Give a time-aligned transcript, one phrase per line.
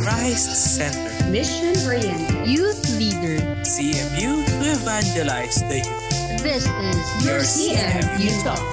[0.00, 1.12] Christ Center.
[1.28, 2.48] Mission-oriented.
[2.48, 3.36] Youth leader.
[3.68, 6.40] CMU to evangelize the youth.
[6.40, 8.64] This is your CMU Talk.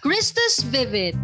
[0.00, 1.18] Christus Vivid.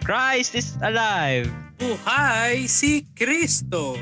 [0.00, 1.52] Christ is alive!
[1.76, 4.00] Buhay si Kristo!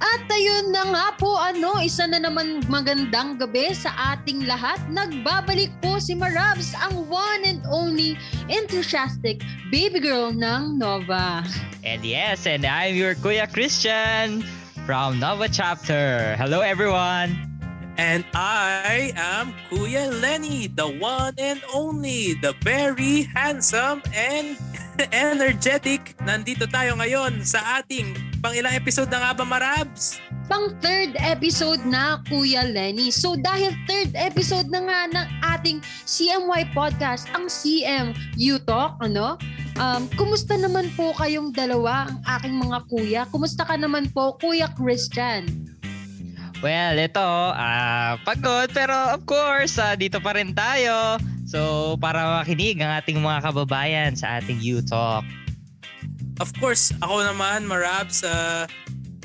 [0.00, 4.80] At ayun na nga po ano, isa na naman magandang gabi sa ating lahat.
[4.88, 8.16] Nagbabalik po si Marabs, ang one and only
[8.48, 11.44] enthusiastic baby girl ng Nova.
[11.84, 14.40] And yes, and I'm your Kuya Christian
[14.88, 16.32] from Nova Chapter.
[16.40, 17.36] Hello everyone!
[18.00, 24.56] And I am Kuya Lenny, the one and only, the very handsome and
[25.12, 26.16] energetic.
[26.24, 30.16] Nandito tayo ngayon sa ating pang ilang episode na nga ba Marabs?
[30.48, 33.12] Pang third episode na Kuya Lenny.
[33.12, 35.26] So dahil third episode na nga ng
[35.56, 39.36] ating CMY podcast, ang CM You Talk, ano?
[39.76, 43.22] Um, kumusta naman po kayong dalawa, ang aking mga kuya?
[43.28, 45.46] Kumusta ka naman po, Kuya Christian?
[46.60, 47.24] Well, ito,
[47.56, 51.16] ah pagod pero of course, ah, dito pa rin tayo.
[51.48, 55.24] So, para makinig ang ating mga kababayan sa ating You Talk.
[56.40, 58.64] Of course, ako naman Marabs, uh,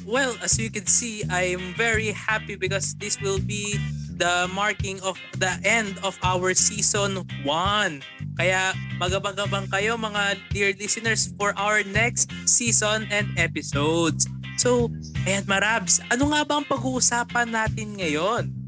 [0.04, 3.80] well, as you can see, I'm very happy because this will be
[4.20, 8.04] the marking of the end of our season 1.
[8.36, 14.28] Kaya magabang-abang kayo mga dear listeners for our next season and episodes.
[14.60, 14.92] So,
[15.24, 18.65] ayan Marabs, ano nga ba ang pag-uusapan natin ngayon?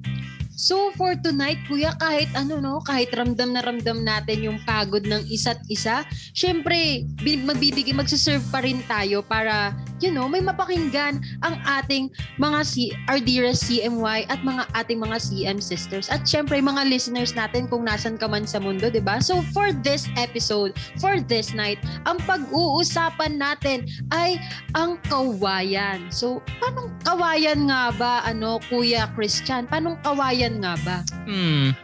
[0.57, 5.21] So for tonight, kuya, kahit ano no, kahit ramdam na ramdam natin yung pagod ng
[5.29, 6.01] isa't isa,
[6.33, 12.59] syempre bi- magbibigay magse-serve pa rin tayo para you know, may mapakinggan ang ating mga
[12.65, 16.09] C- our dearest CMY at mga ating mga CM sisters.
[16.09, 19.21] At syempre mga listeners natin kung nasan ka man sa mundo, 'di ba?
[19.21, 24.37] So for this episode, for this night, ang pag-uusapan natin ay
[24.77, 26.09] ang kawayan.
[26.13, 29.65] So, paano kawayan nga ba ano, Kuya Christian?
[29.65, 30.97] Paano kawayan nga ba?
[31.27, 31.75] Hmm,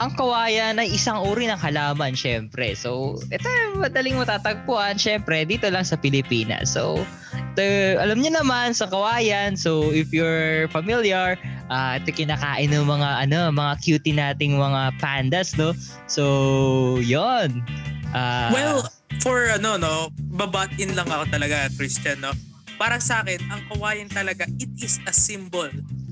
[0.00, 2.72] ang kawayan ay isang uri ng halaman, syempre.
[2.72, 3.44] So, ito
[3.76, 6.72] madaling matatagpuan, syempre, dito lang sa Pilipinas.
[6.72, 7.04] So,
[7.52, 7.62] ito,
[8.00, 11.36] alam niyo naman sa kawayan, so if you're familiar,
[11.68, 15.76] ah ito kinakain ng mga ano, mga cutie nating mga pandas, no?
[16.08, 17.60] So, yon.
[18.16, 18.88] Ah, Well,
[19.20, 22.32] for ano no, babatin lang ako talaga Christian no.
[22.80, 25.68] Para sa akin, ang kawayan talaga, it is a symbol.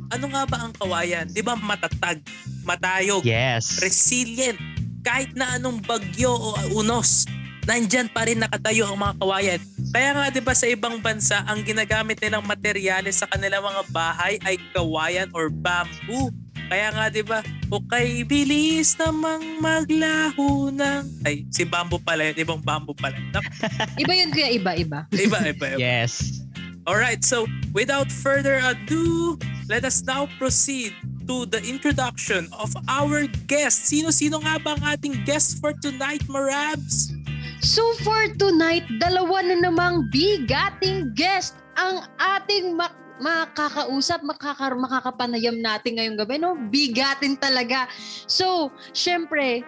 [0.08, 1.28] Ano nga ba ang kawayan?
[1.28, 2.24] 'Di ba matatag,
[2.64, 3.80] matayog, yes.
[3.84, 4.56] resilient.
[5.04, 7.28] Kahit na anong bagyo o unos,
[7.68, 9.60] nandyan pa rin nakatayo ang mga kawayan.
[9.92, 14.40] Kaya nga 'di ba sa ibang bansa, ang ginagamit nilang materyales sa kanilang mga bahay
[14.48, 16.32] ay kawayan or bamboo.
[16.68, 22.36] Kaya nga 'di ba, o kay bilis namang maglaho ng ay si bamboo pala, yun,
[22.40, 23.16] ibang bamboo pala.
[24.02, 25.04] Iba yun kuya, iba, iba.
[25.12, 25.80] Iba, iba, iba.
[25.80, 26.40] Yes.
[26.88, 27.44] Alright, so
[27.76, 29.36] without further ado,
[29.68, 30.96] let us now proceed
[31.28, 33.84] to the introduction of our guest.
[33.92, 37.12] Sino-sino nga ba ang ating guest for tonight, Marabs?
[37.60, 45.98] So for tonight, dalawa na namang bigating guest ang ating mak makakausap, makaka makakapanayam natin
[45.98, 46.54] ngayong gabi, no?
[46.54, 47.90] Bigatin talaga.
[48.30, 49.66] So, syempre,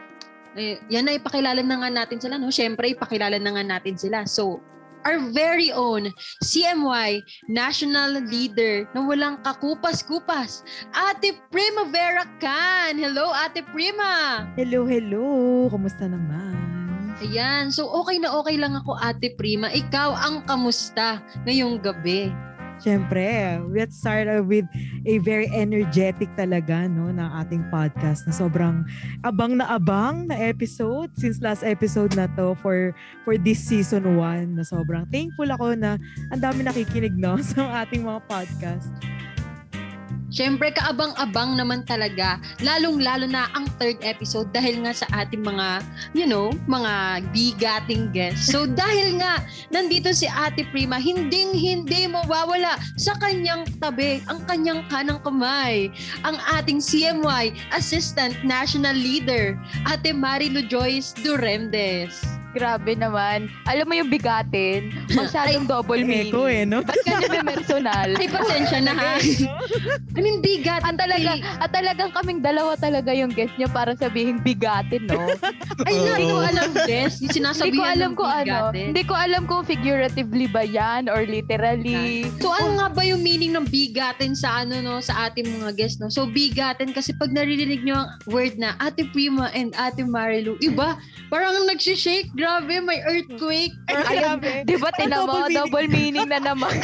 [0.55, 2.55] eh, yan na ipakilala na nga natin sila, no?
[2.55, 4.23] Syempre, ipakilala na nga natin sila.
[4.23, 4.63] So,
[5.05, 6.13] our very own
[6.45, 10.63] CMY National Leader na walang kakupas-kupas,
[10.93, 13.01] Ate Primavera Can.
[13.01, 14.45] Hello, Ate Prima!
[14.57, 15.69] Hello, hello.
[15.73, 17.17] Kumusta naman?
[17.21, 17.69] Ayan.
[17.69, 19.69] So, okay na okay lang ako, Ate Prima.
[19.69, 22.33] Ikaw ang kamusta ngayong gabi?
[22.81, 24.65] Siyempre, let's start with
[25.05, 28.89] a very energetic talaga no ng ating podcast na sobrang
[29.21, 32.97] abang na abang na episode since last episode na to for
[33.29, 36.01] for this season 1 na sobrang thankful ako na
[36.33, 38.89] ang dami nakikinig no sa ating mga podcast.
[40.31, 42.39] Siyempre, kaabang-abang naman talaga.
[42.63, 45.83] Lalong-lalo na ang third episode dahil nga sa ating mga,
[46.15, 48.49] you know, mga bigating guests.
[48.49, 49.43] So, dahil nga,
[49.75, 55.91] nandito si Ate Prima, hinding-hindi mawawala sa kanyang tabi, ang kanyang kanang kamay,
[56.23, 62.40] ang ating CMY Assistant National Leader, Ate Marilu Joyce Duremdes.
[62.55, 63.51] Grabe naman.
[63.67, 66.35] Alam mo yung bigatin, masyadong double meaning.
[66.35, 66.83] Echo eh, no?
[66.83, 68.09] Ba't ganyan may personal?
[68.19, 69.15] Ay, pasensya na ha.
[70.15, 70.83] I mean, bigat.
[70.83, 75.31] At talaga, at talagang kaming dalawa talaga yung guest niya para sabihin bigatin, no?
[75.89, 77.17] Ay, hindi ko alam, Des.
[77.23, 78.55] Yung hindi sinasabihan ko alam kung ano.
[78.75, 82.27] Hindi ko alam kung figuratively ba yan or literally.
[82.43, 85.99] So ano nga ba yung meaning ng bigatin sa ano no sa ating mga guests
[86.03, 86.11] no?
[86.13, 90.99] So bigatin kasi pag naririnig nyo ang word na Ate Prima and Ate Marilu, iba,
[91.31, 93.77] parang nagsishake, Grabe, may earthquake.
[93.93, 95.61] Ayun, di ba tinan mo, double meaning.
[95.61, 96.73] double meaning na naman.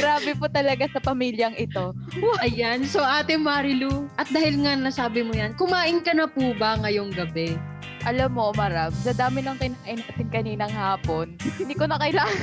[0.00, 1.92] Grabe po talaga sa pamilyang ito.
[2.40, 2.88] Ayan.
[2.88, 7.12] So, Ate Marilu, at dahil nga nasabi mo yan, kumain ka na po ba ngayong
[7.12, 7.60] gabi?
[8.08, 12.40] Alam mo, Marab, sa dami ng kinain natin kaninang hapon, hindi ko na kailangan,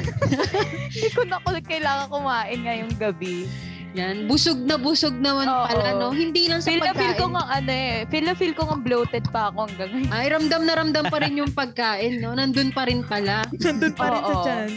[0.94, 3.50] hindi ko na kailangan kumain ngayong gabi.
[3.96, 4.28] Yan.
[4.28, 5.66] Busog na busog naman Oo.
[5.66, 6.12] pala, no?
[6.12, 7.22] Hindi lang sa Feel na feel pagkain.
[7.22, 10.12] ko nga ano eh, feel na feel ko nga bloated pa ako hanggang ngayon.
[10.12, 12.36] Ay, ramdam na ramdam pa rin yung pagkain, no?
[12.36, 13.48] Nandun pa rin pala.
[13.56, 14.44] Nandun pa rin sa Oo.
[14.44, 14.68] tiyan.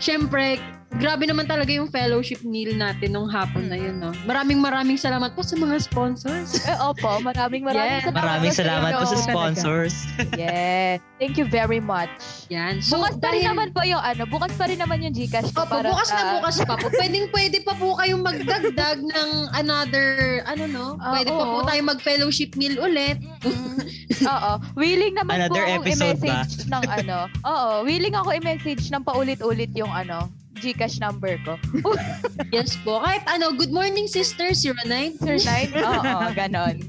[0.00, 0.56] Siyempre,
[0.92, 4.10] grabe naman talaga yung fellowship meal natin nung hapon na yun, no?
[4.24, 6.58] Maraming maraming salamat po sa mga sponsors.
[6.60, 8.04] Eh, opo, maraming maraming Yes.
[8.04, 8.18] salamat.
[8.18, 9.94] Maraming sa salamat po sa sponsors.
[10.34, 10.98] Yes.
[11.16, 12.10] Thank you very much.
[12.48, 12.80] Yan.
[12.80, 15.52] So, bukas pa rin dahil- naman po yung ano, bukas pa rin naman yung Gcash
[15.52, 16.86] ko Opo, para bukas na bukas pa po.
[16.90, 20.08] Pwedeng pwede pa po kayong magdagdag ng another,
[20.44, 20.86] ano no?
[20.96, 21.66] Ah, Pwede pa po oo.
[21.66, 23.20] tayo mag-fellowship meal ulit.
[23.44, 23.78] Mm.
[24.26, 24.52] Oo.
[24.74, 25.92] Willing naman Another po akong ba?
[25.94, 27.18] i-message ng ano.
[27.42, 27.70] Oo.
[27.84, 30.28] Willing ako i-message ng paulit-ulit yung ano,
[30.60, 31.56] Gcash number ko.
[32.54, 33.00] Yes po.
[33.00, 35.22] Kahit ano, good morning sister, 09.
[35.22, 35.70] Sir Nine?
[35.76, 36.82] Oo, ganon.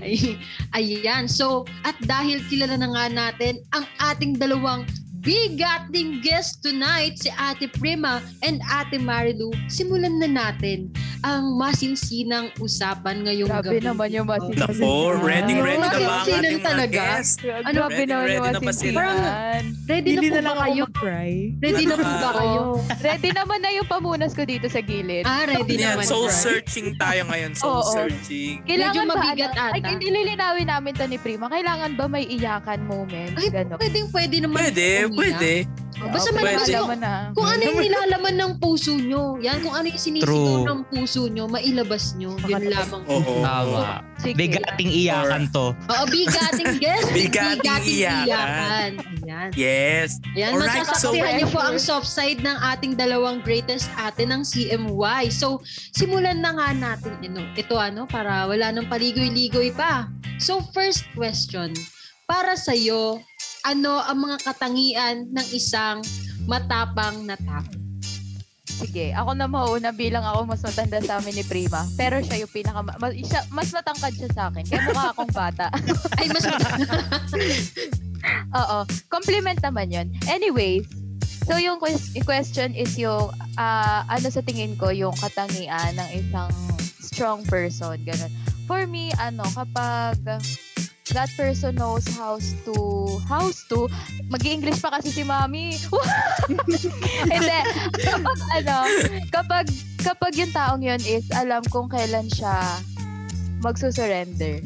[0.00, 0.40] Ay,
[0.72, 1.28] ayan.
[1.28, 4.88] So, at dahil kilala na nga natin ang ating dalawang
[5.22, 10.90] bigating guest tonight, si Ate Prima and Ate Marilu, simulan na natin
[11.22, 13.86] ang masinsinang usapan ngayong Grabe gabi.
[13.86, 14.58] naman yung masin.
[14.58, 14.90] Nako,
[15.22, 17.34] ready ready na ba ang Masinsinan ating mga guest?
[17.62, 19.00] Ano, Grabe ready- ready yung na ba sila?
[19.06, 19.62] masinsinan.
[19.86, 20.82] Ready na Hindi po na ba kayo?
[20.82, 21.32] mag-cry.
[21.62, 22.34] Ready na po ba Oo.
[22.34, 22.60] kayo?
[23.00, 25.22] Ready naman na yung pamunas ko dito sa gilid.
[25.22, 26.04] Ah, ready Yan, naman.
[26.04, 27.86] soul searching tayo ngayon, soul Oo.
[27.88, 28.58] searching.
[28.66, 29.74] Kailangan Medyo ba, mabigat ano, ata.
[29.78, 31.46] Ay, hindi lilinawin namin to ni Prima.
[31.46, 33.32] Kailangan ba may iyakan moment?
[33.38, 33.46] Ay,
[33.78, 34.58] pwedeng pwede naman.
[34.58, 35.38] Pwede, umiyak.
[35.38, 35.52] pwede.
[36.02, 36.74] Basta Oo, may pwede.
[36.82, 37.30] mo na.
[37.30, 39.38] Kung ano yung nilalaman ng puso nyo.
[39.38, 40.66] Yan, kung ano yung sinisigaw True.
[40.66, 42.34] ng puso nyo, mailabas nyo.
[42.42, 43.02] Yun lamang.
[43.06, 43.34] Oo.
[43.46, 44.02] Tama.
[44.18, 44.34] Sige.
[44.34, 45.70] Bigating iyakan to.
[45.70, 47.06] Oo, bigating guest.
[47.16, 48.26] Bigating iyakan.
[48.26, 48.90] iyakan.
[49.22, 49.48] Ayan.
[49.54, 50.18] Yes.
[50.34, 54.42] Ayan, Alright, masasaksihan so- niyo po ang soft side ng ating dalawang greatest ate ng
[54.42, 55.30] CMY.
[55.30, 55.62] So,
[55.94, 60.10] simulan na nga natin ito, ito ano, para wala nang paligoy-ligoy pa.
[60.42, 61.70] So, first question.
[62.26, 63.22] Para sa'yo,
[63.62, 66.02] ano ang mga katangian ng isang
[66.50, 67.66] matapang na tao?
[68.82, 71.86] Sige, ako na mauna bilang ako mas matanda sa amin ni Prima.
[71.94, 72.82] Pero siya yung pinaka...
[72.98, 74.66] Mas, siya, mas matangkad siya sa akin.
[74.66, 75.70] Kaya mukha akong bata.
[76.18, 76.42] Ay, mas
[78.58, 78.78] Oo.
[79.06, 80.10] Compliment naman yun.
[80.26, 80.90] Anyways,
[81.46, 86.08] so yung ques- yung question is yung ah, ano sa tingin ko yung katangian ng
[86.18, 86.50] isang
[86.98, 87.94] strong person.
[88.02, 88.32] Ganun.
[88.66, 90.18] For me, ano, kapag
[91.10, 92.74] that person knows how to
[93.26, 93.90] how to
[94.30, 95.74] mag english pa kasi si mami.
[97.32, 97.60] Hindi.
[97.98, 98.76] Kapag ano
[99.34, 99.66] kapag
[99.98, 102.78] kapag yung taong yun is alam kung kailan siya
[103.66, 104.62] magsusurrender.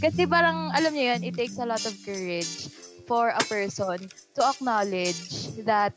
[0.00, 2.72] Kasi parang alam niyo yun it takes a lot of courage
[3.04, 4.00] for a person
[4.32, 5.92] to acknowledge that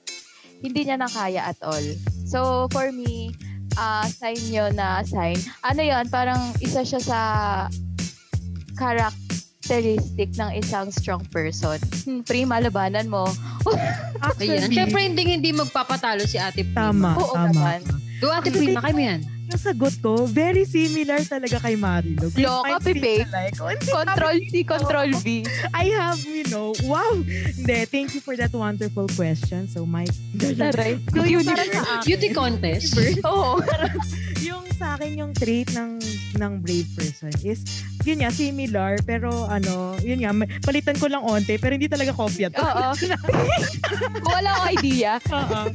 [0.60, 1.86] hindi niya na kaya at all.
[2.28, 3.32] So for me
[3.80, 5.40] ah sign yun na sign.
[5.64, 7.20] Ano yun parang isa siya sa
[8.76, 11.80] characteristic ng isang strong person.
[12.04, 13.26] Hmm, prima, labanan mo.
[13.70, 14.20] Ayan.
[14.20, 16.92] Actually, Siyempre, hindi hindi magpapatalo si Ate Prima.
[16.92, 17.50] tama, Oo tama.
[17.52, 17.80] naman.
[18.20, 19.22] Go, Ate Prima, kayo mo yan.
[19.54, 22.32] Yung sagot ko, very similar talaga kay Marilo.
[22.32, 23.16] Loka, Might oh, hindi
[23.86, 25.26] Control C, Control V.
[25.76, 27.14] I have, you know, wow.
[27.22, 29.68] Hindi, thank you for that wonderful question.
[29.68, 30.08] So, my...
[30.40, 30.98] Taray.
[31.14, 32.98] So, yung para sa akin, Beauty contest.
[33.28, 33.62] Oo.
[34.42, 35.96] yung sa akin yung trait ng
[36.36, 37.64] ng brave person is
[38.04, 42.52] yun nga similar pero ano yun nga palitan ko lang onte pero hindi talaga kopya
[42.52, 42.60] to.
[42.60, 42.92] Oo.
[44.28, 45.24] Wala akong idea.
[45.32, 45.72] Oo.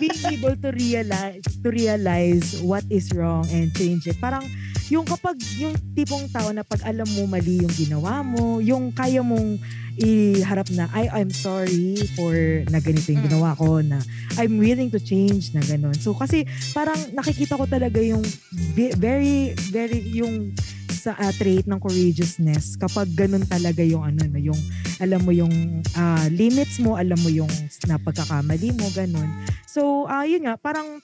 [0.00, 4.16] Being able to realize to realize what is wrong and change it.
[4.16, 4.48] Parang
[4.90, 9.22] yung kapag yung tipong tao na pag alam mo mali yung ginawa mo, yung kaya
[9.22, 9.62] mong
[9.94, 12.32] iharap na I I'm sorry for
[12.68, 13.28] na ganito yung Mm.
[13.30, 14.02] ginawa ko na
[14.34, 15.94] I'm willing to change na ganun.
[15.94, 16.42] So kasi
[16.74, 18.22] parang nakikita ko talaga yung
[18.74, 20.50] ve- very very yung
[20.90, 24.58] sa uh, trait ng courageousness kapag ganun talaga yung ano no yung
[25.00, 27.48] alam mo yung ah, limits mo alam mo yung
[27.88, 29.24] napagkakamali mo ganun
[29.64, 31.00] so ah yun nga parang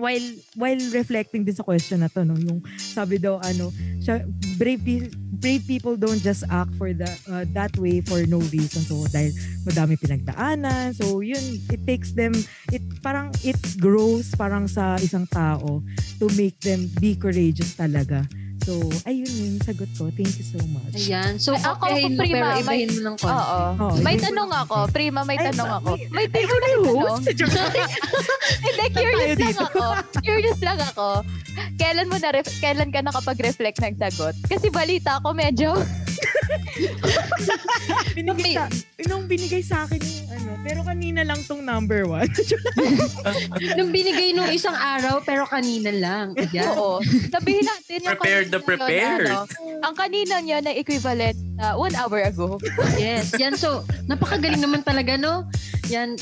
[0.00, 2.34] while while reflecting din sa question na to no?
[2.34, 3.68] Yung sabi daw ano
[4.00, 4.24] siya,
[4.56, 8.80] brave brave people don't just act for the uh, that way for no reason.
[8.84, 9.36] So dahil
[9.68, 10.96] madami pinagdaanan.
[10.96, 12.32] So yun it takes them
[12.72, 15.84] it parang it grows parang sa isang tao
[16.18, 18.24] to make them be courageous talaga
[18.60, 18.72] so
[19.04, 21.38] ayun yun sagot ko thank you so much Ayan.
[21.38, 23.30] So, Ay, ako, okay, Prima, pero may- ibahin mo ng konti.
[23.30, 23.60] Oo.
[23.80, 24.22] Oo, May yun.
[24.26, 24.76] tanong ako.
[24.90, 25.90] Prima, may Ay, tanong ako.
[26.10, 27.24] May Ay, ikaw na yung host.
[28.60, 29.84] Hindi, curious lang ako.
[30.20, 31.08] Curious lang ako.
[31.78, 34.34] Kailan mo na kailan ka nakapag-reflect ng sagot?
[34.44, 35.78] Kasi balita ko medyo
[38.16, 38.64] binigay sa,
[39.08, 42.28] nung binigay sa akin yung ano, pero kanina lang tong number one.
[43.78, 46.36] Nung binigay nung isang araw, pero kanina lang.
[46.36, 46.76] Ayan.
[46.76, 47.00] Oo.
[47.32, 49.26] Sabihin natin yung Prepared kanina the prepared.
[49.26, 52.56] Yun, ano, ang kanina niya na equivalent na one hour ago.
[52.96, 53.56] Yes, yan.
[53.56, 55.48] So, napakagaling naman talaga, no?
[55.88, 56.16] Yan,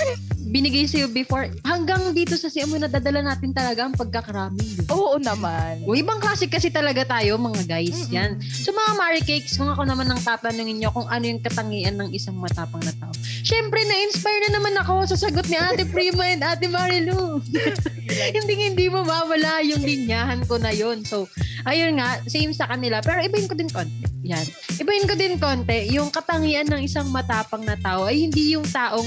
[0.49, 1.47] binigay sa'yo before.
[1.63, 4.89] Hanggang dito sa CMO, nadadala natin talaga ang pagkakarami.
[4.89, 5.85] Oo naman.
[5.85, 8.09] O, ibang klase kasi talaga tayo, mga guys.
[8.09, 8.17] Mm-mm.
[8.17, 8.31] Yan.
[8.41, 12.11] So, mga Mari Cakes, kung ako naman ang tatanungin nyo kung ano yung katangian ng
[12.17, 13.13] isang matapang na tao.
[13.45, 17.45] Siyempre, na-inspire na naman ako sa sagot ni Ate Prima and Ate Marilu.
[18.37, 21.29] hindi hindi mo mawala yung linyahan ko na yon So,
[21.69, 23.05] ayun nga, same sa kanila.
[23.05, 24.09] Pero ibahin ko din konti.
[24.25, 24.45] Yan.
[24.81, 25.93] Ibahin ko din konti.
[25.95, 29.07] Yung katangian ng isang matapang na tao ay hindi yung taong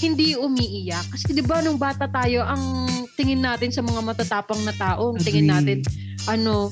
[0.00, 1.16] hindi umiiyak.
[1.16, 2.86] Kasi di ba nung bata tayo, ang
[3.16, 5.56] tingin natin sa mga matatapang na tao, ang tingin Agree.
[5.56, 5.78] natin,
[6.28, 6.68] ano.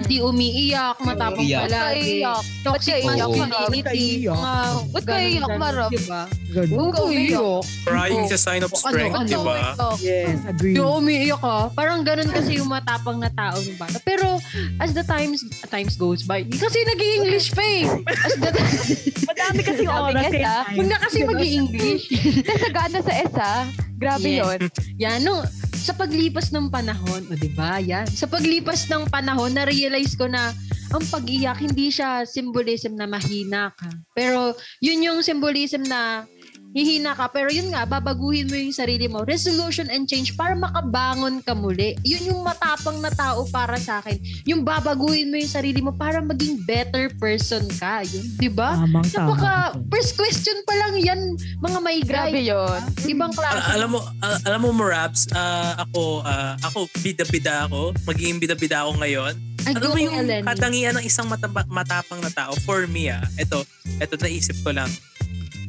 [0.00, 1.62] Hindi umiiyak, matapang Umiiyak.
[1.66, 2.10] palagi.
[2.18, 2.42] Iyak.
[2.60, 3.28] Toxic Ba't kayo iyak?
[3.30, 3.76] masculinity.
[3.76, 4.34] Ba't kayo iyak?
[4.34, 4.56] Mga
[4.90, 5.90] Ba't kayo iyak, ganun-ganun, Marap?
[5.90, 6.22] Diba?
[6.50, 6.74] Ganun.
[6.74, 7.62] Oo, Ikaw iyak.
[7.84, 8.26] Crying Oo.
[8.26, 9.28] is a sign of Ano, strength, ano?
[9.28, 9.56] di ba?
[10.00, 10.74] Yes, agree.
[10.74, 11.56] Yung umiiyak ka.
[11.70, 13.98] Parang ganun kasi yung matapang na tao ng bata.
[14.00, 14.40] Pero
[14.78, 17.84] as the times times goes by, kasi nag-i-English pa eh.
[18.06, 18.50] As the
[19.30, 20.24] Madami kasi Sabi oras.
[20.26, 20.62] niya, ah.
[20.64, 20.74] time.
[20.74, 22.02] Huwag na kasi mag-i-English.
[22.40, 23.52] Kasi gana sa ESA.
[23.94, 24.40] Grabe Yes.
[24.40, 24.58] yun.
[24.98, 25.44] Yan, no,
[25.80, 27.80] sa paglipas ng panahon, o di ba?
[27.80, 28.04] Yan.
[28.04, 30.52] Sa paglipas ng panahon, na-realize ko na
[30.92, 33.88] ang pag-iyak, hindi siya symbolism na mahina ka.
[34.12, 34.52] Pero
[34.84, 36.28] yun yung symbolism na
[36.70, 37.30] hihina ka.
[37.30, 39.22] Pero yun nga, babaguhin mo yung sarili mo.
[39.26, 41.98] Resolution and change para makabangon ka muli.
[42.06, 44.16] Yun yung matapang na tao para sa akin.
[44.46, 48.06] Yung babaguhin mo yung sarili mo para maging better person ka.
[48.06, 48.78] Yun, di ba?
[48.78, 49.54] Tamang Napaka,
[49.90, 51.20] first question pa lang yan,
[51.58, 52.80] mga may Grabe yun.
[53.06, 53.58] Ibang klase.
[53.58, 57.92] Al- alam mo, al- alam mo, Maraps, ah, ako, ah, ako, bida-bida ako.
[58.06, 59.34] Magiging bida-bida ako ngayon.
[59.68, 61.28] Ay, Ano mo yung katangian ng isang
[61.68, 62.56] matapang na tao?
[62.64, 63.60] For me, ah, ito,
[64.00, 64.88] ito naisip ko lang.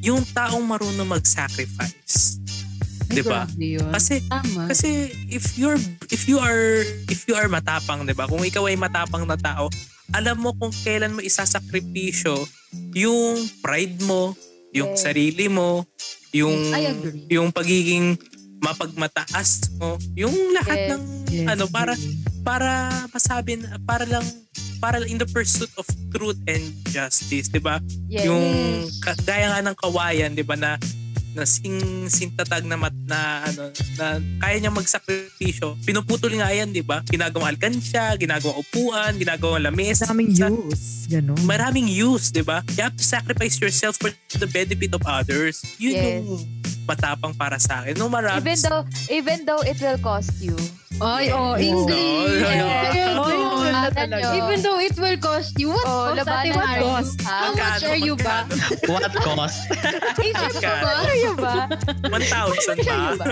[0.02, 2.42] Yung taong marunong mag-sacrifice.
[3.12, 3.44] Di ba?
[3.92, 4.72] Kasi Tama.
[4.72, 5.76] kasi if you're
[6.08, 6.80] if you are
[7.12, 8.24] if you are matapang, 'di ba?
[8.24, 9.68] Kung ikaw ay matapang na tao,
[10.16, 12.40] alam mo kung kailan mo isasakripisyo
[12.96, 14.32] yung pride mo,
[14.72, 15.04] yung Yes.
[15.04, 15.84] sarili mo,
[16.32, 16.56] yung
[17.28, 18.16] yung pagiging
[18.64, 20.90] mapagmataas mo, yung lahat Yes.
[20.96, 21.94] ng Yes, ano para
[22.44, 22.72] para
[23.12, 24.24] masabi para lang
[24.82, 27.78] para in the pursuit of truth and justice, 'di ba?
[28.10, 28.26] Yes.
[28.26, 28.44] Yung
[29.24, 30.82] gaya nga ng kawayan, 'di ba na
[31.32, 31.80] na sing
[32.12, 35.80] sintatag na mat na ano na kaya niya magsakripisyo.
[35.88, 37.00] Pinuputol nga yan, 'di ba?
[37.08, 40.12] Ginagawang alkansya, ginagawang upuan, ginagawang lamesa.
[40.12, 41.08] Daming use.
[41.08, 41.40] Ganun.
[41.48, 42.60] Maraming use, 'di ba?
[42.76, 45.64] You have to sacrifice yourself for the benefit of others.
[45.80, 46.04] Yun Yes.
[46.04, 46.28] yung
[46.88, 47.96] matapang para sa akin.
[47.98, 48.42] No marabs.
[48.42, 50.58] Even though, even though it will cost you.
[51.02, 51.58] Ay, oh.
[51.58, 51.98] English.
[51.98, 52.94] Oh, Yes.
[52.94, 53.18] Yes.
[53.18, 53.52] Oh,
[54.06, 54.30] nyo.
[54.38, 56.86] Even though it will cost you, what Oh, cost, Ate nyo.
[56.94, 57.14] cost?
[57.26, 58.46] How much are you ba?
[58.86, 59.60] What cost?
[60.22, 60.92] H&M ka ba?
[61.10, 61.56] Kayo ba?
[62.06, 63.26] 1,000 Kayo ba?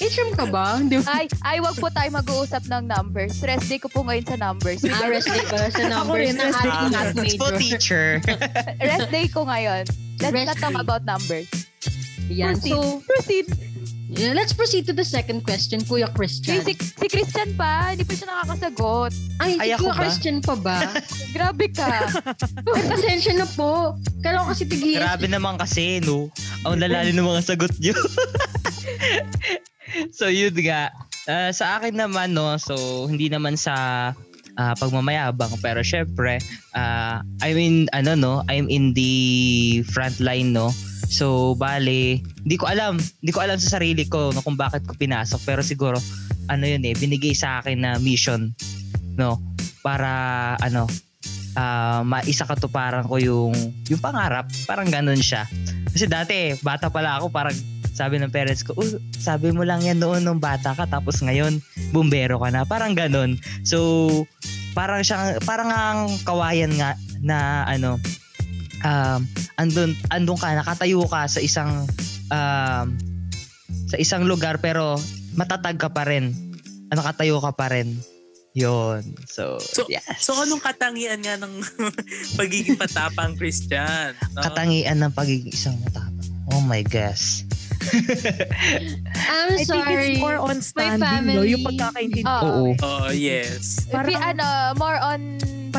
[0.00, 0.66] H&M ka ba?
[1.12, 3.36] Ay, ay, wag po tayo mag-uusap ng numbers.
[3.36, 4.80] Stress day ko po ngayon sa numbers.
[4.88, 6.96] Ah, rest day ba sa numbers rin, ng rest day ating ko.
[6.96, 8.06] math It's po teacher.
[8.80, 9.84] Rest day ko ngayon.
[10.18, 11.67] Let's not talk about numbers.
[12.28, 12.54] Yan.
[12.60, 12.72] Proceed.
[12.72, 13.46] So, Proceed.
[14.08, 16.60] yeah, let's proceed to the second question, Kuya Christian.
[16.64, 19.12] Si, si Christian pa, hindi pa siya nakakasagot.
[19.40, 20.00] Ay, si Ay, ako Kuya ba?
[20.00, 20.78] Christian pa ba?
[21.36, 22.08] Grabe ka.
[22.76, 23.96] Ay, pasensya na po.
[24.20, 25.00] Kala ko kasi tigil.
[25.00, 26.28] Grabe naman kasi, no?
[26.68, 27.96] Ang lalali ng mga sagot nyo.
[30.18, 30.92] so, yun nga.
[31.28, 32.56] Ah, sa akin naman, no?
[32.56, 34.12] So, hindi naman sa
[34.58, 35.54] ah, pagmamayabang.
[35.62, 36.42] Pero syempre,
[36.74, 38.34] ah, I mean, ano, no?
[38.50, 39.14] I'm in the
[39.94, 40.74] front line, no?
[41.08, 43.00] So, bale, hindi ko alam.
[43.00, 45.40] Hindi ko alam sa sarili ko no, kung bakit ko pinasok.
[45.46, 45.96] Pero siguro,
[46.50, 48.52] ano yun eh, binigay sa akin na mission,
[49.16, 49.40] no?
[49.80, 50.84] Para, ano,
[51.58, 53.50] ah maisa katuparan ko yung
[53.90, 54.46] yung pangarap.
[54.62, 55.42] Parang ganun siya.
[55.90, 57.56] Kasi dati, bata pala ako, parang
[57.98, 61.58] sabi ng parents ko, "Uy, sabi mo lang yan noon nung bata ka, tapos ngayon,
[61.90, 62.62] bumbero ka na.
[62.62, 63.34] Parang ganun.
[63.66, 64.06] So,
[64.78, 67.98] parang siyang, parang ang kawayan nga na ano,
[68.86, 69.20] um,
[69.58, 71.82] andun, andun ka, nakatayo ka sa isang,
[72.30, 72.86] um,
[73.90, 74.94] sa isang lugar, pero
[75.34, 76.30] matatag ka pa rin.
[76.94, 77.98] Nakatayo ka pa rin.
[78.56, 79.02] Yon.
[79.28, 80.18] So, So, yes.
[80.18, 81.62] so anong katangian nga ng
[82.40, 84.18] pagiging patapang Christian?
[84.34, 84.42] No?
[84.42, 86.26] katangian ng pagiging isang matapang.
[86.50, 87.44] Oh my gosh.
[89.28, 90.12] I'm I think sorry.
[90.12, 91.06] it's more on standing, no?
[91.06, 92.22] family- Yung pagkakaintindi.
[92.26, 92.74] Oo.
[92.80, 93.86] Oh, yes.
[93.88, 95.20] Parang- Parang, ano, more on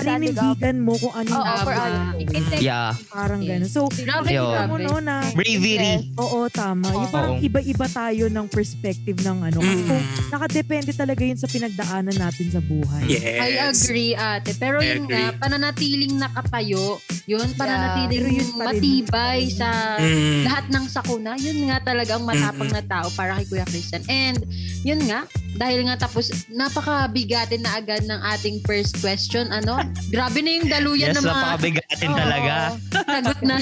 [0.01, 1.87] paninindigan mo kung ano yung Oo, for Tama.
[1.89, 2.61] other things.
[2.61, 2.91] Yeah.
[3.09, 3.49] parang Yes.
[3.49, 3.69] gano'n.
[3.69, 4.45] So, Grabe, Yun.
[4.47, 4.87] alam mo grabe.
[4.87, 5.93] no na Bravery.
[6.15, 6.87] Oo, tama.
[6.87, 7.11] Yung Oo.
[7.11, 9.59] parang iba-iba tayo ng perspective ng ano.
[9.59, 10.29] Kasi kung Mm.
[10.29, 13.03] nakadepende talaga yun sa pinagdaanan natin sa buhay.
[13.07, 13.39] Yes.
[13.39, 14.51] I agree, ate.
[14.55, 18.77] Pero I yun nga, pananatiling nakatayo, yun, pananatiling Pero yun pa rin.
[18.77, 20.41] matibay sa Mm.
[20.43, 24.03] lahat ng sakuna, yun nga talagang matapang na tao para kay Kuya Christian.
[24.05, 24.39] And
[24.81, 25.25] yun nga,
[25.59, 29.83] dahil nga tapos napakabigatin na agad ng ating first question, ano?
[30.07, 32.17] Grabe na yung daluyan Yes, ng mga napakabigatin Oo.
[32.17, 32.53] talaga.
[32.95, 33.55] sagot na.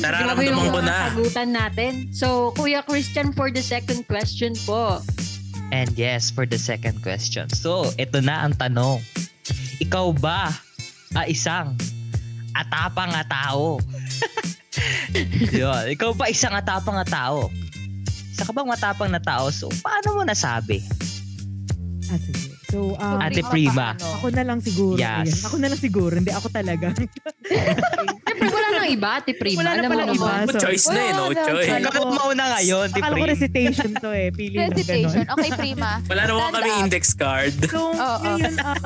[0.00, 0.96] Nararamdaman ko na.
[1.12, 1.92] sagutan natin.
[2.16, 5.04] So, Kuya Christian for the second question po.
[5.68, 7.52] And yes, for the second question.
[7.52, 9.04] So, ito na ang tanong.
[9.84, 10.48] Ikaw ba
[11.12, 11.76] ah, isang
[12.56, 13.76] atapang na tao?
[15.52, 15.92] Yun.
[15.92, 17.52] Ikaw ba isang atapang na tao?
[18.32, 19.52] Isa ka bang matapang na tao?
[19.52, 20.80] So, paano mo nasabi?
[22.08, 22.48] Ah, sige.
[22.68, 23.92] So, um, Ate Prima.
[23.92, 24.16] Paano?
[24.18, 24.96] ako na lang siguro.
[24.96, 25.08] Yes.
[25.28, 25.44] Ayan.
[25.44, 26.12] Ako na lang siguro.
[26.14, 26.86] Hindi, ako talaga.
[28.28, 29.58] Siyempre, wala nang iba, Ate Prima.
[29.58, 30.24] Wala na Alam mo palang iba.
[30.30, 30.44] naman.
[30.46, 31.42] No choice na eh, no na.
[31.42, 31.68] choice.
[31.70, 31.88] Wala.
[31.88, 34.28] Ikaw mauna ngayon, Akala ko recitation to eh.
[34.30, 35.22] Pili lang Hesitation.
[35.22, 35.34] gano'n.
[35.34, 35.90] Okay, prima.
[36.06, 37.54] Wala naman Stand kami index card.
[37.66, 38.16] So, Oo.
[38.22, 38.76] ngayon, um,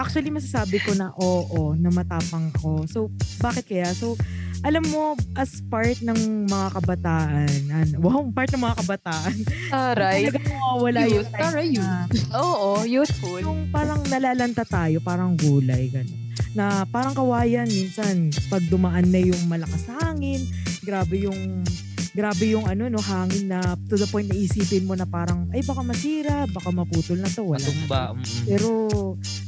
[0.00, 2.88] actually masasabi ko na oo, na matapang ko.
[2.88, 3.92] So, bakit kaya?
[3.92, 4.16] So,
[4.60, 9.36] alam mo, as part ng mga kabataan, an, wow, part ng mga kabataan,
[9.92, 10.28] Aray.
[10.28, 12.12] talagang mawawala yung Youth, time tara, youth.
[12.44, 13.38] Oo, youthful.
[13.40, 16.20] yung parang nalalanta tayo, parang gulay, gano'n.
[16.52, 20.44] Na parang kawayan, minsan, pag dumaan na yung malakas hangin,
[20.82, 21.60] grabe yung
[22.10, 25.62] grabe yung ano no hangin na to the point na isipin mo na parang ay
[25.62, 27.70] baka masira baka maputol na to wala na.
[27.70, 28.02] Matumba.
[28.14, 28.46] mm.
[28.46, 28.68] Pero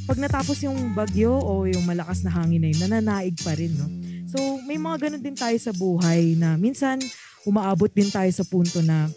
[0.07, 3.87] pag natapos yung bagyo o yung malakas na hangin na yun, nananaig pa rin, no?
[4.33, 6.97] So, may mga ganun din tayo sa buhay na minsan
[7.45, 9.11] umaabot din tayo sa punto na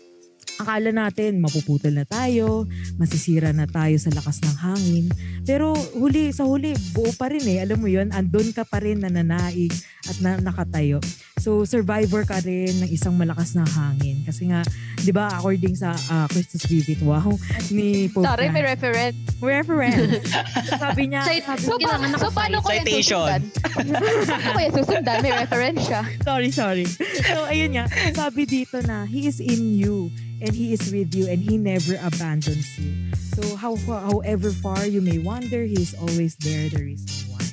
[0.56, 2.64] akala natin mapuputol na tayo,
[2.96, 5.06] masisira na tayo sa lakas ng hangin.
[5.44, 7.62] Pero huli, sa huli, buo pa rin eh.
[7.62, 9.72] Alam mo yun, andun ka pa rin nananaig
[10.06, 11.02] at na, nakatayo.
[11.36, 14.24] So, survivor ka rin ng isang malakas na hangin.
[14.24, 14.64] Kasi nga,
[14.98, 17.30] di ba, according sa uh, Christus Vivid, wow,
[17.70, 19.18] ni Pope Sorry, may reference.
[19.38, 20.26] reference.
[20.74, 23.30] sabi niya, Cite- sabi, So, pa- so paano ko yan Citation.
[23.30, 23.42] susundan?
[24.26, 25.18] paano ko yan susundan?
[25.22, 26.02] May reference siya.
[26.24, 26.88] sorry, sorry.
[27.22, 27.86] So, ayun nga,
[28.16, 30.10] sabi dito na, He is in you
[30.42, 33.12] and He is with you and He never abandons you.
[33.36, 37.44] So, how, however far you may wander, He is always there, the reason why.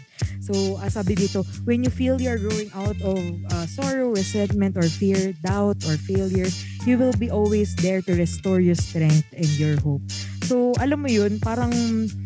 [0.42, 3.18] So, uh, sabi dito, when you feel you're growing out of
[3.54, 6.50] uh, sorrow, resentment, or fear, doubt, or failure,
[6.82, 10.02] He will be always there to restore your strength and your hope.
[10.50, 11.70] So, alam mo yun, parang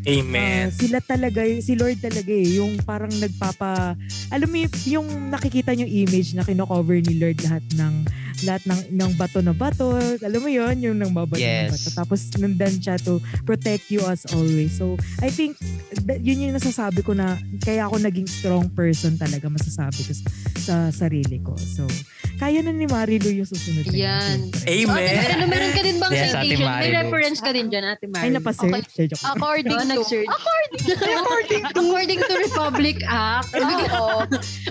[0.09, 0.69] Amen.
[0.69, 3.95] Ah, sila talaga, si Lord talaga eh, yung parang nagpapa,
[4.33, 7.95] alam mo yung, yung nakikita yung image na kino-cover ni Lord lahat ng,
[8.45, 11.73] lahat ng, ng bato na bato, alam mo yun, yung nang babato ng Yes.
[11.73, 11.89] bato.
[11.97, 13.17] Tapos nandun siya to
[13.49, 14.77] protect you as always.
[14.77, 15.57] So, I think,
[16.05, 20.27] that, yun yung nasasabi ko na, kaya ako naging strong person talaga, masasabi ko sa,
[20.59, 20.75] sa
[21.07, 21.57] sarili ko.
[21.57, 21.89] So,
[22.37, 24.53] kaya na ni Marilu yung susunod na Yan.
[24.69, 25.17] Amen.
[25.17, 26.69] Ate, ano, meron ka din bang Yes, Ate citation?
[26.69, 28.25] May reference ka din dyan, Ate Marilu.
[28.27, 28.89] Ay, napasearch.
[28.93, 29.09] Okay.
[29.25, 29.87] According to...
[29.89, 30.29] nag-search.
[30.29, 30.93] According to...
[31.17, 33.51] According to, according to Republic Act.
[33.97, 34.21] Oo.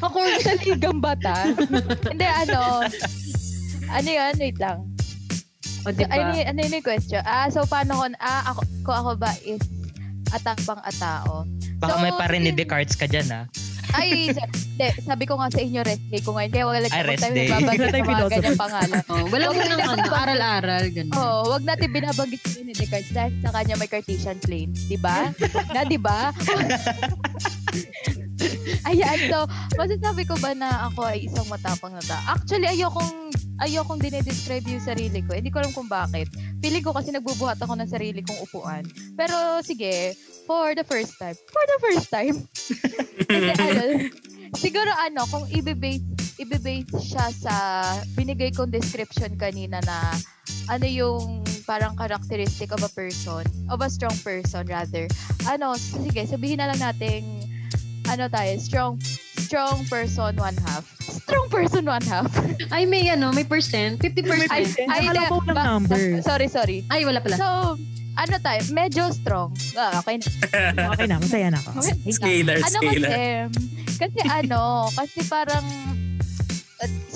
[0.03, 1.55] according sa ligang bata.
[2.05, 2.85] Hindi, ano...
[3.95, 4.33] Ano yun?
[4.35, 4.79] Wait lang.
[5.81, 6.09] O, diba?
[6.09, 7.21] Ano, yun- ano yun yung question?
[7.23, 8.03] Ah, so paano ko...
[8.17, 9.61] Ah, ako, ko ako ba is
[10.29, 11.45] atapang atao?
[11.77, 13.45] Baka So, may pa rin ni Descartes ka dyan, ah.
[13.95, 14.51] Ay, hindi,
[14.99, 16.51] sabi ko nga sa inyo rest day ko ngayon.
[16.51, 17.47] Kaya wag, Ay, wag rest tayo day.
[17.47, 18.35] nababanggit Wag tayo ng mga philosopher.
[18.35, 18.99] ganyang pangalan.
[19.13, 21.13] Oh, wala mo nang na- ano, aral-aral, ganun.
[21.13, 24.73] Oo, wag natin binabanggit si ni Descartes dahil sa kanya may Cartesian plane.
[24.73, 25.31] Di ba?
[25.73, 26.33] na, di ba?
[28.89, 29.45] Ayan, so,
[29.77, 32.21] masasabi ko ba na ako ay isang matapang na tao?
[32.33, 33.29] Actually, ayokong,
[33.61, 35.37] ayokong dinedescribe yung sarili ko.
[35.37, 36.29] Hindi ko alam kung bakit.
[36.59, 38.83] Feeling ko kasi nagbubuhat ako ng sarili kong upuan.
[39.13, 40.17] Pero, sige,
[40.49, 41.37] for the first time.
[41.49, 42.37] For the first time.
[43.25, 43.81] Kasi ano,
[44.53, 46.05] siguro ano, kung ibe-base,
[46.37, 47.53] ibe-base siya sa
[48.13, 50.13] binigay kong description kanina na
[50.69, 55.09] ano yung parang characteristic of a person, of a strong person rather.
[55.49, 57.41] Ano, sige, sabihin na lang natin,
[58.05, 58.93] ano tayo, strong
[59.35, 60.85] strong person one half.
[60.99, 62.29] Strong person one half.
[62.75, 63.97] Ay, may ano, may percent?
[63.97, 64.25] 50%?
[64.25, 64.87] May Ay, percent.
[64.89, 66.21] Ay, na- ko ng ba- numbers.
[66.23, 66.81] Sorry, sorry.
[66.89, 67.37] ay, wala pala.
[67.37, 67.77] So,
[68.15, 69.51] ano tayo, medyo strong.
[69.75, 70.27] Ah, okay na.
[70.91, 71.83] Okay na, masaya na ako.
[72.07, 73.09] Scalar, ano scalar.
[73.11, 73.21] kasi,
[73.99, 75.65] kasi ano, kasi parang,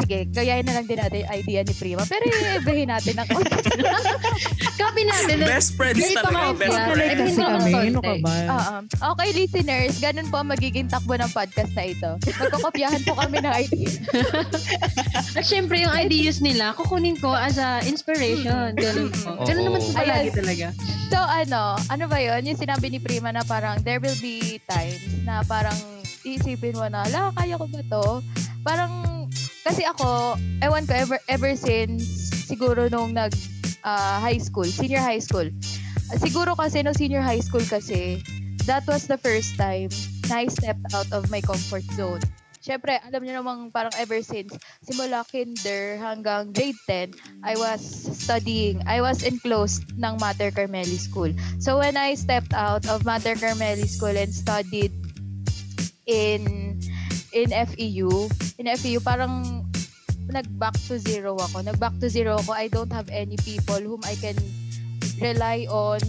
[0.10, 2.02] sige, gayahin na lang din natin yung idea ni Prima.
[2.02, 3.30] Pero i-ibahin natin ang
[4.82, 5.36] Copy natin.
[5.46, 6.34] Best friends talaga.
[6.34, 7.20] mga Best friends.
[7.20, 7.70] kasi kami.
[7.70, 8.24] Ano ka context.
[8.26, 8.34] ba?
[8.50, 8.76] Oo.
[9.14, 12.10] Okay, listeners, ganun po ang magiging takbo ng podcast na ito.
[12.26, 13.92] Magkokopyahan po kami ng idea.
[15.38, 18.74] At syempre, yung ideas nila, kukunin ko as a inspiration.
[18.74, 19.46] Ganun po.
[19.46, 19.68] Ganun Oo.
[19.70, 20.34] naman po palagi Ayan.
[20.34, 20.68] talaga.
[21.10, 22.42] So ano, ano ba yun?
[22.46, 25.76] Yung sinabi ni Prima na parang there will be times na parang
[26.22, 28.06] iisipin mo na, la, kaya ko ba to?
[28.60, 29.19] Parang,
[29.64, 33.34] kasi ako, ewan ko, ever, ever since siguro nung nag
[33.84, 35.48] ah, high school, senior high school.
[36.18, 38.20] Siguro kasi no senior high school kasi,
[38.66, 39.90] that was the first time
[40.30, 42.22] na I stepped out of my comfort zone.
[42.60, 44.52] Siyempre, alam niyo namang parang ever since,
[44.84, 47.80] simula kinder hanggang grade 10, I was
[48.20, 48.84] studying.
[48.84, 51.32] I was enclosed ng Mater Carmeli School.
[51.58, 54.92] So when I stepped out of Mater Carmeli School and studied
[56.04, 56.78] in
[57.34, 59.66] in FEU, in FEU parang
[60.30, 61.62] nag-back to zero ako.
[61.66, 62.54] Nag-back to zero ako.
[62.54, 64.38] I don't have any people whom I can
[65.22, 66.00] rely on.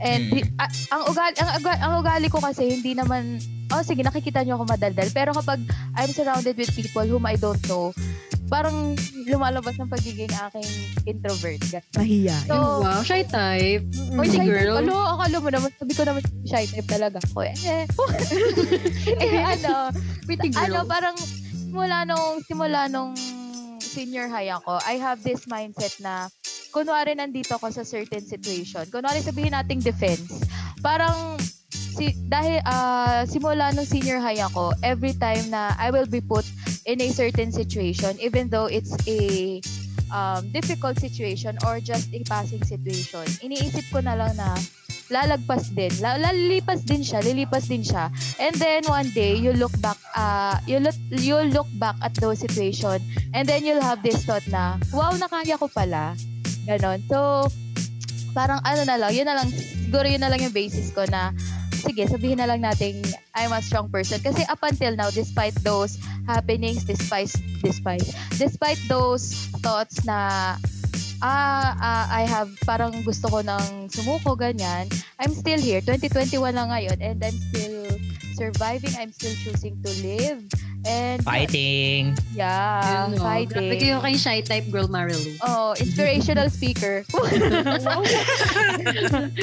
[0.00, 0.56] And Mm.
[0.56, 3.36] a- ang ugali ang, ugali, ang ugali ko kasi hindi naman
[3.68, 5.60] oh sige nakikita niyo ako madaldal pero kapag
[5.92, 7.92] I'm surrounded with people whom I don't know
[8.50, 8.98] parang
[9.30, 10.66] lumalabas ng pagiging aking
[11.06, 11.62] introvert.
[11.94, 12.34] Mahiya.
[12.50, 13.86] So, wow, shy type.
[13.86, 14.18] Mm.
[14.18, 14.74] Or shy si girl.
[14.74, 17.46] Type, alo, akala mo naman, sabi ko naman, shy type talaga ako.
[17.46, 17.54] Eh,
[19.22, 19.94] eh ano,
[20.26, 20.90] Pretty ano, girl.
[20.90, 21.14] parang
[21.54, 23.14] simula nung, simula nung
[23.78, 26.26] senior high ako, I have this mindset na,
[26.70, 30.42] kunwari nandito ako sa certain situation, kunwari sabihin nating defense,
[30.80, 31.36] parang,
[31.70, 36.46] si, dahil, ah, simula nung senior high ako, every time na I will be put
[36.86, 39.60] in a certain situation, even though it's a
[40.10, 44.54] um, difficult situation or just a passing situation, iniisip ko na lang na
[45.10, 45.90] lalagpas din.
[45.98, 48.08] La- lalilipas din siya, lilipas din siya.
[48.38, 52.38] And then one day you look back uh you look you look back at those
[52.38, 53.02] situation
[53.34, 56.14] and then you'll have this thought na wow, nakaya ko pala.
[56.66, 57.00] Ganon.
[57.08, 57.48] So
[58.32, 61.34] parang ano na lang, yun na lang siguro yun na lang yung basis ko na
[61.80, 63.00] sige, sabihin na lang natin
[63.34, 65.96] I'm a strong person kasi up until now despite those
[66.28, 67.32] happenings, despite
[67.64, 68.04] despite
[68.36, 70.54] despite those thoughts na
[71.24, 74.88] ah, ah, I have parang gusto ko nang sumuko ganyan.
[75.20, 75.80] I'm still here.
[75.84, 77.88] 2021 lang ngayon and I'm still
[78.36, 78.92] surviving.
[78.96, 80.40] I'm still choosing to live.
[80.82, 82.16] And Fighting.
[82.32, 83.20] yeah, no.
[83.20, 83.80] Grabe fighting.
[83.80, 85.36] kayo kay shy type girl Marilu.
[85.42, 87.04] Oh, inspirational speaker.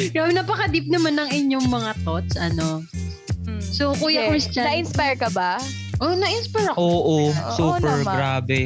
[0.10, 2.82] Grabe, napaka-deep naman ng inyong mga thoughts, ano.
[3.45, 3.62] Mm.
[3.62, 4.30] So, Kuya Yeah.
[4.30, 5.62] Christian, Na-inspire ka ba?
[6.00, 6.80] oh, na-inspire ako.
[6.80, 8.15] Oo, Oo super naman.
[8.17, 8.60] grabe.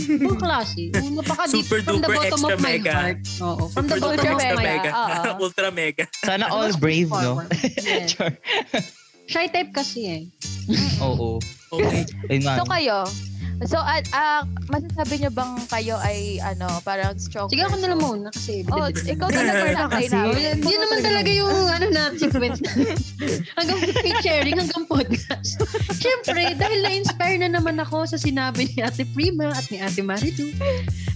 [0.00, 0.90] Ibang klase.
[0.92, 2.90] Oh, napaka-deep Super from the duper bottom extra of my mega.
[2.92, 3.18] heart.
[3.38, 4.90] Oo, from the Super bottom duper of extra my mega.
[4.90, 5.30] Oo.
[5.46, 6.04] Ultra mega.
[6.20, 7.46] Sana all brave, no?
[7.78, 8.18] Yes.
[9.30, 10.22] Shy type kasi eh.
[11.06, 11.38] Oo.
[11.70, 12.02] Okay.
[12.26, 12.58] Ayun.
[12.58, 13.06] So kayo,
[13.68, 14.40] so ah ah,
[14.72, 18.64] masasabi niyo bang kayo ay ano, parang strong Sige, ako na lang muna kasi.
[18.72, 19.40] Oh, ikaw na.
[19.44, 20.08] na natin.
[20.16, 22.60] Oh, yun, yun naman talaga yung ano na sequence
[23.58, 25.60] hanggang speed sharing hanggang podcast.
[26.00, 30.54] Siyempre, dahil na-inspire na naman ako sa sinabi ni Ate Prima at ni Ate Marilu.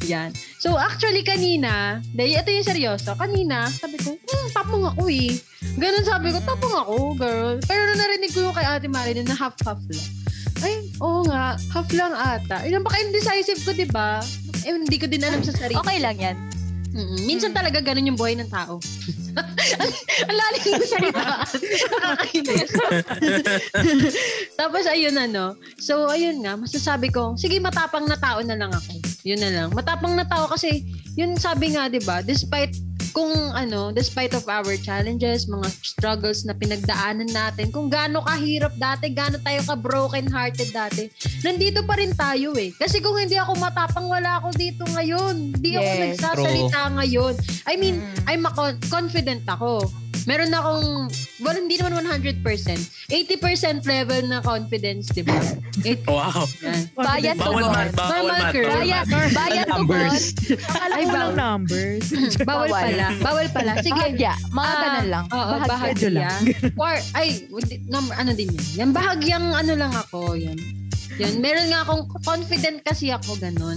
[0.04, 0.36] Yan.
[0.60, 5.32] So actually kanina, dahil ito yung seryoso, kanina sabi ko, hmm, tapong ako eh.
[5.80, 7.56] Ganun sabi ko, tapong ako, girl.
[7.64, 10.23] Pero nung narinig ko yung kay Ate Marilu na half-half lang.
[11.02, 12.62] Oo nga, half lang ata.
[12.66, 14.22] Yun, baka indecisive ko, di ba?
[14.62, 15.78] Eh, hindi ko din alam sa sarili.
[15.78, 16.36] Okay lang yan.
[16.94, 17.26] Mm-mm.
[17.26, 18.78] Minsan talaga ganun yung buhay ng tao.
[20.30, 21.42] Ang lalim ng salita.
[21.90, 22.70] Nakakainis.
[24.62, 25.58] Tapos ayun ano.
[25.74, 28.94] So ayun nga, masasabi ko, sige matapang na tao na lang ako.
[29.26, 29.68] Yun na lang.
[29.74, 30.86] Matapang na tao kasi,
[31.18, 32.78] yun sabi nga 'di ba despite
[33.14, 39.08] kung ano, despite of our challenges, mga struggles na pinagdaanan natin, kung gaano kahirap dati,
[39.08, 41.06] gaano tayo ka-broken hearted dati,
[41.40, 42.74] nandito pa rin tayo eh.
[42.74, 45.54] Kasi kung hindi ako matapang, wala ako dito ngayon.
[45.54, 46.02] Hindi ako Yes.
[46.18, 47.34] nagsasalita ngayon.
[47.64, 48.26] I mean, Mm.
[48.26, 49.86] I'm a con- confident ako.
[50.24, 52.40] Meron akong, well, hindi naman 100%.
[52.40, 53.10] 80%
[53.84, 55.34] level na confidence, di ba?
[56.06, 56.48] Wow.
[56.58, 56.80] yan.
[56.94, 57.92] Bayad Bawal mat.
[57.92, 58.52] Bawal Normal mat.
[58.52, 58.70] girl.
[58.72, 59.74] Bawal bayad tugon.
[59.74, 60.24] Numbers.
[60.64, 61.18] Akala Ay, ko bawal.
[61.20, 62.06] lang numbers.
[62.40, 62.82] Bawal Bawal.
[62.88, 63.06] pala.
[63.20, 63.72] Bawal pala.
[63.78, 63.92] Sige.
[63.94, 64.32] Bahagya.
[64.48, 65.24] Mga Ah, ganun lang.
[65.26, 65.68] Oo, Bahagya.
[65.68, 65.92] bahagya.
[65.92, 66.40] Medyo lang.
[66.82, 68.64] Or, ay, hindi- number, ano din yan.
[68.74, 70.20] Yan, bahagyang ano lang ako.
[70.34, 70.56] Yan.
[71.14, 71.34] Yan.
[71.38, 73.76] Meron nga akong confident kasi ako ganun.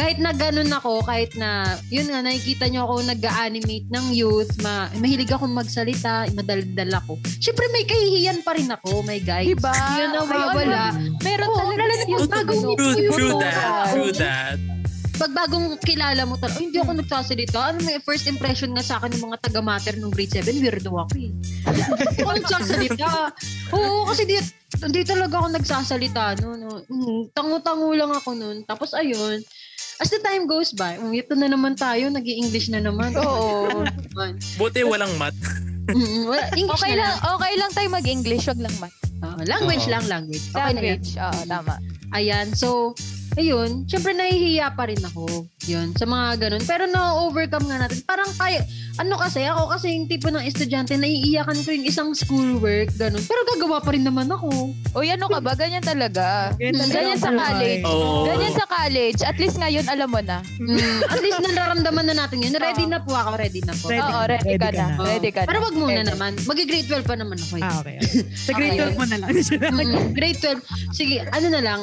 [0.00, 4.88] Kahit na ganun ako, kahit na, yun nga, nakikita nyo ako nag-animate ng youth, ma
[4.96, 7.20] mahilig akong magsalita, madaldal ako.
[7.36, 9.44] Siyempre, may kahihiyan pa rin ako, my guys.
[9.44, 9.68] Diba?
[10.00, 10.82] Yun May mawawala.
[11.20, 12.16] Meron Oo, talaga lalo na yun.
[12.16, 13.92] pag bagong True, true yung that.
[13.92, 14.58] True that.
[15.20, 17.58] Pag bagong kilala mo talaga, hindi ako nagsasalita.
[17.60, 21.12] Ano may first impression nga sa akin ng mga taga-mater nung grade 7, weirdo ako
[21.20, 21.28] eh.
[21.28, 23.08] Hindi ako nagsasalita.
[23.76, 24.40] Oo, kasi di,
[24.80, 26.80] hindi talaga ako nagsasalita no, no.
[26.88, 28.64] Mm, tango-tango lang ako noon.
[28.64, 29.44] Tapos ayun,
[30.00, 33.12] as the time goes by, um, ito na naman tayo, nag english na naman.
[33.20, 33.84] Oo.
[34.56, 35.36] Buti walang mat.
[35.90, 38.94] Mm, wala, English Okay na lang, okay lang tayo mag-English, wag lang math.
[39.20, 39.92] Ah, language Oo.
[39.92, 40.46] lang, language.
[40.54, 40.80] Okay na.
[40.80, 41.74] Language, oo, tama.
[42.16, 42.96] Ayan, so,
[43.36, 45.46] ayun, syempre nahihiya pa rin ako.
[45.64, 46.62] Yun, sa mga ganun.
[46.64, 48.02] Pero na-overcome nga natin.
[48.02, 48.64] Parang kaya,
[48.96, 53.22] ano kasi, ako kasi yung tipo ng estudyante, naiiyakan ko yung isang schoolwork, ganun.
[53.22, 54.74] Pero gagawa pa rin naman ako.
[54.92, 55.52] O ano ka ba?
[55.54, 56.50] Ganyan talaga.
[56.56, 57.84] Ganyan talaga Ganyan ang sa college.
[57.84, 58.10] Oo.
[58.26, 59.20] Ganyan sa college.
[59.22, 60.38] At least ngayon, alam mo na.
[60.58, 62.52] Mm, at least nararamdaman na natin yun.
[62.52, 63.86] Ready na po ako, ready na po.
[63.88, 64.02] Ready.
[64.02, 64.86] Oo, ready, Ready ka, ka na.
[64.90, 65.04] na.
[65.06, 65.48] Ready ka na.
[65.48, 66.10] Pero wag muna Ready.
[66.10, 66.32] naman.
[66.44, 67.54] Mag-grade 12 pa naman ako.
[67.56, 67.62] eh.
[67.62, 67.96] Ah, okay.
[67.96, 68.22] okay.
[68.34, 68.86] Sa grade Okay.
[68.90, 69.28] 12 mo na lang.
[69.30, 70.58] Mm, grade 12.
[70.90, 71.80] Sige, ano na lang.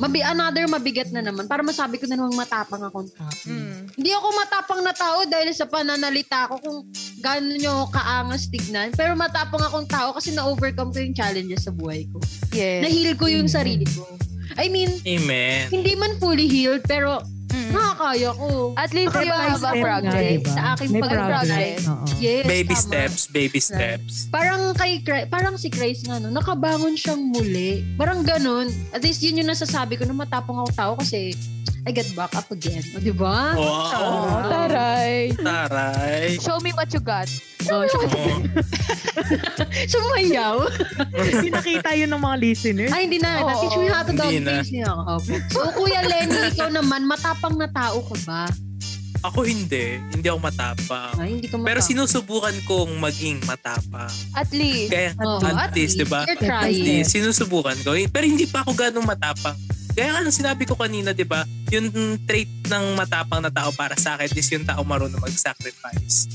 [0.00, 1.44] Mabi another mabigat na naman.
[1.44, 3.28] Para masabi ko na namang matapang akong tao.
[3.44, 3.92] Mm.
[4.00, 6.78] Hindi ako matapang na tao dahil sa pananalita ko kung
[7.20, 8.96] gaano nyo kaangas tignan.
[8.96, 12.16] Pero matapang akong tao kasi na-overcome ko yung challenges sa buhay ko.
[12.56, 12.80] Yes.
[12.80, 13.52] Nahil ko yung Amen.
[13.52, 14.08] sarili ko.
[14.56, 15.68] I mean, Amen.
[15.68, 17.39] hindi man fully healed, pero Mm.
[17.50, 18.48] Nakakaya ko.
[18.74, 20.50] At least you by have a step nga, diba?
[20.50, 21.30] Sa aking May pag-progress.
[21.30, 21.80] progress.
[21.84, 22.04] Oo.
[22.18, 22.84] Yes, Baby tama.
[22.84, 24.12] steps, baby steps.
[24.28, 27.82] Parang kay Chri- parang si Grace nga no, nakabangon siyang muli.
[27.94, 28.66] Parang ganun.
[28.90, 31.32] At least yun yung nasasabi ko na matapang ako tao kasi
[31.80, 32.84] I get back up again.
[32.92, 33.56] O, di ba?
[33.56, 33.88] Wow.
[33.96, 35.32] Oh, taray.
[35.32, 36.36] Taray.
[36.36, 37.24] Show me what you got.
[37.66, 38.36] Oh, siya, Oo.
[39.86, 40.56] sumayaw.
[41.14, 42.92] Hindi nakita yun ng mga listeners.
[42.92, 43.40] Ay, hindi na.
[43.40, 43.48] Oo.
[43.48, 44.60] Na-teach me how to dog Hindi na.
[44.60, 45.12] niya ako.
[45.48, 48.42] So, Kuya Lenny, ikaw naman, matapang na tao ka ba?
[49.20, 50.00] Ako hindi.
[50.08, 51.12] Hindi ako matapang.
[51.16, 51.68] Ay, hindi ka matapang.
[51.68, 54.08] Pero sinusubukan kong maging matapang.
[54.32, 54.88] At least.
[54.88, 56.24] Kaya, Oo, at least, di ba?
[56.24, 56.80] You're At trying.
[56.80, 57.92] least, sinusubukan ko.
[58.08, 59.56] Pero hindi pa ako ganong matapang.
[59.90, 61.90] Kaya nga, sinabi ko kanina, di ba, yung
[62.24, 66.30] trait ng matapang na tao para sa akin is yung tao marunong mag-sacrifice.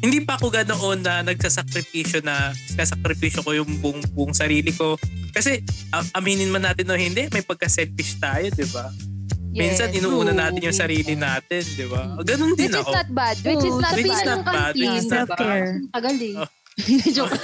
[0.00, 4.96] Hindi pa ako ganoon na nagsasakripisyo na sinasakripisyo ko yung buong, buong sarili ko.
[5.30, 5.60] Kasi,
[6.14, 8.88] aminin man natin o hindi, may pagka-selfish tayo, di ba?
[9.50, 9.98] Minsan, Yes.
[10.00, 10.40] inuuna True.
[10.40, 12.16] natin yung sarili natin, di ba?
[12.16, 12.92] Ganon din Which is ako.
[12.94, 13.36] not bad.
[13.42, 14.24] Which is not Which is pila bad.
[14.24, 15.64] not ng bad, kantin, which is not fair.
[15.90, 16.34] Tagal eh.
[16.38, 16.48] Oh.
[17.16, 17.36] Joke.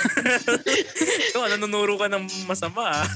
[1.33, 3.07] Ikaw, nanunuro ka ng masama ah.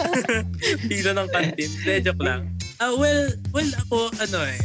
[0.88, 1.70] Pila ng kantin.
[1.84, 2.50] De, joke lang.
[2.80, 4.60] Ah, well, well, ako, ano eh,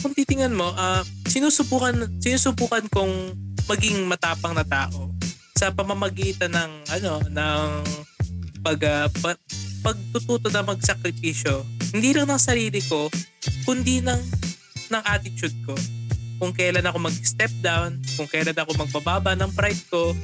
[0.00, 3.34] kung titingnan mo, ah, sinusubukan, sinusubukan kong
[3.66, 5.10] maging matapang na tao
[5.58, 7.68] sa pamamagitan ng, ano, ng
[8.62, 9.34] pag, ah, pa,
[9.82, 11.66] pagtututo na magsakripisyo.
[11.90, 13.10] Hindi lang ng sarili ko,
[13.66, 14.20] kundi ng,
[14.94, 15.74] ng attitude ko.
[16.40, 20.16] Kung kailan ako mag-step down, kung kailan ako magbababa ng pride ko,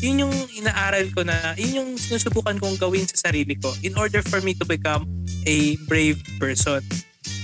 [0.00, 4.24] yun yung inaaral ko na, yun yung sinusubukan kong gawin sa sarili ko in order
[4.24, 5.04] for me to become
[5.44, 6.80] a brave person.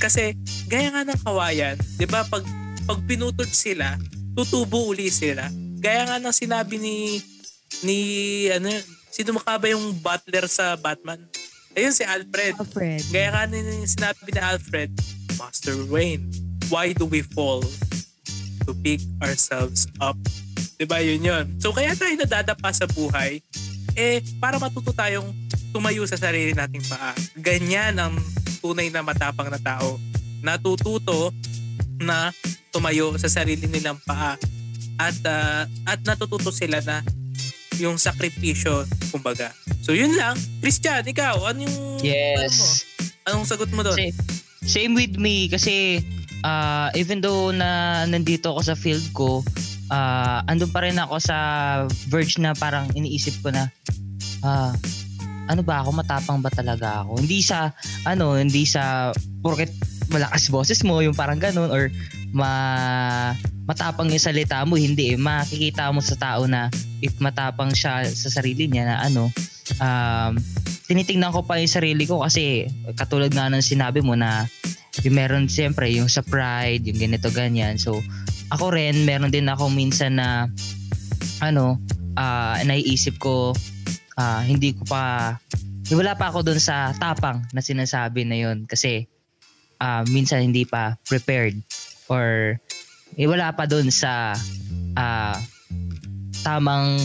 [0.01, 0.33] Kasi,
[0.73, 2.47] gaya nga ng kawayan, di ba, pag,
[2.89, 4.01] pag pinutol sila,
[4.33, 5.51] tutubo uli sila.
[5.77, 7.21] Gaya nga ng sinabi ni,
[7.85, 7.99] ni,
[8.49, 8.73] ano,
[9.13, 11.21] sino maka ba yung butler sa Batman?
[11.75, 12.55] Ayun, si Alfred.
[12.57, 13.03] Alfred.
[13.11, 14.91] Gaya nga ni sinabi ni Alfred,
[15.37, 16.31] Master Wayne,
[16.71, 17.61] why do we fall?
[18.65, 20.17] To pick ourselves up.
[20.81, 21.45] Diba yun yun?
[21.61, 23.45] So kaya tayo nadadapa sa buhay,
[23.95, 25.31] eh para matuto tayong
[25.71, 27.13] tumayo sa sarili nating paa.
[27.39, 28.15] Ganyan ang
[28.65, 30.01] tunay na matapang na tao.
[30.41, 31.35] Natututo
[32.01, 32.33] na
[32.73, 34.39] tumayo sa sarili nilang paa.
[34.95, 37.03] At, ah, at natututo sila na
[37.83, 39.51] yung sakripisyo, kumbaga.
[39.83, 40.39] So yun lang.
[40.63, 42.03] Christian, ikaw, ano yung ano mo?
[42.03, 42.87] Yes.
[43.27, 43.99] Anong sagot mo doon?
[43.99, 44.17] Same,
[44.63, 46.01] same with me kasi
[46.45, 49.41] uh, even though na nandito ako sa field ko,
[49.89, 51.37] uh, andun pa rin ako sa
[52.13, 53.73] verge na parang iniisip ko na
[54.45, 54.77] ah,
[55.49, 57.25] ano ba ako matapang ba talaga ako?
[57.25, 57.73] Hindi sa
[58.05, 59.73] ano, hindi sa porket
[60.13, 61.89] malakas boses mo yung parang ganun or
[62.37, 62.53] ma
[63.65, 65.19] matapang yung salita mo, hindi eh.
[65.21, 66.69] Makikita mo sa tao na
[67.01, 69.33] if matapang siya sa sarili niya na ano,
[69.81, 70.37] um,
[70.85, 72.69] tinitingnan ko pa yung sarili ko kasi
[73.01, 74.45] katulad nga ng sinabi mo na
[75.03, 77.75] yung meron siyempre yung sa pride, yung ganito ganyan.
[77.81, 77.99] So
[78.55, 80.47] ako rin meron din ako minsan na
[81.43, 81.81] ano,
[82.15, 83.51] ah naiisip ko
[84.15, 85.35] ah, hindi ko pa
[85.91, 88.65] wala pa ako doon sa tapang na sinasabi na yun.
[88.71, 89.11] Kasi
[89.83, 91.59] ah, minsan hindi pa prepared.
[92.07, 92.61] Or
[93.19, 94.39] eh, wala pa doon sa
[94.95, 95.37] ah,
[96.47, 97.01] tamang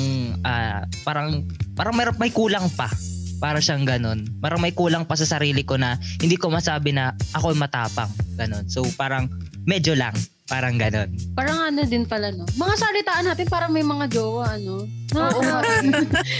[0.45, 2.91] ah, parang parang may, may kulang pa
[3.39, 4.27] para siyang ganun.
[4.43, 8.11] Parang may kulang pa sa sarili ko na hindi ko masabi na ako matapang.
[8.35, 8.67] Ganun.
[8.67, 9.31] So parang
[9.63, 10.13] medyo lang.
[10.49, 11.05] Parang ganon.
[11.31, 12.41] Parang ano din pala, no?
[12.51, 14.81] Mga salitaan natin parang may mga jowa, ano?
[15.11, 15.41] Oo.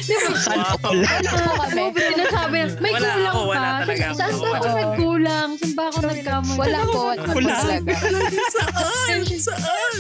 [0.02, 0.30] Di ba?
[0.50, 0.98] Sana all.
[1.00, 1.82] Ano mo kami?
[1.84, 3.78] Oo, sinasabi, may Wala kulang ako, wala pa.
[3.80, 4.41] talaga Saan ako.
[4.41, 4.74] ba ako Oo.
[4.76, 5.50] nagkulang?
[5.56, 6.58] Saan ba ako nagkamali?
[6.58, 7.00] Wala po.
[7.00, 7.54] Wala po Wala.
[7.56, 7.93] talaga.
[8.50, 9.19] Saan?
[9.30, 9.93] Saan?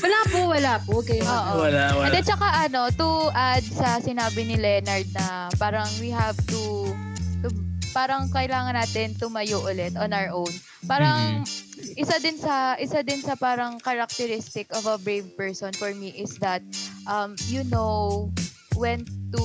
[0.00, 0.90] Wala po, wala po.
[1.00, 1.20] Okay.
[1.20, 1.52] Oo.
[1.60, 2.06] Wala, wala.
[2.06, 6.90] At then, tsaka ano, to add sa sinabi ni Leonard na parang we have to,
[7.40, 7.50] to
[7.90, 10.50] parang kailangan natin tumayo ulit on our own.
[10.84, 11.42] Parang
[11.96, 16.36] isa din sa isa din sa parang characteristic of a brave person for me is
[16.38, 16.60] that
[17.08, 18.28] um you know
[18.76, 19.44] when to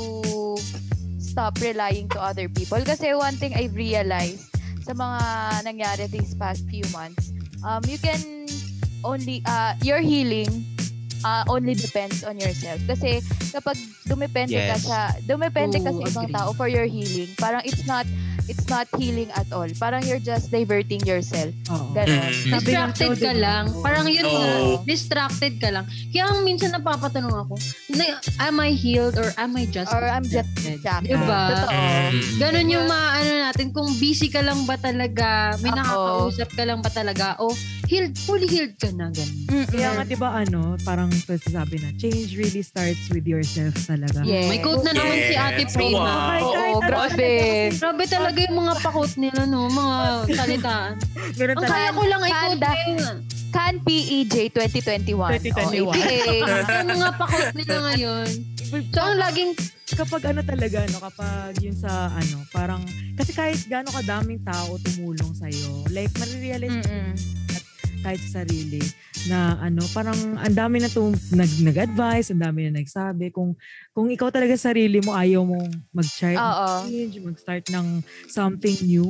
[1.19, 2.79] stop relying to other people.
[2.79, 4.47] Kasi one thing I've realized
[4.85, 5.21] sa mga
[5.65, 7.33] nangyari these past few months
[7.65, 8.45] um you can
[9.01, 10.61] only uh your healing
[11.25, 14.85] uh, only depends on yourself kasi kapag dumepende ka Yes.
[14.85, 16.37] sa dumepende ka sa ibang agree.
[16.37, 18.05] tao for your healing parang it's not
[18.45, 21.89] it's not healing at all parang you're just diverting yourself Oo.
[21.91, 22.61] ganon Mm.
[22.61, 23.63] Distracted ka lang.
[23.81, 24.33] Parang yun Oo.
[24.35, 24.49] nga,
[24.85, 25.83] distracted ka lang.
[26.09, 27.55] Kaya ang minsan napapatanong ako,
[27.91, 31.09] na, am I healed or am I just or I'm just distracted?
[31.11, 31.41] Diba?
[31.49, 32.11] totoo Mm.
[32.37, 35.77] Ganon yung maano natin, kung busy ka lang ba talaga, may Oo.
[35.79, 37.49] nakakausap ka lang ba talaga, o
[37.85, 39.33] healed, fully healed ka na, ganon.
[39.47, 39.65] Mm-mm.
[39.67, 44.21] Kaya nga, di ba, ano, parang sabi na, change really starts with yourself talaga.
[44.21, 44.47] Yes.
[44.47, 45.71] May quote na naman si Ate Yes.
[45.71, 45.95] Prima.
[45.95, 46.09] Wow.
[46.09, 47.29] Kahit- Oo, kahit ano grabe.
[47.29, 49.59] talaga Grabe talaga yung mga pakot nila, no?
[49.67, 49.95] Mga
[50.33, 50.93] salitaan.
[50.95, 51.67] Ang talaga.
[51.67, 52.61] kaya ko lang i-quote
[53.55, 55.39] Can PEJ 2021.
[55.39, 55.87] 2021.
[55.87, 55.95] Oh,
[56.75, 58.27] yung mga pakot nila ngayon.
[58.91, 59.51] So, ang laging,
[59.95, 62.83] kapag ano talaga, no, kapag yun sa, ano, parang,
[63.15, 67.15] kasi kahit gaano kadaming tao tumulong sa'yo, like, marirealize Mm-mm.
[68.05, 68.85] Kahit sa sarili
[69.25, 73.57] na ano parang ang dami na tum nag nag-advise, ang dami na nagsabi kung
[73.97, 76.85] kung ikaw talaga sa sarili mo ayaw mong mag-try Oo.
[76.85, 79.09] change, mag-start ng something new,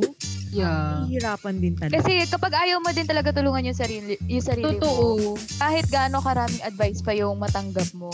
[0.56, 1.04] yeah.
[1.04, 2.00] hihirapan din talaga.
[2.00, 5.36] Kasi kapag ayaw mo din talaga tulungan yung sarili, yung sarili mo, Totoo.
[5.60, 8.14] kahit gaano karaming advice pa yung matanggap mo,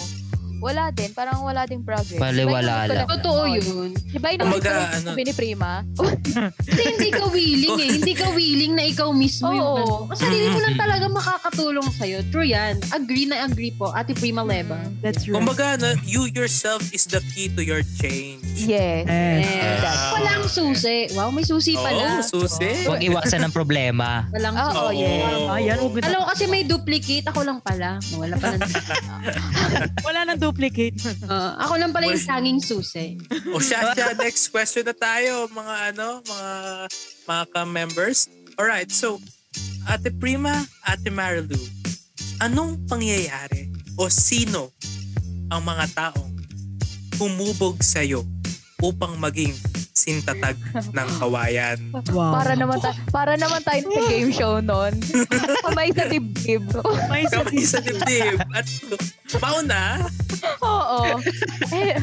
[0.61, 1.09] wala din.
[1.11, 2.21] Parang wala din progress.
[2.21, 3.07] Baliwala Diba, lang.
[3.09, 3.57] Totoo Oo.
[3.57, 3.89] yun.
[3.97, 5.81] Diba ko Kumbaga, ano- sabi ni Prima?
[6.69, 7.89] Kasi hindi ka willing eh.
[7.97, 9.77] Hindi ka willing na ikaw mismo yung Oo.
[10.05, 10.13] ano.
[10.13, 12.21] Ang sarili mo lang talaga makakatulong sa'yo.
[12.29, 12.77] True yan.
[12.91, 13.89] Agree na agree po.
[13.89, 14.77] Ate Prima Leva.
[15.01, 15.33] That's right.
[15.33, 18.45] Kumbaga, no, you yourself is the key to your change.
[18.55, 19.09] Yes.
[19.09, 19.81] Eh, Yes.
[19.81, 20.13] Ah.
[20.13, 21.09] Walang susi.
[21.11, 22.19] Wow, may susi pala.
[22.19, 22.85] Oo, susi.
[22.85, 24.29] Huwag iwasan ng problema.
[24.29, 25.01] Walang Oo, susi.
[25.01, 25.49] yes.
[25.49, 27.25] ayan, huwag mo- Alam ko kasi may duplicate.
[27.25, 27.97] Ako lang pala.
[28.13, 28.61] Wala pala.
[30.07, 30.99] wala nang duplicate.
[31.31, 33.15] Uh, ako lang pala yung tanging susi.
[33.55, 36.51] O siya, siya, next question na tayo, mga ano, mga
[37.23, 38.27] mga ka-members.
[38.59, 39.15] Alright, so,
[39.87, 41.55] Ate Prima, Ate Marilu,
[42.43, 44.75] anong pangyayari o sino
[45.47, 46.35] ang mga taong
[47.15, 48.27] humubog sa'yo
[48.83, 49.55] upang maging
[50.01, 51.77] sintatag ng kawayan?
[52.09, 52.33] Wow.
[52.33, 54.97] Para naman ta- para naman tayo sa game show noon.
[55.61, 56.65] Kamay sa dibdib.
[57.05, 58.37] May isa Kamay sa dibdib.
[58.49, 58.65] At
[59.37, 60.09] mauna,
[60.59, 61.21] Oo.
[61.69, 62.01] Eh,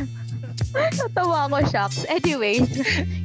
[0.73, 2.07] natawa ako, shocks.
[2.07, 2.67] Anyways,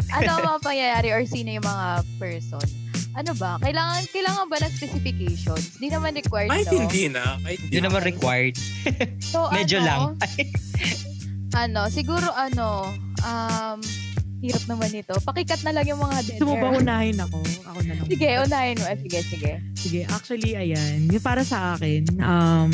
[0.09, 2.65] ano ang mga pangyayari or sino yung mga person?
[3.13, 3.61] Ano ba?
[3.61, 5.77] Kailangan kailangan ba ng specifications?
[5.77, 6.81] Di naman required, kahit no?
[6.81, 7.37] hindi na.
[7.37, 8.55] Kahit hindi Hindi naman required.
[9.21, 10.01] So, Medyo ano, lang.
[11.53, 12.89] ano, siguro ano,
[13.21, 13.79] um,
[14.43, 15.15] hirap naman ito.
[15.17, 16.79] Pakikat na lang yung mga dead Gusto mo ba air.
[16.83, 17.37] unahin ako?
[17.63, 18.05] Ako na lang.
[18.11, 18.85] Sige, unahin mo.
[18.99, 19.51] Sige, sige.
[19.73, 21.07] Sige, actually, ayan.
[21.07, 22.69] Yung para sa akin, um,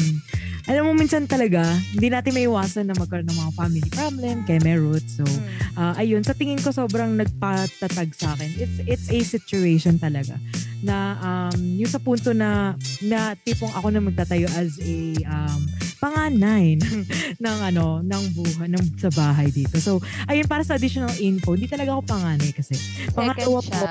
[0.69, 1.65] alam mo, minsan talaga,
[1.97, 5.17] hindi natin may iwasan na magkaroon ng mga family problem, kaya may roots.
[5.17, 5.25] So.
[5.73, 8.53] Ah, ayun, sa tingin ko sobrang nagpatatag sa akin.
[8.61, 10.37] It's it's a situation talaga
[10.79, 14.95] na um yung sa punto na na tipong ako na magtatayo as a
[15.27, 15.59] um
[15.99, 17.03] panganay ng,
[17.35, 19.75] ng ano ng buhay ng sa bahay dito.
[19.83, 19.99] So,
[20.31, 22.75] ayun para sa additional info, hindi talaga ako panganay kasi.
[23.11, 23.83] Pangalawa po.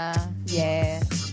[0.48, 1.27] Yes.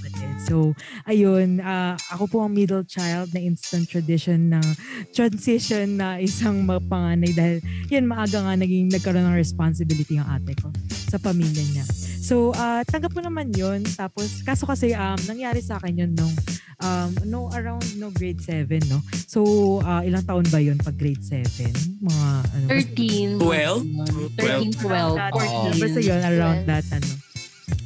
[0.45, 0.77] So,
[1.09, 4.61] ayun, ah, ako po ang middle child na instant tradition na
[5.09, 7.57] transition na isang mapanganay dahil
[7.89, 10.69] yan, maaga nga naging nagkaroon ng responsibility ang ate ko
[11.09, 11.85] sa pamilya niya.
[12.21, 13.81] So, ah, tanggap ko naman yun.
[13.85, 16.33] Tapos, kaso kasi, um, nangyari sa akin yun nung,
[16.81, 19.01] um, no, around no grade 7, no?
[19.25, 19.41] So,
[19.81, 21.73] ah, ilang taon ba yun pag grade 7?
[22.05, 23.41] Mga, ano, 13.
[23.41, 24.37] 12?
[24.37, 25.81] 13, 12, that, 14.
[25.81, 26.69] Basta yun, around Twelve.
[26.69, 27.09] that, ano.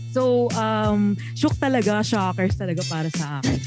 [0.10, 3.58] So, um, shook talaga, shockers talaga para sa akin.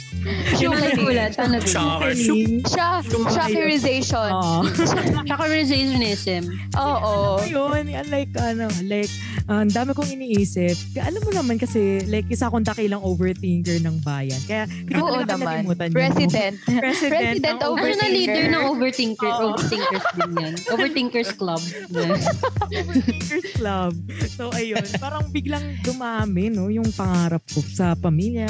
[0.58, 1.34] Yung nagulat.
[1.36, 1.58] Ano?
[1.58, 2.14] Shocker.
[2.14, 2.62] Happening.
[2.62, 4.28] Siya, shockerization.
[4.28, 4.56] Oo.
[5.30, 6.42] Chakarizationism.
[6.74, 7.38] Oo.
[7.40, 9.10] Ayun, yan, like, ano, like,
[9.46, 10.74] ah, ang dami kong iniisip.
[10.92, 14.38] Kaya Alam mo naman kasi, like, isa akong dakilang overthinker ng bayan.
[14.42, 15.42] Kaya, hindi ko Oo talaga naman.
[15.62, 15.94] nakalimutan yun.
[15.94, 16.54] President.
[16.62, 19.26] President, President ng over- Ano na leader ng overthinker?
[19.28, 19.42] Oo.
[19.52, 20.54] Overthinkers din yan.
[20.70, 21.62] Overthinkers Club.
[22.72, 23.92] Overthinkers Club.
[24.32, 28.48] So, ayun, parang biglang dumami, no, yung pangarap ko sa pamilya,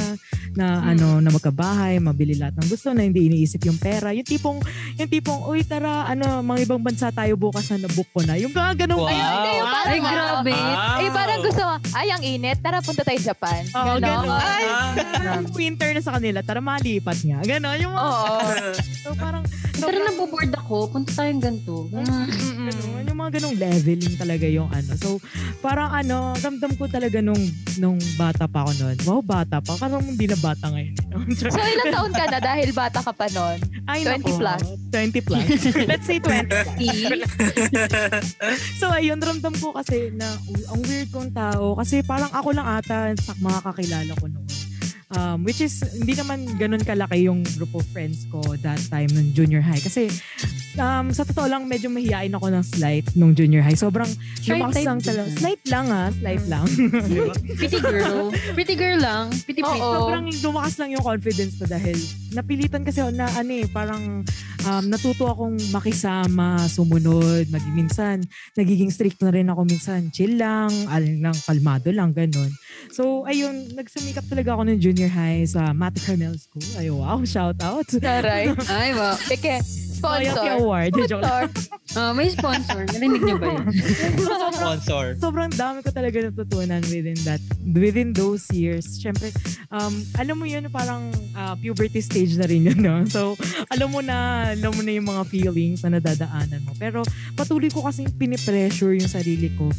[0.52, 0.90] na Hmm.
[0.90, 4.12] ano na magkabahay, mabili lahat ng gusto na hindi iniisip yung pera.
[4.12, 4.60] Yung tipong
[4.94, 8.36] yung tipong uy tara ano mga ibang bansa tayo bukas na nabook ko na.
[8.36, 9.08] Yung mga ganun Wow.
[9.08, 10.52] Ayun, hindi yung Ay, parang, grabe.
[10.52, 11.00] Ah.
[11.00, 13.62] eh, parang gusto mo, ay, ang init, tara punta tayo Japan.
[13.72, 14.22] Oo, Ganon.
[14.22, 14.38] ganun.
[14.38, 15.40] Ay, Ah.
[15.50, 17.40] winter na sa kanila, tara malipat nga.
[17.40, 17.76] Ganon.
[17.78, 18.38] Yung mga, Oo.
[19.00, 19.42] so parang,
[19.74, 21.88] Pero naboboard ako, punta tayong ganito.
[21.90, 22.28] Ah.
[22.28, 24.92] Ganun, yung mga ganong leveling talaga yung ano.
[24.94, 25.18] So,
[25.58, 27.40] parang ano, ramdam ko talaga nung,
[27.78, 28.96] nung bata pa ako noon.
[29.06, 29.76] Wow, bata pa.
[29.78, 30.94] Parang hindi na bata ngayon.
[31.42, 33.26] So, ilang taon ka na dahil bata ka pa?
[33.86, 34.38] Ay, 20 nako.
[34.40, 34.62] plus.
[34.90, 35.46] 20 plus.
[35.90, 36.48] Let's say 20.
[38.80, 40.36] so, ayun, ramdam ko kasi na
[40.72, 41.76] ang weird kong tao.
[41.76, 44.71] Kasi parang ako lang ata sa mga kakilala ko noon.
[45.12, 49.28] Um, which is, hindi naman ganun kalaki yung group of friends ko that time nung
[49.36, 49.80] junior high.
[49.80, 50.08] Kasi,
[50.80, 53.76] um, sa totoo lang, medyo mahihain ako ng slight nung junior high.
[53.76, 54.08] Sobrang,
[54.48, 55.28] lumakas lang talaga.
[55.36, 56.64] Slight lang ah, slight lang.
[57.60, 58.32] Pretty girl.
[58.56, 59.28] Pretty girl lang.
[59.44, 59.80] Pretty pretty.
[59.84, 60.08] Oo.
[60.08, 61.96] Sobrang lumakas lang yung confidence ko dahil
[62.32, 64.24] napilitan kasi na ano eh, parang
[64.66, 68.16] um, natuto akong makisama, sumunod, maging minsan,
[68.56, 72.50] nagiging strict na rin ako minsan, chill lang, aling lang, kalmado lang, ganun.
[72.92, 76.64] So, ayun, nagsumikap talaga ako ng junior high sa Matt Carmel School.
[76.76, 77.86] Ay, wow, shout out.
[77.88, 78.52] Taray.
[78.72, 79.16] Ay, wow.
[79.28, 79.60] Peke,
[80.02, 80.50] Sponsor.
[80.58, 80.92] Award.
[81.06, 81.22] Joke.
[81.22, 81.72] Sponsor.
[81.94, 82.82] Ah, may sponsor.
[82.90, 83.66] Narinig niyo ba yun?
[84.58, 85.04] Sponsor.
[85.20, 88.98] sobrang dami ko talaga natutunan within that within those years.
[88.98, 89.30] Syempre,
[89.70, 93.04] um, alam mo yun, parang uh, puberty stage na rin yun, no?
[93.06, 93.38] So,
[93.70, 96.72] alam mo na, alam mo na yung mga feelings na nadadaanan mo.
[96.80, 97.06] Pero,
[97.38, 99.70] patuloy ko kasing pinipressure yung sarili ko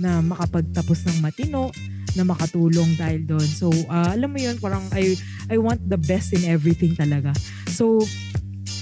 [0.00, 1.74] na makapagtapos ng matino,
[2.16, 3.44] na makatulong dahil doon.
[3.44, 5.20] So, uh, alam mo yun, parang I,
[5.52, 7.36] I want the best in everything talaga.
[7.68, 8.00] So,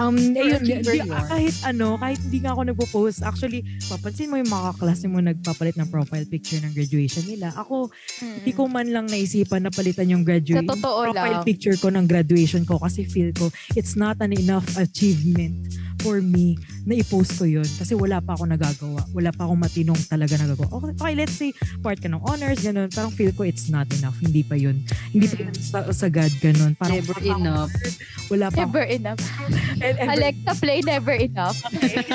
[0.03, 0.75] Um, ayun, di,
[1.07, 5.79] kahit ano, kahit hindi nga ako nagpo-post, actually, papansin mo yung mga kaklase mo nagpapalit
[5.79, 7.55] ng profile picture ng graduation nila.
[7.55, 10.67] Ako, hindi ko man lang naisipan na palitan yung graduation
[11.15, 11.47] profile lang.
[11.47, 15.73] picture ko ng graduation ko kasi feel ko it's not an enough achievement
[16.05, 19.01] for me na i-post ko yun kasi wala pa ako nagagawa.
[19.17, 20.69] Wala pa akong matinong talaga nagagawa.
[20.69, 22.93] Okay, okay let's say part ka ng honors, ganun.
[22.93, 24.19] Parang feel ko it's not enough.
[24.21, 24.85] Hindi pa yun.
[25.17, 26.77] Hindi pa yun sa, sagad, ganun.
[26.77, 27.73] Parang Never enough.
[28.29, 28.69] Wala pa.
[28.69, 29.23] Never enough.
[29.85, 31.61] Alexa, play never enough.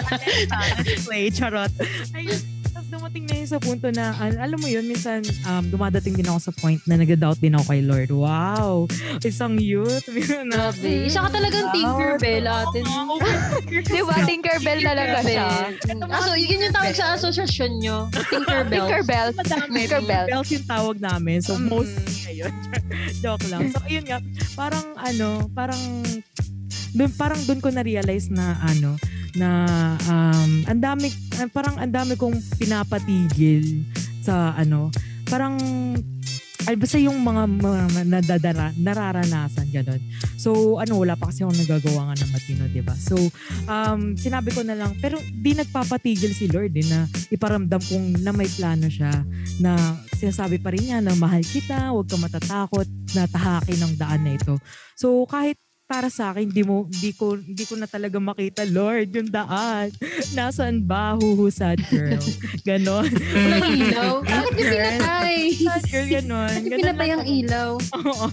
[1.05, 1.69] play, charot.
[2.11, 2.39] Ayun.
[2.69, 6.23] Tapos dumating na yun sa punto na, al- alam mo yun, minsan um, dumadating din
[6.23, 8.09] ako sa point na nag-doubt din ako kay Lord.
[8.09, 8.85] Wow!
[9.19, 10.05] Isang youth.
[10.53, 10.89] Grabe.
[11.03, 12.85] Isa ka talagang Tinkerbell atin.
[13.89, 14.15] Di ba?
[14.21, 15.47] Tinkerbell talaga siya.
[16.07, 17.97] Aso, yun yung tawag sa asosasyon nyo.
[18.29, 18.85] Tinkerbell.
[18.85, 19.29] Tinkerbell.
[19.67, 20.25] Tinkerbell.
[20.29, 21.41] Bells yung tawag namin.
[21.41, 21.67] So, Mm.
[21.67, 21.93] most
[22.23, 22.53] ngayon.
[23.19, 23.73] Joke lang.
[23.73, 24.21] So, ayun nga.
[24.55, 25.81] Parang, ano, parang,
[26.93, 28.97] dun, parang dun ko na-realize na, ano,
[29.37, 29.49] na,
[30.09, 33.85] um, ang dami, ah, parang ang dami kong pinapatigil
[34.25, 34.89] sa, ano,
[35.29, 35.57] parang,
[36.67, 40.01] ay, basta yung mga, mga nadadara, nararanasan, gano'n.
[40.37, 42.93] So, ano, wala pa kasi akong nagagawa nga ng matino, di ba?
[42.93, 43.17] So,
[43.65, 48.31] um, sinabi ko na lang, pero di nagpapatigil si Lord eh, na iparamdam kong na
[48.35, 49.11] may plano siya
[49.57, 49.75] na
[50.19, 54.35] sinasabi pa rin niya na mahal kita, huwag ka matatakot na tahakin ang daan na
[54.35, 54.59] ito.
[54.99, 55.55] So kahit
[55.89, 59.89] para sa akin, di mo, di ko, di ko na talaga makita, Lord, yung daan.
[60.37, 61.17] Nasaan ba?
[61.17, 62.21] Huhusad girl.
[62.69, 63.09] Ganon.
[63.09, 64.13] Walang ilaw.
[64.21, 65.37] Bakit niyo pinatay?
[65.57, 66.53] Sad girl, ganon.
[66.61, 67.71] Bakit pinatay ang ilaw?
[68.05, 68.27] Oo.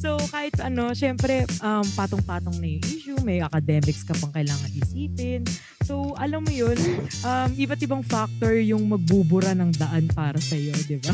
[0.00, 5.44] so, kahit ano, syempre, um, patong-patong na yung issue, may academics ka pang kailangan isipin.
[5.84, 6.74] So, alam mo yun,
[7.22, 11.12] um, iba't ibang factor yung magbubura ng daan para sa'yo, di ba?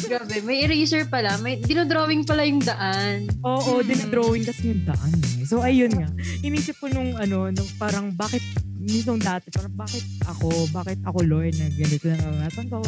[0.00, 1.36] Grabe, may eraser pala.
[1.38, 3.28] May dinodrawing pala yung daan.
[3.44, 3.86] Oo, Mm.
[3.86, 5.10] dinadrawing kasi yung daan.
[5.14, 5.46] Eh.
[5.48, 6.08] So, ayun nga.
[6.44, 8.42] Inisip ko nung, ano, nung parang bakit,
[8.78, 12.78] nitong dati, parang bakit ako, bakit ako, Lord, na ganito na naranasan ko.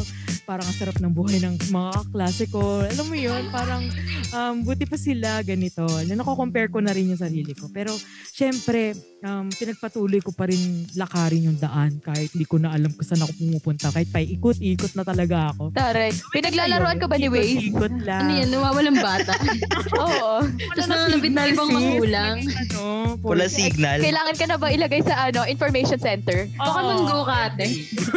[0.46, 2.86] Parang ang sarap ng buhay ng mga kaklase ko.
[2.86, 3.82] Alam mo yun, parang
[4.30, 5.82] um, buti pa sila ganito.
[6.06, 7.66] Na nako-compare ko na rin yung sarili ko.
[7.74, 7.90] Pero,
[8.30, 8.94] syempre,
[9.26, 13.26] um, pinagpatuloy ko pa rin lakarin yung daan kahit hindi ko na alam kung saan
[13.26, 13.90] ako pumupunta.
[13.90, 15.74] Kahit pa ikot-ikot na talaga ako.
[15.74, 16.14] Taray.
[16.30, 17.66] Pinaglalaroan ka ba ni Waze?
[17.66, 18.30] Ikot lang.
[18.30, 18.48] Ano yan?
[18.54, 19.34] Nawawalang bata.
[20.06, 20.46] Oo.
[20.46, 22.36] Tapos nanganapit na ibang magulang.
[22.46, 23.98] Ano, Wala signal.
[24.00, 26.48] Kailangan ka na ba ilagay sa ano information center?
[26.52, 27.66] Baka manggo ka ate.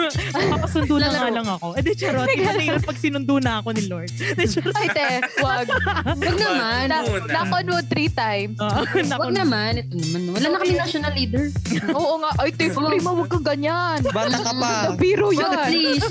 [0.52, 1.36] Papasundo na nga Lalaro.
[1.36, 1.68] lang ako.
[1.74, 2.28] Eh di charot.
[2.28, 4.12] Iba na yun pag sinundo na ako ni Lord.
[4.12, 4.76] Di charot.
[4.76, 5.06] Ay, te,
[5.40, 5.68] wag.
[6.04, 6.84] Wag naman.
[6.86, 7.30] Na, Muna.
[7.30, 8.58] na-convote three times.
[8.58, 8.82] Oo,
[9.14, 9.72] Wag naman.
[9.80, 10.22] Ito naman.
[10.34, 11.46] Wala na kami national leader.
[11.92, 12.32] Oo nga.
[12.38, 14.00] Ay, te, prima, wag kang ganyan.
[14.10, 14.72] Bata ka pa.
[14.90, 15.58] Nabiro Wag yan.
[15.68, 16.06] please.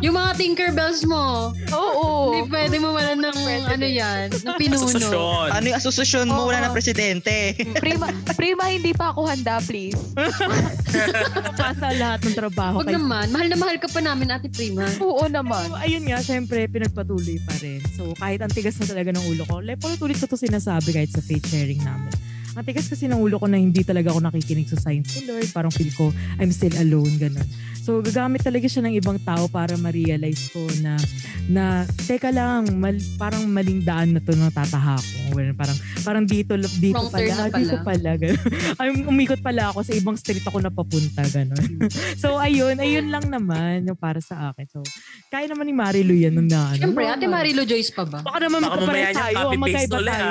[0.00, 1.50] Yung mga Tinkerbells mo.
[1.70, 2.32] Oo.
[2.32, 3.36] Hindi pwede mo wala ng
[3.66, 4.28] ano yan.
[4.32, 4.86] Ng pinuno.
[4.86, 5.46] Asosasyon.
[5.50, 6.40] Ano yung asosasyon mo?
[6.46, 7.56] Wala na presidente.
[7.76, 9.98] Prima, prima, hindi pa ako handa, please.
[11.34, 12.80] Mapasa lahat ng trabaho.
[12.80, 13.26] Huwag naman.
[13.30, 14.86] Mahal na mahal ka pa namin, Ate Prima.
[15.02, 15.70] Oo naman.
[15.70, 17.80] So, ayun nga, syempre, pinagpatuloy pa rin.
[17.94, 21.10] So, kahit ang tigas na talaga ng ulo ko, like, ulit-ulit ko to sinasabi kahit
[21.10, 22.12] sa faith sharing namin.
[22.54, 25.50] Ang tigas kasi ng ulo ko na hindi talaga ako nakikinig sa signs ni Lord.
[25.50, 27.46] Parang feel ko, I'm still alone, ganun.
[27.84, 30.96] So, gagamit talaga siya ng ibang tao para ma-realize ko na,
[31.44, 31.64] na,
[32.08, 35.36] teka lang, mal, parang maling daan na to ng tataha ko.
[35.36, 37.84] Well, parang, parang dito, dito Wrong pala, na ah, dito pala.
[37.84, 38.40] pala, ganun.
[38.80, 41.60] Ay, umikot pala ako sa ibang street ako napapunta, ganun.
[42.22, 44.64] so, ayun, ayun lang naman yung para sa akin.
[44.70, 44.80] So,
[45.28, 46.80] kaya naman ni Marilu yan nung na, ano.
[46.80, 48.24] Siyempre, Ate Marilo Joyce pa ba?
[48.24, 49.36] Baka naman Baka mamaya magkapares niya tayo.
[49.36, 50.30] copy-paste Magkaiba ulit tayo.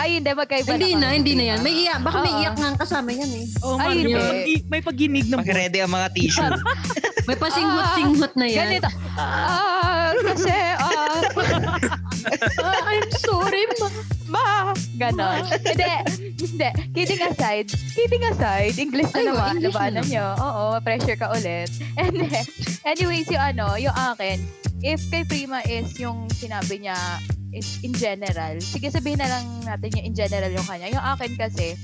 [0.00, 0.30] Ay, hindi.
[0.32, 1.08] Magkaiba Hindi na na.
[1.24, 1.58] Hindi na yan.
[1.64, 2.04] May iyak.
[2.04, 2.40] Baka may Oo.
[2.44, 3.46] iyak nga kasama yan eh.
[3.64, 4.12] Oh, Ay, hindi.
[4.12, 6.44] may, pag- may pagginig na Mag-ready ang mga tissue.
[7.24, 8.68] May pasinghot-singhot na yan.
[8.68, 8.88] Ganito.
[9.16, 11.24] Ah, kasi, ah,
[12.58, 13.88] Ah, I'm sorry, ma.
[14.28, 14.46] ma.
[14.94, 15.44] Ganon.
[15.50, 15.92] Hindi.
[16.34, 16.68] Hindi.
[16.92, 17.68] Kidding aside.
[17.92, 18.74] Kidding aside.
[18.76, 19.50] English na Ay, naman.
[19.56, 20.12] English na Labanan naman.
[20.12, 20.26] nyo.
[20.38, 21.70] Oo, pressure ka ulit.
[21.94, 22.44] And then,
[22.82, 24.38] anyways, yung ano, yung akin,
[24.80, 26.96] if kay Prima is yung sinabi niya
[27.50, 30.90] is in general, sige sabihin na lang natin yung in general yung kanya.
[30.90, 31.78] Yung akin kasi,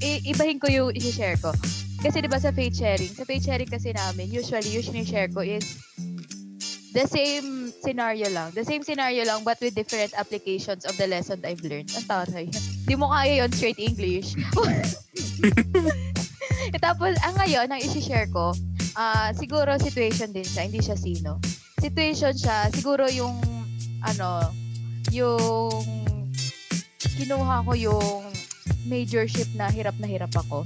[0.00, 1.54] i- ibahin ko yung i-share ko.
[1.96, 5.40] Kasi 'di ba sa faith sharing, sa faith sharing kasi namin, usually yung share ko
[5.40, 5.80] is
[6.96, 8.56] the same scenario lang.
[8.56, 11.92] The same scenario lang but with different applications of the lesson I've learned.
[11.92, 12.48] Ang taray.
[12.88, 14.32] Di mo kaya yon straight English.
[16.72, 18.56] Eh, Tapos, ang ngayon, ang isi-share ko,
[18.96, 21.36] ah siguro situation din siya, hindi siya sino.
[21.76, 23.36] Situation siya, siguro yung,
[24.00, 24.50] ano,
[25.12, 25.84] yung,
[27.20, 28.24] kinuha ko yung
[28.88, 30.64] majorship na hirap na hirap ako.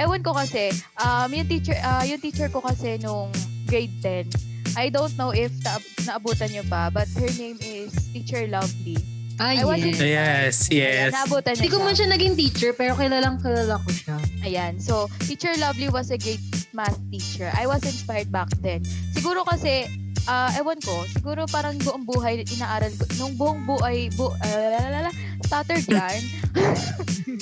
[0.00, 3.28] Ewan ko kasi, um, yung teacher, ah, yung teacher ko kasi nung
[3.68, 4.47] grade 10,
[4.78, 8.94] I don't know if na, naabutan niyo pa, but her name is Teacher Lovely.
[9.42, 9.98] Ah, I yes.
[9.98, 11.10] Yes, yes.
[11.10, 14.16] Ayan, naabutan niyo Hindi ko man siya naging teacher, pero kilalang kilala ko siya.
[14.46, 14.78] Ayan.
[14.78, 17.50] So, Teacher Lovely was a great math teacher.
[17.58, 18.86] I was inspired back then.
[19.18, 19.90] Siguro kasi,
[20.30, 23.04] ah ewan ko, siguro parang buong buhay inaaral ko.
[23.18, 25.10] Nung buong buhay, bu, uh,
[25.42, 26.22] stuttered yarn.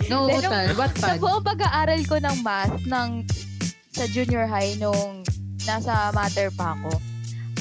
[0.07, 0.69] No, Then, tal.
[0.79, 3.27] What sa buong pag-aaral ko ng math ng
[3.91, 5.27] sa junior high nung
[5.67, 6.95] nasa matter pa ako,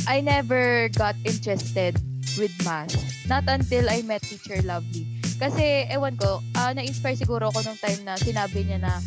[0.06, 1.98] I never got interested
[2.38, 2.94] with math.
[3.26, 5.10] Not until I met Teacher Lovely.
[5.42, 9.02] Kasi, ewan ko, ah, na-inspire siguro ako nung time na sinabi niya na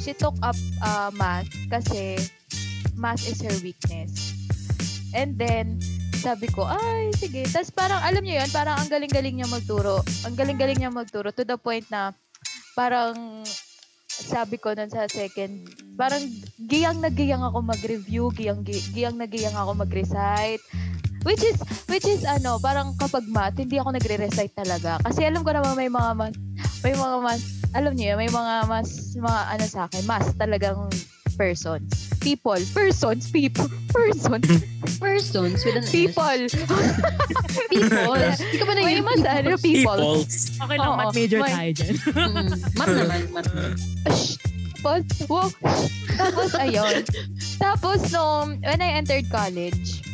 [0.00, 2.16] she took up ah, math kasi
[2.96, 4.32] math is her weakness.
[5.12, 5.78] And then,
[6.20, 7.44] sabi ko, ay, sige.
[7.48, 10.00] Tapos parang, alam niyo yun, parang ang galing-galing niya magturo.
[10.24, 12.16] Ang galing-galing niya magturo to the point na
[12.72, 13.44] parang
[14.20, 15.64] sabi ko nun sa second,
[15.96, 16.22] parang
[16.68, 20.62] giyang na giyang ako mag-review, giyang, gi- giyang na giyang ako mag-recite.
[21.20, 24.96] Which is, which is ano, parang kapag math, hindi ako nagre-recite talaga.
[25.04, 26.32] Kasi alam ko naman may mga mas,
[26.80, 27.42] may mga mas,
[27.76, 30.88] alam niyo, may mga mas, mga ano sa akin, mas talagang
[31.40, 32.12] persons.
[32.20, 32.60] People.
[32.76, 33.32] Persons.
[33.32, 33.64] People.
[33.96, 34.44] Persons.
[35.00, 35.90] Persons with an S.
[35.90, 36.40] People.
[37.72, 38.20] People.
[38.20, 40.20] Hindi ka ba na yung mas ano, people.
[40.60, 41.94] Okay lang, Oo, mat major may- tayo dyan.
[42.30, 43.20] Mm, Mat naman.
[43.32, 43.46] Mat.
[44.12, 44.36] Shh.
[44.80, 45.48] Tapos, wow.
[46.20, 47.04] Tapos, ayun.
[47.56, 50.04] Tapos, nung, when I entered college,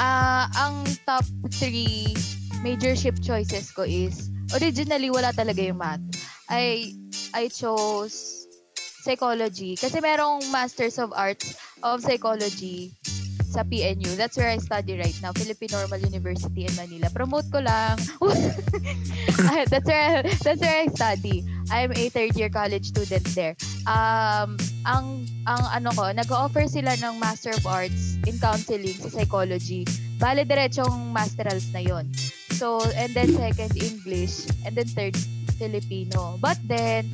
[0.00, 2.12] ah ang top three
[2.64, 6.00] majorship choices ko is, originally, wala talaga yung math.
[6.48, 6.92] I,
[7.32, 8.43] I chose
[9.04, 9.76] psychology.
[9.76, 12.96] Kasi merong Masters of Arts of Psychology
[13.54, 14.18] sa PNU.
[14.18, 17.06] That's where I study right now, Philippine Normal University in Manila.
[17.14, 17.94] Promote ko lang.
[19.70, 21.46] That's where that's where I study.
[21.70, 23.54] I'm a third year college student there.
[23.86, 29.86] Um, ang ang ano ko, nag-offer sila ng Master of Arts in Counseling sa Psychology.
[30.18, 32.08] Bale diretsong masterals na 'yon.
[32.56, 35.14] So, and then second English, and then third
[35.60, 36.38] Filipino.
[36.40, 37.10] But then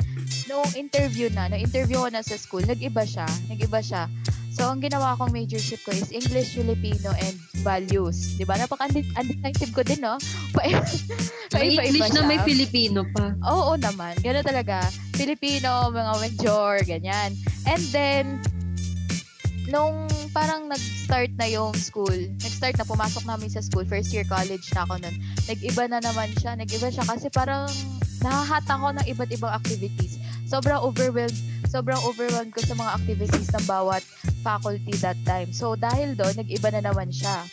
[0.47, 3.27] nung interview na, nung interview ko na sa school, nag-iba siya.
[3.47, 4.07] Nag-iba siya.
[4.51, 8.35] So, ang ginawa kong majorship ko is English, Filipino, and values.
[8.35, 8.59] Di ba?
[8.59, 10.19] Napaka-undecisive ko din, no?
[10.55, 10.67] Pa-
[11.55, 13.31] May English na may Filipino pa.
[13.47, 14.19] Oo naman.
[14.19, 14.83] Gano'n talaga.
[15.15, 17.31] Filipino, mga major, ganyan.
[17.65, 18.25] And then,
[19.71, 24.67] nung parang nag-start na yung school, nag-start na, pumasok namin sa school, first year college
[24.75, 25.15] na ako nun,
[25.47, 26.59] nag-iba na naman siya.
[26.59, 27.71] Nag-iba siya kasi parang
[28.21, 30.19] nahahata ko ng iba't ibang activities.
[30.51, 31.39] Sobrang overwhelmed,
[31.71, 34.03] sobrang overwhelmed ko sa mga activities ng bawat
[34.43, 35.55] faculty that time.
[35.55, 37.47] So, dahil doon, nag-iba na naman siya.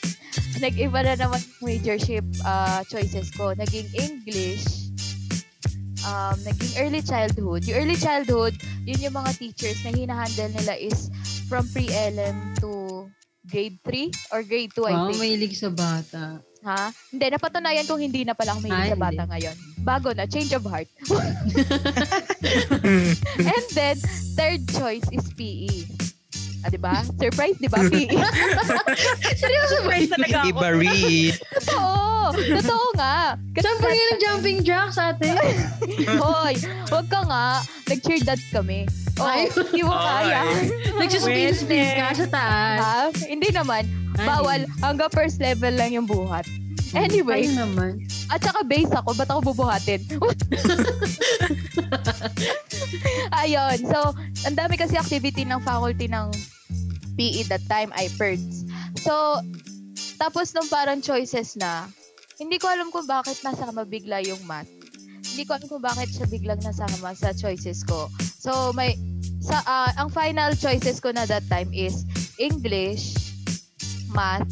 [0.57, 3.53] Nag-iba na naman majorship uh, choices ko.
[3.53, 4.89] Naging English,
[6.01, 7.61] um, naging early childhood.
[7.69, 8.57] Yung early childhood,
[8.89, 11.13] yun yung mga teachers na hinahandle nila is
[11.47, 13.07] from pre-LM to
[13.43, 15.19] grade 3 or grade 2, I Wow, think.
[15.19, 16.43] mahilig sa bata.
[16.61, 16.91] Ha?
[17.09, 19.31] Hindi, napatunayan kung hindi na palang may Ay, sa bata hindi.
[19.31, 19.55] ngayon.
[19.79, 20.89] bago na, change of heart.
[23.39, 23.95] And then,
[24.35, 25.87] third choice is PE.
[26.67, 26.99] Ah, di ba?
[26.99, 27.79] Surprise, di ba?
[27.79, 28.11] PE.
[29.71, 30.49] Surprise talaga ako.
[30.51, 31.31] Iba rin.
[31.55, 31.95] Totoo.
[32.35, 33.39] Totoo nga.
[33.55, 35.31] Kasi Saan pa yung jumping jacks ate?
[36.27, 36.59] Hoy,
[36.91, 37.63] wag ka nga.
[37.87, 38.83] Nag-cheer dance kami.
[39.15, 39.47] Oh, Ay.
[39.47, 40.43] hindi mo kaya.
[40.91, 42.79] Nagsuspin-spin ka sa taas.
[42.83, 42.99] Ha?
[43.31, 43.87] Hindi naman.
[44.19, 44.27] Ay.
[44.27, 44.59] Bawal.
[44.83, 46.43] Hanggang first level lang yung buhat.
[46.91, 48.03] Anyway, Ay naman.
[48.27, 50.03] at saka base ako, ba't ako bubuhatin?
[53.43, 53.77] Ayun.
[53.87, 54.15] So,
[54.47, 56.31] ang dami kasi activity ng faculty ng
[57.17, 58.69] PE that time ay PERDS.
[59.01, 59.41] So,
[60.21, 61.89] tapos nung parang choices na,
[62.37, 64.69] hindi ko alam kung bakit nasama bigla yung math.
[65.33, 68.09] Hindi ko alam kung bakit siya biglang nasama sa choices ko.
[68.37, 68.97] So, may,
[69.41, 72.05] sa, ah, ang final choices ko na that time is
[72.37, 73.17] English,
[74.13, 74.49] math,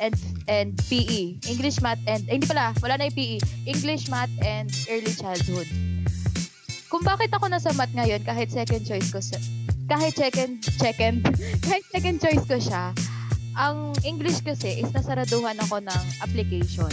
[0.00, 1.42] and and PE.
[1.50, 3.38] English, math, and, eh, hindi pala, wala na yung PE.
[3.66, 5.66] English, math, and early childhood.
[6.86, 9.36] Kung bakit ako nasa math ngayon, kahit second choice ko sa,
[9.86, 11.22] kahit second, second,
[11.66, 12.90] kahit second choice ko siya,
[13.56, 16.90] ang English kasi is nasaraduhan ako ng application.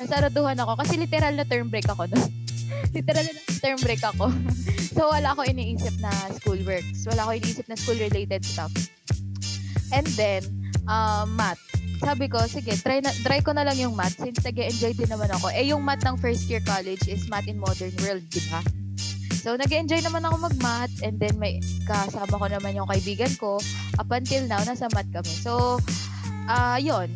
[0.00, 2.30] Nasaraduhan ako kasi literal na term break ako nun.
[2.96, 4.32] literal na term break ako.
[4.96, 7.04] so wala ako iniisip na schoolworks.
[7.10, 8.72] Wala ako iniisip na school-related stuff.
[9.92, 10.42] And then,
[10.88, 11.60] uh, math.
[11.96, 15.08] Sabi ko, sige, try, na, try ko na lang yung math since nag enjoy din
[15.08, 15.48] naman ako.
[15.52, 18.60] Eh, yung math ng first year college is math in modern world, di ba?
[19.46, 23.62] So, nag enjoy naman ako mag-math and then may kasama ko naman yung kaibigan ko.
[23.94, 25.30] Up until now, nasa math kami.
[25.38, 25.78] So,
[26.50, 27.06] ah yun.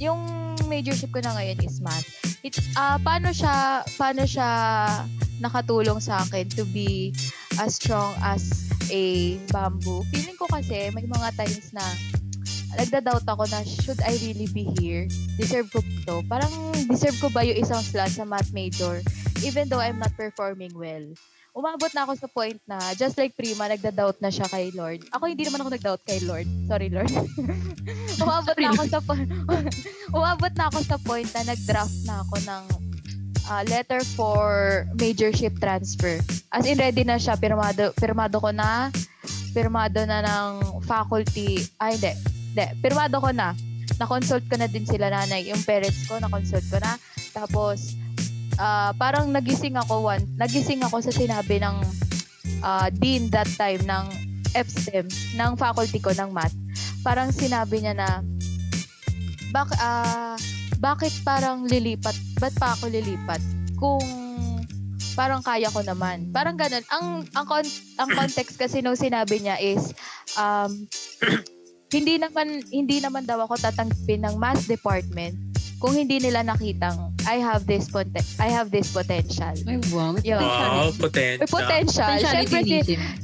[0.00, 0.24] Yung
[0.64, 2.08] majorship ko na ngayon is math.
[2.40, 4.48] It, ah paano siya, paano siya
[5.44, 7.12] nakatulong sa akin to be
[7.60, 10.08] as strong as a bamboo?
[10.08, 11.84] Feeling ko kasi may mga times na
[12.80, 15.04] nagda-doubt ako na should I really be here?
[15.36, 16.24] Deserve ko to?
[16.32, 16.48] Parang
[16.88, 19.04] deserve ko ba yung isang slot sa math major
[19.44, 21.12] even though I'm not performing well?
[21.54, 25.06] Umabot na ako sa point na just like Prima, nagda-doubt na siya kay Lord.
[25.14, 26.50] Ako hindi naman ako nag-doubt kay Lord.
[26.66, 27.14] Sorry, Lord.
[28.24, 29.30] umabot na ako sa po-
[30.18, 32.64] umabot na ako sa point na nag-draft na ako ng
[33.46, 36.18] ah, letter for majorship transfer.
[36.50, 38.90] As in ready na siya, pirmado pirmado ko na
[39.54, 41.62] pirmado na ng faculty.
[41.78, 42.12] Ay, hindi.
[42.50, 43.54] Hindi, pirmado ko na.
[43.94, 45.46] Na-consult ko na din sila nanay.
[45.46, 46.98] Yung parents ko, na-consult ko na.
[47.30, 47.94] Tapos,
[48.58, 51.76] ah, parang nagising ako one, nagising ako sa sinabi ng
[52.62, 54.04] ah, dean that time ng
[54.54, 56.54] FSTEM, ng faculty ko ng math.
[57.02, 58.22] Parang sinabi niya na,
[59.50, 60.38] bak, ah,
[60.78, 62.14] bakit parang lilipat?
[62.38, 63.40] Ba't pa ako lilipat?
[63.78, 64.04] Kung
[65.14, 66.28] parang kaya ko naman.
[66.34, 66.82] Parang ganun.
[66.90, 69.94] Ang ang con- ang context kasi nung sinabi niya is
[70.34, 70.90] um
[71.94, 75.53] hindi naman hindi naman daw ako tatanggapin ng math department
[75.84, 79.52] kung hindi nila nakitang I have this poten- I have this potential.
[79.68, 80.16] Ay, wow.
[80.16, 80.40] May Yun.
[80.40, 81.48] Wow, May potential.
[81.52, 82.12] potential.
[82.24, 82.78] Siyempre, si,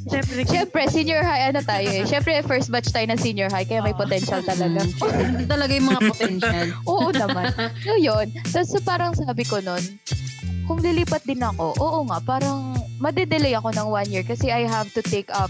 [0.05, 2.05] Siyempre, Siyempre, senior high ano tayo eh.
[2.05, 4.01] Siyempre, first batch tayo ng senior high, kaya may Oo.
[4.01, 4.85] potential talaga.
[5.53, 6.67] Talaga yung mga potential.
[6.93, 7.49] Oo naman.
[7.81, 8.27] So, yun.
[8.49, 9.81] So, so, parang sabi ko nun,
[10.69, 14.93] kung lilipat din ako, oo nga, parang madedelay ako ng one year kasi I have
[14.93, 15.49] to take up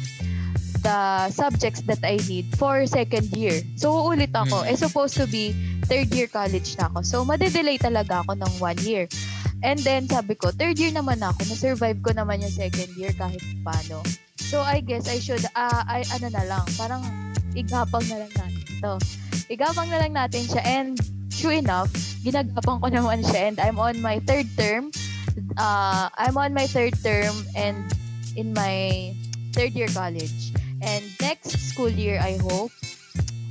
[0.82, 3.62] the subjects that I need for second year.
[3.76, 4.64] So, uulit ako.
[4.64, 4.68] Mm.
[4.72, 5.52] Eh, supposed to be
[5.86, 6.98] third year college na ako.
[7.04, 9.04] So, madedelay talaga ako ng one year.
[9.60, 11.44] And then, sabi ko, third year naman ako.
[11.44, 14.00] Na-survive ko naman yung second year kahit paano.
[14.40, 17.04] So, I guess I should, ah, I, ano na lang, parang
[17.52, 18.92] igapang na lang natin ito.
[19.52, 20.62] Igapang na lang natin siya.
[20.64, 20.96] And,
[21.28, 21.92] true enough,
[22.24, 23.52] ginagapang ko naman siya.
[23.52, 24.92] And I'm on my third term.
[25.60, 27.84] Uh, I'm on my third term and
[28.36, 29.12] in my
[29.52, 30.52] third year college.
[30.80, 32.72] And next school year, I hope,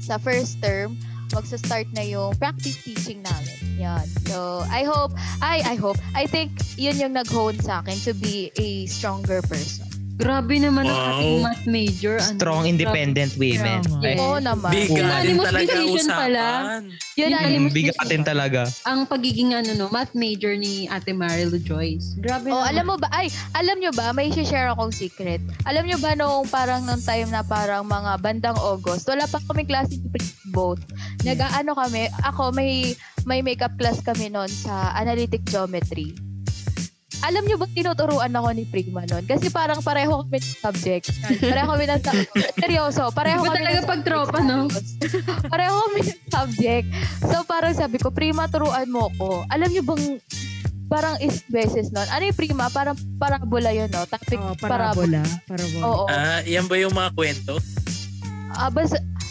[0.01, 0.97] sa first term,
[1.33, 3.57] magsa-start na yung practice teaching namin.
[3.77, 4.05] Yan.
[4.29, 8.51] So, I hope, I, I hope, I think yun yung nag-hone sa akin to be
[8.57, 9.88] a stronger person.
[10.19, 11.11] Grabe naman ang Wow.
[11.15, 12.15] ating math major.
[12.19, 13.79] Ano, Strong, independent women.
[13.81, 14.03] Tama.
[14.03, 14.71] Ay, Oo naman.
[14.75, 16.43] Bigatin talaga decision pala.
[16.43, 16.81] usapan.
[17.15, 18.61] Yun ang mm, bigatin talaga.
[18.83, 22.19] Ang pagiging ano no, math major ni Ate Marilu Joyce.
[22.19, 22.67] Grabe Oh, naman.
[22.67, 25.39] alam mo ba, ay, alam nyo ba, may share akong secret.
[25.63, 29.63] Alam nyo ba noong parang nung time na parang mga bandang August, wala pa kami
[29.63, 30.83] klase ni both.
[31.23, 32.91] Nag-ano kami, ako may
[33.23, 36.11] may makeup class kami noon sa analytic geometry.
[37.21, 39.23] Alam nyo ba tinuturuan ako ni Prima noon?
[39.23, 41.11] Kasi parang pareho kami ng subject.
[41.37, 42.31] Pareho kami ng subject.
[42.55, 44.71] Seryoso, pareho kami talaga pag tropa, no?
[45.45, 46.87] pareho kami ng subject.
[47.21, 49.43] So parang sabi ko, Prima, turuan mo ko.
[49.47, 50.03] Alam nyo bang
[50.87, 52.07] parang is beses noon.
[52.07, 52.65] Ano yung Prima?
[52.69, 54.07] Parang parabola yun, no?
[54.07, 55.21] Topic Oh, parabola.
[55.21, 55.21] parabola.
[55.45, 55.83] Parabola.
[55.85, 56.05] Oo.
[56.07, 57.59] Ah, yan ba yung mga kwento?
[58.49, 58.71] Ah!
[58.71, 58.87] Ay,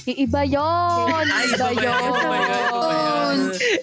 [0.09, 1.25] Iba iba ba yun?
[1.45, 2.01] Iba ba yun?
[2.09, 3.39] Iba ba yun?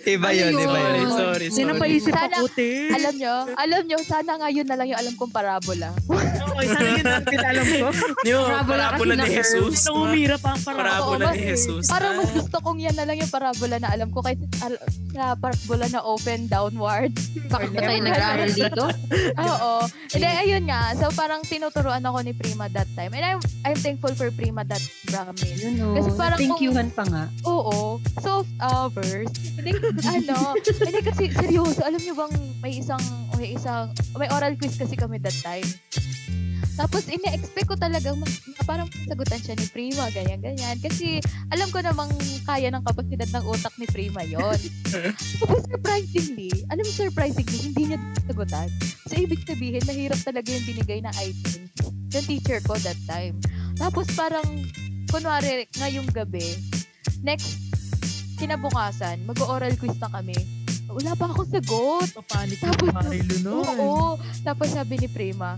[0.05, 1.11] Iba yun, Ano iba Sorry, yun.
[1.11, 1.81] sorry, Hindi na sorry.
[1.81, 2.69] paisip Sana- ako, te.
[2.89, 5.89] Alam nyo, alam nyo, sana nga yun na lang yung alam kong parabola.
[6.55, 7.87] Okay, sana yun ang alam ko.
[8.31, 9.51] Yung Parabola parabola kasi ni na-curve.
[9.67, 9.83] Jesus.
[9.83, 10.79] Nang umira pa ang parang.
[10.79, 11.83] Parabola Oo, ni mas- Jesus.
[11.85, 12.33] Parang mas Ah.
[12.33, 16.47] gusto kong yan na lang yung parabola na alam ko al- na parabola na open
[16.47, 17.11] downward.
[17.51, 18.83] Bakit ba tayo nag-aaral dito?
[19.35, 19.71] Oo.
[20.07, 20.95] Hindi, ayun nga.
[20.95, 23.11] So parang tinuturuan ako ni Prima that time.
[23.11, 24.79] And I'm, I'm thankful for Prima that.
[25.59, 25.87] Yun o.
[25.93, 27.23] Kasi parang Thank youhan pa nga.
[27.45, 27.99] Oo.
[28.19, 29.29] Soft hours.
[29.55, 29.71] Hindi,
[30.07, 31.83] ano, hindi kasi seryoso.
[31.83, 33.03] Alam niyo bang may isang,
[33.37, 35.67] may isang, may oral quiz kasi kami that time.
[36.75, 38.35] Tapos ina-expect ko ma-
[38.67, 40.75] parang sagutan siya ni Prima, ganyan-ganyan.
[40.83, 42.11] Kasi alam ko namang
[42.43, 44.59] kaya ng kapasidad ng utak ni Prima yon.
[45.39, 48.67] Tapos surprisingly, alam mo surprisingly, hindi niya sagutan.
[49.07, 51.71] So ibig sabihin, mahirap talaga yung binigay na items
[52.11, 53.39] ng teacher ko that time.
[53.79, 54.43] Tapos parang,
[55.15, 56.59] kunwari, ngayong gabi,
[57.23, 57.55] next
[58.35, 60.35] kinabukasan, mag-oral quiz na kami.
[60.91, 62.07] Wala pa akong sagot.
[62.19, 63.63] Papanik na Tapos, Marilo nun.
[63.63, 64.19] Oo.
[64.43, 65.55] Tapos sabi ni Prima,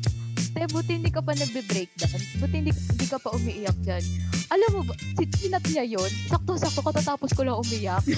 [0.58, 2.18] Te, buti hindi ka pa nagbe-breakdown.
[2.42, 4.02] Buti hindi, hindi ka pa umiiyak dyan.
[4.50, 6.10] Alam mo ba, si- sinat niya yun.
[6.26, 8.02] Sakto-sakto katatapos ko lang umiyak.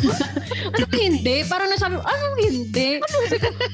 [0.70, 1.44] Ano hindi?
[1.50, 3.00] Parang nasabi, anong hindi?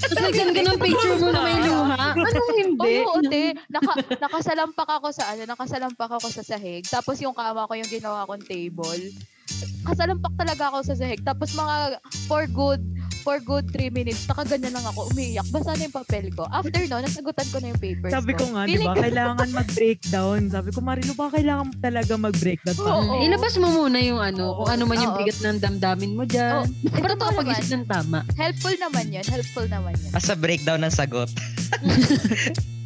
[0.01, 1.97] Tapos nagsan ka ng picture mo na may luha.
[2.13, 2.93] Anong hindi?
[3.05, 3.43] Oo, te.
[3.70, 6.82] Naka, nakasalampak ako sa ano, nakasalampak ako sa sahig.
[6.89, 9.01] Tapos yung kama ko yung ginawa kong table.
[9.86, 11.22] Kasalampak talaga ako sa sahig.
[11.22, 12.82] Tapos mga for good
[13.26, 15.49] for good 3 minutes, nakaganyan lang ako, umiiyak.
[15.49, 16.45] Basa na yung papel ko.
[16.45, 20.39] After no, nasagutan ko na yung papers Sabi ko nga, di ba, kailangan mag-breakdown.
[20.53, 22.78] Sabi ko, Marilo, ba kailangan talaga mag-breakdown?
[22.78, 23.01] Oo.
[23.17, 25.19] Mm, Ilabas mo muna yung ano, kung ano man yung Oo.
[25.26, 26.69] bigat ng damdamin mo dyan.
[26.69, 28.21] Oh, Para makapag-isip ng tama.
[28.38, 29.26] Helpful naman yun.
[29.26, 30.13] Helpful naman yun.
[30.13, 31.34] Asa breakdown ng sagot.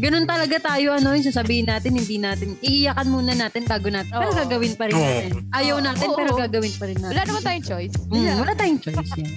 [0.00, 4.10] Ganun talaga tayo, ano, yung sasabihin natin, hindi natin, iiyakan muna natin bago natin.
[4.10, 4.40] Pero Oo.
[4.40, 5.04] gagawin pa rin Oo.
[5.04, 5.30] natin.
[5.52, 6.16] Ayaw natin, Oo.
[6.16, 7.12] pero gagawin pa rin natin.
[7.12, 7.94] Wala naman tayong choice.
[8.08, 9.32] Mm, wala tayong choice yan.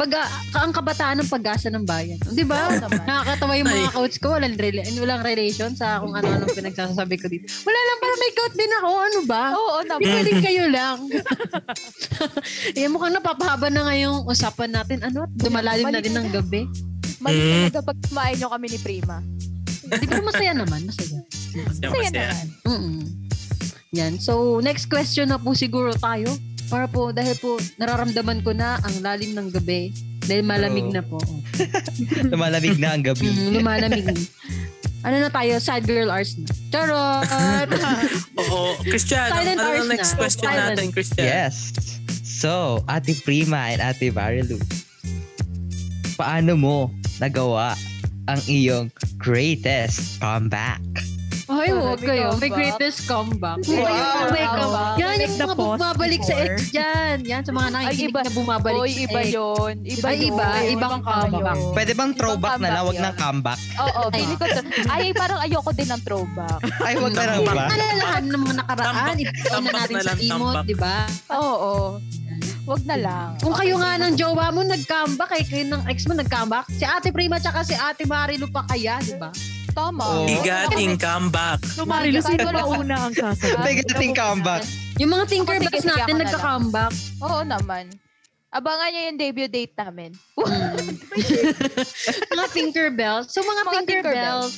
[0.00, 0.28] Pag, ah,
[0.64, 2.16] ang kabataan ng pag-asa ng bayan.
[2.32, 2.72] Di ba?
[2.72, 3.04] Oo naman.
[3.04, 3.92] Nakakatawa yung mga Ay.
[3.92, 7.44] coach ko, walang, rela- walang relation sa kung ano-anong pinagsasabi ko dito.
[7.68, 8.88] Wala lang, para may coach din ako.
[8.96, 9.42] Ano ba?
[9.52, 10.08] Oo Hindi naman.
[10.16, 10.96] pwedeng kayo lang.
[12.80, 15.04] eh, mukhang napapahaba na ngayong usapan natin.
[15.04, 15.28] Ano?
[15.36, 16.64] Dumalalim na din ng gabi.
[17.20, 17.52] Mali Mm.
[17.68, 19.16] talaga pag kumain nyo kami ni Prima.
[19.82, 20.80] Di ba masaya naman?
[20.82, 21.20] Masaya.
[21.20, 22.30] Masaya, Masaya masaya.
[22.30, 22.46] naman.
[22.66, 23.00] mm
[23.90, 24.12] Yan.
[24.16, 26.30] So, next question na po siguro tayo.
[26.66, 29.90] Para po, dahil po, nararamdaman ko na ang lalim ng gabi.
[30.22, 30.94] Dahil malamig True.
[30.94, 31.18] na po.
[32.30, 33.26] Lumalamig na ang gabi.
[33.26, 34.06] Mm, lumalamig.
[35.02, 35.58] ano na tayo?
[35.58, 36.46] Sad girl hours na.
[36.70, 37.26] Charot!
[38.40, 38.78] Oo.
[38.80, 40.18] Christian, Silent ano ang next na.
[40.20, 40.68] question Silent.
[40.70, 41.26] natin, Christian?
[41.26, 41.74] Yes.
[42.22, 44.54] So, Ate Prima and Ate Marilu,
[46.14, 46.76] paano mo
[47.20, 47.76] nagawa
[48.24, 50.80] ang iyong greatest comeback?
[51.50, 52.30] Ay, huwag kayo.
[52.38, 52.54] May comeback.
[52.54, 53.58] greatest comeback.
[53.60, 53.74] Wow.
[53.74, 54.50] Iba yung comeback.
[54.54, 54.94] Wow.
[54.94, 57.16] Yan yung mga bumabalik sa ex dyan.
[57.26, 59.34] Yan, sa mga nakikinig iba- na bumabalik Oy, sa iba ex.
[59.34, 59.74] yun.
[59.82, 60.28] Iba Ay, yun.
[60.30, 60.46] iba.
[60.70, 61.58] Ibang comeback.
[61.58, 61.74] yun.
[61.74, 63.60] Pwede bang throwback na lang, wag comeback ng comeback?
[63.82, 64.12] Oo, Ay.
[64.14, 64.62] feeling ko to.
[64.86, 66.60] Ay, parang ayoko din ng throwback.
[66.80, 67.64] Ay, wag na lang ba?
[67.66, 69.14] Alalahan ng mga nakaraan.
[69.18, 70.96] Ipagkain na natin na sa imot, di ba?
[71.34, 71.98] Oo.
[72.62, 73.28] Wag na lang.
[73.38, 76.84] Kung Okay, kayo nga ng jowa mo nag-comeback, eh, kayo ng ex mo nag-comeback, si
[76.84, 79.32] Ate Prima tsaka si Ate Marilu pa kaya, di ba?
[79.70, 80.02] Tama.
[80.02, 80.26] Oo.
[80.26, 81.62] Bigating comeback.
[81.64, 83.62] so Marilo, sino wala- una ang sasagot?
[83.62, 84.62] Bigating comeback.
[84.98, 86.92] Yung mga Tinkerbells sige, natin na nagka-comeback.
[87.20, 87.84] Oo naman.
[88.50, 90.10] Abangan niyo yung debut date namin.
[90.40, 90.98] Mm.
[92.30, 93.26] mga Tinkerbells.
[93.28, 94.54] So mga, Mga Tinkerbells.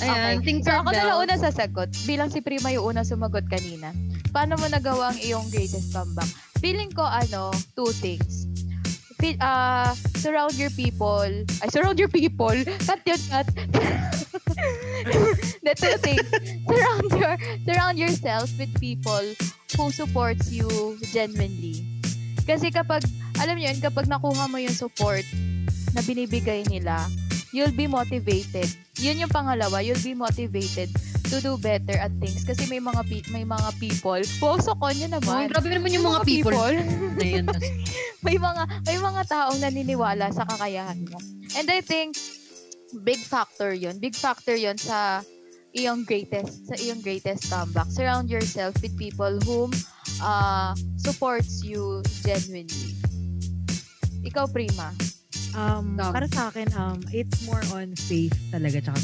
[0.00, 0.58] Ayan, Okay.
[0.58, 1.22] So ako na lang Tinkerbells.
[1.22, 1.88] una sasagot.
[2.02, 3.94] Bilang si Prima yung una sumagot kanina.
[4.28, 6.26] Paano mo nagawa ang iyong greatest comeback?
[6.58, 8.46] Feeling ko ano, two things.
[9.18, 11.26] Feel, uh, surround your people.
[11.62, 12.54] Ay, surround your people.
[12.86, 13.46] Cut yun, cut.
[15.66, 16.26] The two things.
[16.66, 17.34] Surround your
[17.66, 19.22] surround yourself with people
[19.74, 21.82] who supports you genuinely.
[22.46, 23.04] Kasi kapag,
[23.38, 25.26] alam yun, kapag nakuha mo yung support
[25.94, 27.06] na binibigay nila,
[27.52, 28.66] you'll be motivated.
[28.98, 30.90] Yun yung pangalawa, you'll be motivated
[31.28, 34.20] to do better at things kasi may mga pe- may mga people.
[34.40, 35.48] Wow, so konya Oh, naman.
[35.48, 36.72] grabe naman yung mga people.
[37.18, 37.46] na yun.
[38.26, 41.20] may mga may mga taong naniniwala sa kakayahan mo.
[41.54, 42.16] And I think
[43.02, 43.96] big factor 'yun.
[43.98, 45.20] Big factor 'yun sa
[45.70, 47.86] iyong greatest sa iyong greatest comeback.
[47.88, 49.68] Surround yourself with people whom
[50.18, 52.96] uh, supports you genuinely.
[54.24, 54.90] Ikaw, Prima.
[55.54, 56.12] Um, Tama.
[56.12, 59.00] para sa akin, um, it's more on faith talaga, tsaka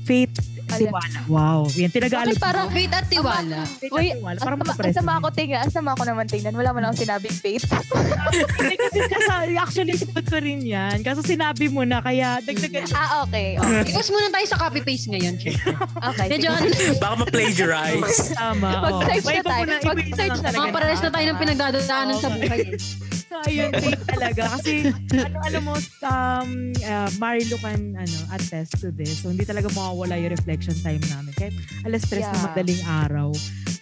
[0.00, 0.32] Faith,
[0.72, 0.80] Alam.
[0.86, 1.18] tiwala.
[1.26, 1.60] Wow.
[1.70, 2.26] Yan, tinagalog.
[2.30, 3.58] Bakit parang- Faith at tiwala.
[3.68, 4.28] Faith at Wait, tiwala.
[4.32, 5.58] Ang Parang sama, ang mga sama ako tingnan.
[5.60, 6.52] Ang sama ako naman tingnan.
[6.52, 7.64] Wala man akong sinabing faith.
[7.66, 10.96] Kasi, kasi actually, sagot ko rin yan.
[11.00, 12.86] Kaso sinabi mo na, kaya dagdagan.
[12.92, 13.56] ah, okay.
[13.56, 13.90] okay.
[13.90, 15.34] Iwas muna tayo sa copy-paste ngayon.
[15.36, 16.26] Okay.
[16.28, 16.68] Medyo sige.
[16.80, 18.18] ano, Baka ma-plagiarize.
[18.32, 18.68] Tama.
[18.80, 19.28] Mag-search oh.
[19.28, 19.64] na Iba mo tayo.
[19.64, 20.58] iba mo Mag-search na talaga.
[20.60, 22.60] mga pares na tayo ng pinagdadaanan sa buhay.
[22.66, 23.19] eh.
[23.30, 23.70] So, ayun,
[24.10, 24.58] talaga.
[24.58, 26.50] Kasi, ano, alam mo, um,
[26.82, 29.22] uh, Marilu can, ano, attest to this.
[29.22, 31.30] So, hindi talaga mawawala yung reflection time namin.
[31.38, 31.54] Kahit
[31.86, 32.46] alas stress na Yeah.
[32.50, 33.30] madaling araw,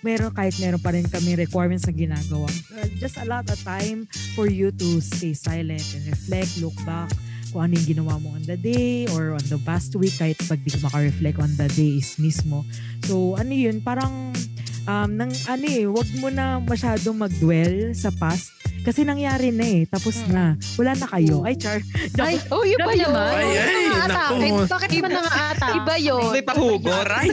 [0.04, 2.44] meron, kahit meron pa rin kami requirements na ginagawa.
[2.76, 4.04] Uh, just a lot of time
[4.36, 7.08] for you to stay silent and reflect, look back,
[7.48, 10.60] kung ano yung ginawa mo on the day or on the past week kahit pag
[10.60, 12.68] di ka maka-reflect on the days mismo.
[13.08, 14.36] So, ano yun, parang
[14.84, 18.52] um, nang, ano eh, wag mo na masyadong mag-dwell sa past
[18.88, 20.56] kasi nangyari na eh, tapos na.
[20.80, 21.44] Wala na kayo.
[21.44, 21.84] Ay, char.
[22.16, 23.12] Ay, Oh, yun ba grabe yun?
[23.12, 23.32] naman.
[23.36, 24.34] Ay, ay, naku.
[24.64, 25.76] Bakit naman nangangatake?
[25.76, 26.30] Iba yun.
[26.32, 27.28] May Di ba, aray.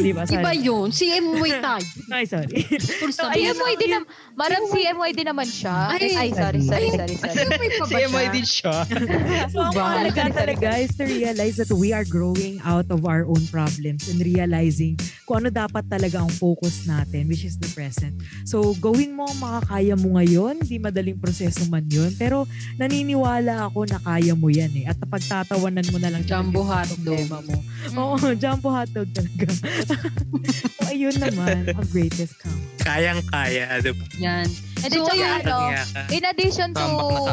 [0.00, 0.22] di ba?
[0.24, 0.40] Sorry.
[0.40, 0.86] Iba yun.
[0.88, 1.84] Si Moy tayo.
[2.08, 2.64] Ay, sorry.
[2.80, 3.28] So, stop.
[3.28, 3.98] Ay, ayun, MYD na,
[4.32, 5.92] marang CMYD naman siya.
[5.92, 7.44] Ay, Ay, sorry, sorry, ay, sorry, sorry.
[7.44, 8.32] Ay, may pa ba siya?
[8.32, 8.74] din siya.
[9.52, 9.82] so, ang Ba?
[9.84, 14.22] mahalaga talaga is to realize that we are growing out of our own problems and
[14.22, 14.96] realizing
[15.28, 18.16] kung ano dapat talaga ang focus natin, which is the present.
[18.46, 20.62] So, gawin mo ang makakaya mo ngayon.
[20.62, 22.14] Hindi madaling proseso man yun.
[22.14, 24.84] Pero, naniniwala ako na kaya mo yan eh.
[24.86, 27.02] At pagtatawanan mo na lang Jumbo hotdog.
[27.02, 27.56] problema mo.
[27.92, 29.46] Oo, jumbo hotdog talaga.
[29.88, 29.94] so,
[30.86, 32.54] ayun naman, ang greatest come.
[32.80, 34.04] Kayang-kaya, di ba?
[34.16, 34.46] Yan.
[34.80, 35.42] And So, then, ayun.
[35.42, 35.56] ano,
[36.08, 36.84] in addition to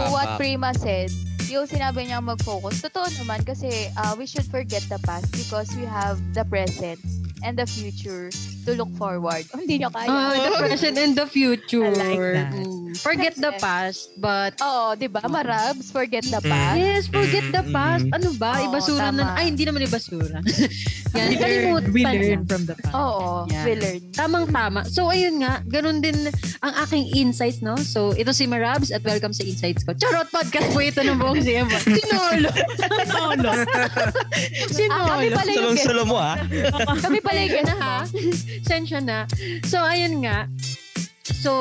[0.09, 1.13] what Prima said,
[1.45, 5.85] yung sinabi niya mag-focus, totoo naman kasi uh, we should forget the past because we
[5.85, 6.97] have the present
[7.43, 8.31] and the future
[8.63, 9.43] to look forward.
[9.51, 10.07] Oh, hindi niyo kaya.
[10.07, 11.83] Ah, the present and the future.
[11.85, 12.51] I like that.
[12.55, 12.95] Mm.
[12.95, 15.19] Forget the past, but Oo, di ba?
[15.25, 16.77] Marabs, forget the past.
[16.77, 18.05] Yes, forget the past.
[18.09, 18.61] Ano ba?
[18.61, 19.11] Oo, Ibasura na.
[19.11, 19.35] tama.
[19.35, 20.39] Ay, hindi naman ibasura.
[21.13, 22.11] Yan, We learn, we na.
[22.13, 22.93] learn from the past.
[22.93, 23.65] Oo, Yeah.
[23.65, 23.99] we learn.
[24.13, 24.85] Tamang-tama.
[24.87, 26.29] So, ayun nga, ganun din
[26.61, 27.75] ang aking insights, no?
[27.75, 29.93] So, ito si Marabs at welcome sa Insights ko.
[29.93, 31.67] Charot podcast po ito ng buong CM.
[31.81, 32.49] Sinolo.
[32.77, 33.51] Sinolo.
[34.69, 34.93] Sinolo.
[34.93, 35.91] Ah, kami pala yung guest.
[36.03, 36.35] Mo ah.
[36.99, 37.97] Kami pala guest na ha.
[38.69, 39.25] Sensya na.
[39.67, 40.45] So, ayun nga.
[41.23, 41.51] So,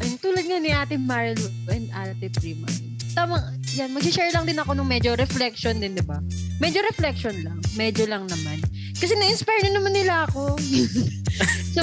[0.00, 2.68] ayun, tulad nga ni Ate Marilu and Ate Prima.
[3.12, 3.42] Tamang,
[3.74, 6.22] yan, mag-share lang din ako ng medyo reflection din, di ba?
[6.62, 7.58] Medyo reflection lang.
[7.74, 8.62] Medyo lang naman.
[8.94, 10.54] Kasi na-inspire na naman nila ako.
[11.76, 11.82] so,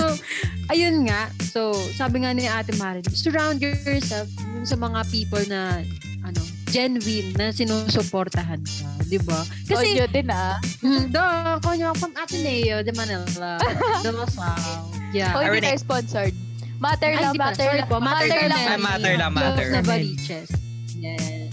[0.72, 1.28] ayun nga.
[1.52, 4.32] So, sabi nga ni Ate Marilu, surround yourself
[4.64, 5.84] sa mga people na
[6.24, 9.40] ano, genuine na sinusuportahan ka, di ba?
[9.66, 10.60] Kasi, oh, din ah.
[10.80, 11.24] Mm, do,
[11.62, 13.58] konyo from Ateneo de Manila.
[14.04, 14.84] De La Salle.
[15.12, 15.32] Yeah.
[15.34, 16.36] Oh, hindi tayo sponsored.
[16.78, 17.44] Matter Ay, lang, pala.
[17.50, 17.88] matter lang.
[17.90, 18.60] Matter, Matter lang.
[18.60, 18.78] Carmel.
[18.78, 19.68] Ah, matter lang, Close matter.
[19.72, 20.50] na Baliches.
[20.94, 21.47] Yes.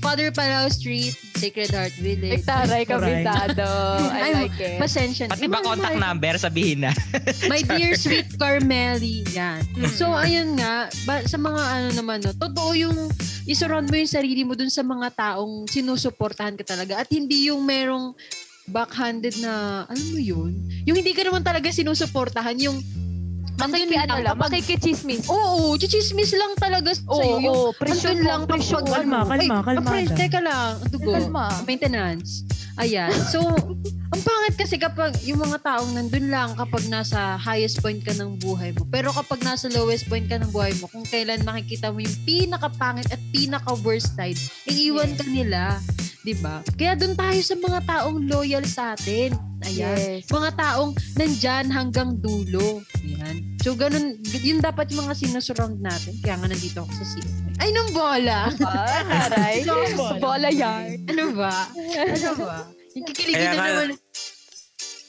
[0.00, 2.40] Father Palau Street, Sacred Heart Village.
[2.40, 3.20] Nagtaray ka, Alright.
[3.20, 3.68] Bintado.
[4.10, 4.80] I Ay, like it.
[4.80, 5.36] Pasensya na.
[5.36, 6.92] Pati ba Yung mga- contact number, sabihin na.
[7.52, 9.20] My dear sweet Carmeli.
[9.36, 9.60] Yan.
[9.92, 12.96] So, ayun nga, ba, sa mga ano naman, no, totoo yung
[13.44, 17.60] isurround mo yung sarili mo dun sa mga taong sinusuportahan ka talaga at hindi yung
[17.62, 18.16] merong
[18.66, 20.56] backhanded na, alam mo yun?
[20.86, 22.80] Yung hindi ka naman talaga sinusuportahan, yung
[23.60, 25.28] Makiki, ano lang, kapag- makikichismis.
[25.28, 27.12] Oo, chichismis lang talaga sa'yo.
[27.12, 28.82] Oo, yung oo, presyon andun lang, kapag presyon.
[28.88, 29.80] Kalma, ano, kalma, ay, kalmada.
[29.84, 31.12] kapres, teka lang, dugo.
[31.12, 31.46] Kalma.
[31.68, 32.30] Maintenance.
[32.80, 33.12] Ayan.
[33.28, 33.40] So,
[34.10, 38.42] ang pangit kasi kapag yung mga taong nandun lang kapag nasa highest point ka ng
[38.42, 38.82] buhay mo.
[38.90, 43.06] Pero kapag nasa lowest point ka ng buhay mo, kung kailan makikita mo yung pinaka-pangit
[43.14, 45.78] at pinaka-worst side, iiwan ka nila.
[46.26, 46.60] 'di ba?
[46.76, 49.32] Kaya doon tayo sa mga taong loyal sa atin.
[49.64, 49.96] Ayan.
[49.96, 50.28] Yes.
[50.32, 52.80] Mga taong nandyan hanggang dulo.
[53.04, 53.60] Ayan.
[53.60, 56.16] So, ganun, yun dapat yung mga sinusurround natin.
[56.24, 57.60] Kaya nga nandito ako sa CMI.
[57.60, 58.48] Ay, nung bola!
[58.64, 59.68] Ah, aray.
[60.16, 61.04] Bola yan.
[61.12, 61.68] ano ba?
[61.76, 62.79] Ano ba?
[62.92, 63.88] Yung kikiligin Kaya na nga- naman.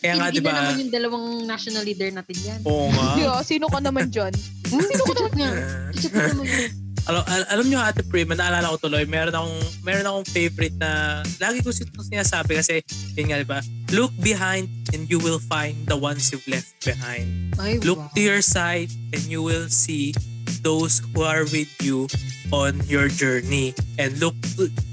[0.01, 0.61] Kaya nga, di kikiligin na ba?
[0.63, 2.59] naman yung dalawang national leader natin yan.
[2.65, 3.05] Oo nga.
[3.21, 4.33] Yo, sino ka naman dyan?
[4.65, 5.49] Sino ko naman nga?
[5.93, 6.71] Sino ko naman yun?
[7.01, 11.21] alam, al- alam nyo Ate Prima, naalala ko tuloy, meron akong, meron akong favorite na,
[11.37, 12.85] lagi ko sito sinasabi kasi,
[13.17, 13.57] yun nga, di ba?
[13.89, 17.57] Look behind and you will find the ones you've left behind.
[17.57, 18.13] Ay, Look wow.
[18.13, 20.13] to your side and you will see
[20.61, 22.05] those who are with you
[22.53, 24.37] on your journey and look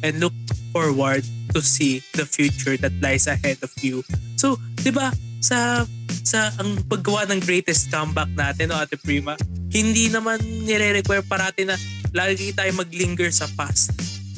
[0.01, 0.33] and look
[0.73, 1.21] forward
[1.53, 4.05] to see the future that lies ahead of you.
[4.37, 5.87] So, 'di ba, sa
[6.23, 9.39] sa ang paggawa ng greatest comeback natin, no, Ate Prima,
[9.73, 11.77] hindi naman nire-require parati na
[12.13, 13.93] lagi tayo maglinger sa past.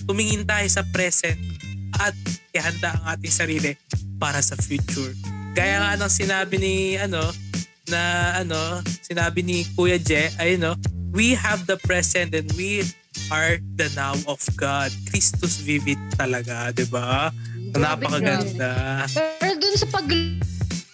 [0.06, 1.38] Tumingin tayo sa present
[1.98, 2.14] at
[2.54, 3.72] ihanda ang ating sarili
[4.18, 5.14] para sa future.
[5.54, 7.22] Gaya nga ng sinabi ni ano
[7.90, 10.78] na ano, sinabi ni Kuya Je, ay no,
[11.10, 12.86] we have the present and we
[13.30, 14.90] are the now of God.
[15.10, 17.34] Christus vivit talaga, 'di ba?
[17.74, 19.06] Napakaganda.
[19.38, 20.06] Pero dun sa pag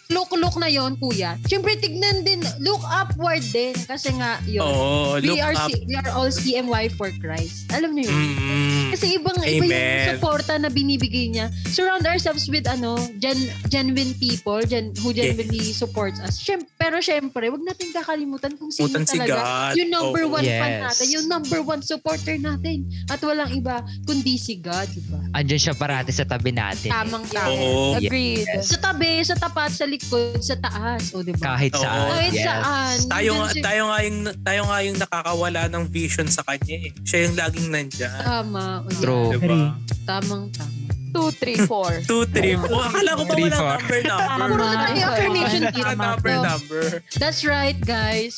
[0.09, 3.75] look-look na yon kuya, syempre tignan din, look upward din.
[3.75, 4.63] Kasi nga, yun.
[4.63, 5.69] Oo, we, look are up.
[5.69, 7.67] C- we are all CMY for Christ.
[7.71, 8.23] Alam niyo yun?
[8.37, 8.87] Mm.
[8.95, 10.07] Kasi ibang iba yung Amen.
[10.15, 11.47] suporta na binibigay niya.
[11.67, 13.37] Surround ourselves with ano, gen,
[13.67, 16.39] genuine people gen, who genuinely supports us.
[16.39, 19.75] Syem, pero syempre, wag natin kakalimutan kung sino Putan si talaga God.
[19.75, 20.35] yung number Oo.
[20.35, 20.83] one fan Yes.
[20.83, 22.79] natin, yung number one supporter natin.
[23.07, 25.19] At walang iba kundi si God, di ba?
[25.35, 26.89] Andyan siya parati sa tabi natin.
[26.89, 27.51] Tamang tama.
[27.51, 27.99] Oo.
[27.99, 28.47] Agreed.
[28.63, 31.57] Sa tabi, sa tapat, sa likod, sa taas, o di ba?
[31.57, 31.83] Kahit Oo.
[31.83, 32.09] saan.
[32.13, 32.45] Kahit yes.
[32.45, 32.97] saan.
[33.09, 36.77] Tayo nga, Yun si- tayo nga yung tayo nga yung nakakawala ng vision sa kanya
[36.79, 36.91] eh.
[37.03, 38.21] Siya yung laging nandiyan.
[38.21, 38.65] Tama.
[38.81, 39.01] o yan.
[39.01, 39.29] True.
[39.35, 39.73] Diba?
[40.05, 40.75] Tamang tama.
[41.17, 42.05] 2, 3, 4.
[42.05, 42.77] 2, 3, 4.
[42.93, 43.73] Akala ko ba Three, walang four.
[43.73, 44.49] number number?
[44.53, 45.93] Puro na tayo affirmation dito.
[45.97, 46.83] number So, number.
[47.17, 48.35] That's right, guys.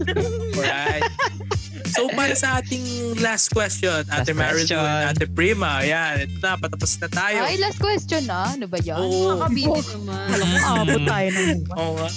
[0.56, 1.04] Alright.
[1.94, 4.82] So para sa ating last question, Ate Last Marilu question.
[4.82, 7.38] and Ate Prima, ayan, ito na, patapos na tayo.
[7.46, 8.50] Ay, last question na.
[8.50, 8.98] Ano ba yan?
[8.98, 9.38] Oo.
[9.38, 10.26] Nakabili naman.
[10.26, 11.48] Alam ko, abot tayo ng.
[11.78, 12.08] Oo nga.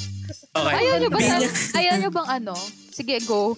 [0.57, 0.73] Okay.
[0.73, 1.19] Ayaw nyo ba?
[1.21, 1.41] Bilang,
[1.77, 2.55] Ayaw nyo bang ano?
[2.89, 3.53] Sige, go.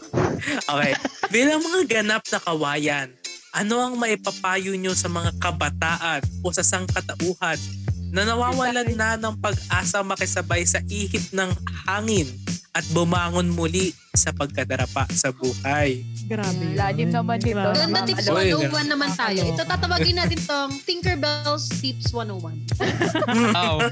[0.68, 0.92] okay.
[1.32, 3.08] Bilang mga ganap na kawayan,
[3.56, 7.58] ano ang maipapayo nyo sa mga kabataan o sa sangkatauhan
[8.12, 11.50] na nawawalan na ng pag-asa makisabay sa ihip ng
[11.88, 12.28] hangin
[12.74, 16.06] at bumangon muli sa pagkadarapa sa buhay?
[16.30, 16.62] Grabe.
[16.62, 16.78] yun.
[16.78, 17.58] Lalim naman dito.
[17.58, 17.78] Grabe.
[17.78, 18.38] Ganda tips ano?
[18.38, 19.42] Oy, 101 naman tayo.
[19.42, 22.70] Ito tatawagin natin tong Tinkerbell's Tips 101.
[23.58, 23.80] Oh.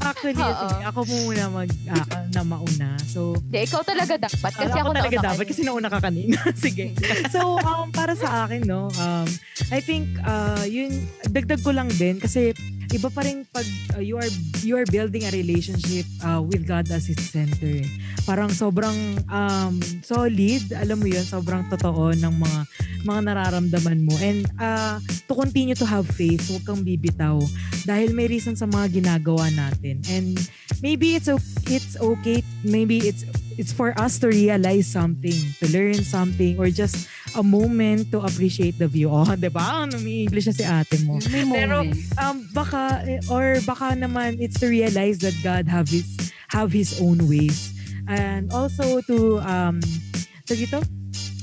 [0.00, 2.96] Actually, sige, ako muna mag, ah, na mauna.
[3.04, 4.50] So, Hindi, ikaw talaga dapat.
[4.56, 5.50] Kasi Kasi ako, ako talaga nauna dapat kayo.
[5.52, 6.38] kasi nauna ka kanina.
[6.64, 6.86] Sige.
[7.28, 9.28] So, um, para sa akin, no, um,
[9.68, 12.56] I think, uh, yun, dagdag ko lang din kasi
[12.94, 13.66] iba pa rin pag
[13.98, 14.30] uh, you are
[14.62, 17.84] you are building a relationship uh, with God as its center.
[18.24, 22.60] Parang sobrang um, solid, alam mo yun, sobrang totoo ng mga
[23.04, 24.16] mga nararamdaman mo.
[24.18, 27.38] And uh, to continue to have faith, huwag kang bibitaw
[27.84, 30.00] dahil may reason sa mga ginagawa natin.
[30.08, 30.40] And
[30.80, 36.00] maybe it's o- it's okay, maybe it's it's for us to realize something, to learn
[36.04, 39.08] something, or just a moment to appreciate the view.
[39.08, 39.84] Oh, di ba?
[39.84, 41.20] Ano, may English na si ate mo.
[41.32, 41.84] May Pero.
[42.20, 46.04] Um, baka, eh, or baka naman, it's to realize that God have his,
[46.56, 47.76] have his own ways.
[48.08, 49.84] And also to, um,
[50.48, 50.80] so dito,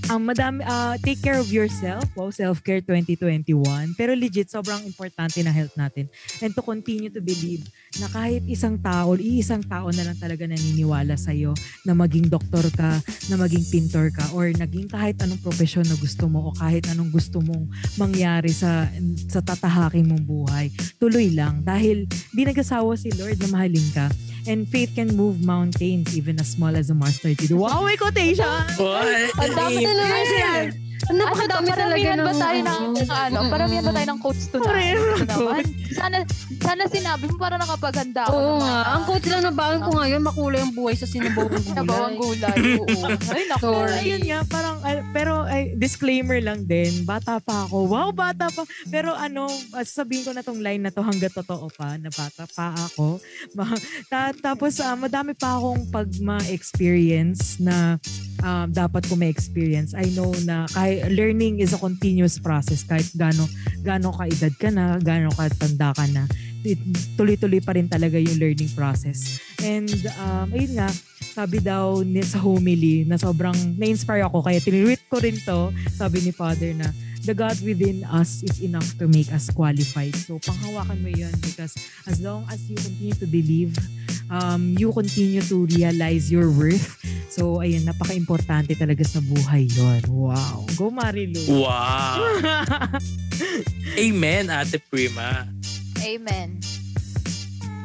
[0.10, 2.02] um, madami, uh, take care of yourself.
[2.18, 3.94] Wow, self-care 2021.
[3.94, 6.10] Pero legit, sobrang importante na health natin.
[6.42, 7.62] And to continue to believe
[8.02, 11.54] na kahit isang tao, iisang tao na lang talaga naniniwala sa'yo
[11.86, 12.98] na maging doktor ka,
[13.30, 17.14] na maging pintor ka, or naging kahit anong profesyon na gusto mo, o kahit anong
[17.14, 17.70] gusto mong
[18.02, 18.90] mangyari sa
[19.30, 20.74] sa tatahakin mong buhay.
[20.98, 21.62] Tuloy lang.
[21.62, 24.10] Dahil di nagsasawa si Lord na mahalin ka.
[24.44, 27.56] And faith can move mountains even as small as a mustard seed.
[27.56, 28.44] Wow, may quotation!
[28.76, 29.32] What?
[29.40, 30.66] Ang dami Eh, talaga yan.
[31.04, 32.24] Ang Ano napakadami to, talaga paramihan ng...
[32.24, 35.64] ba tayo ng, ano, paramihan ba tayo ng quotes to naman.
[35.94, 36.18] Sana,
[36.58, 38.34] sana sinabi mo para nakapaganda ako.
[38.34, 38.78] Oo ng nga.
[38.96, 42.56] Ang coach lang na baon ko ngayon, makulay ang buhay sa sinabawang Nabawang gulay.
[42.56, 42.78] gulay.
[42.80, 43.08] Oo.
[43.36, 43.68] Ay, naku.
[43.68, 43.94] Sorry.
[44.00, 44.78] Ayun nga, parang,
[45.12, 47.88] pero ay, disclaimer lang din, bata pa ako.
[47.88, 48.64] Wow, bata pa.
[48.88, 52.48] Pero ano, ah, sasabihin ko na tong line na to hanggat totoo pa, na bata
[52.48, 53.20] pa ako.
[54.12, 58.00] Ta- tapos, ah, madami pa akong pag ma-experience na
[58.42, 59.92] um, dapat ko ma-experience.
[59.94, 63.50] I know na kahit learning is a continuous process kahit gaano
[63.82, 66.28] gaano ka edad ka na, gaano ka tanda ka na.
[67.20, 69.42] Tuloy-tuloy pa rin talaga yung learning process.
[69.60, 70.90] And um, ayun nga,
[71.34, 76.22] sabi daw ni, sa homily na sobrang na-inspire ako kaya tinweet ko rin to sabi
[76.22, 76.88] ni Father na
[77.24, 80.16] the God within us is enough to make us qualified.
[80.16, 81.76] So panghawakan mo yun because
[82.08, 83.72] as long as you continue to believe,
[84.28, 87.00] um, you continue to realize your worth.
[87.32, 90.04] So ayun, napaka-importante talaga sa buhay yon.
[90.12, 90.68] Wow.
[90.76, 91.48] Go Marilu.
[91.48, 92.20] Wow.
[94.04, 95.48] Amen, Ate Prima.
[96.04, 96.83] Amen.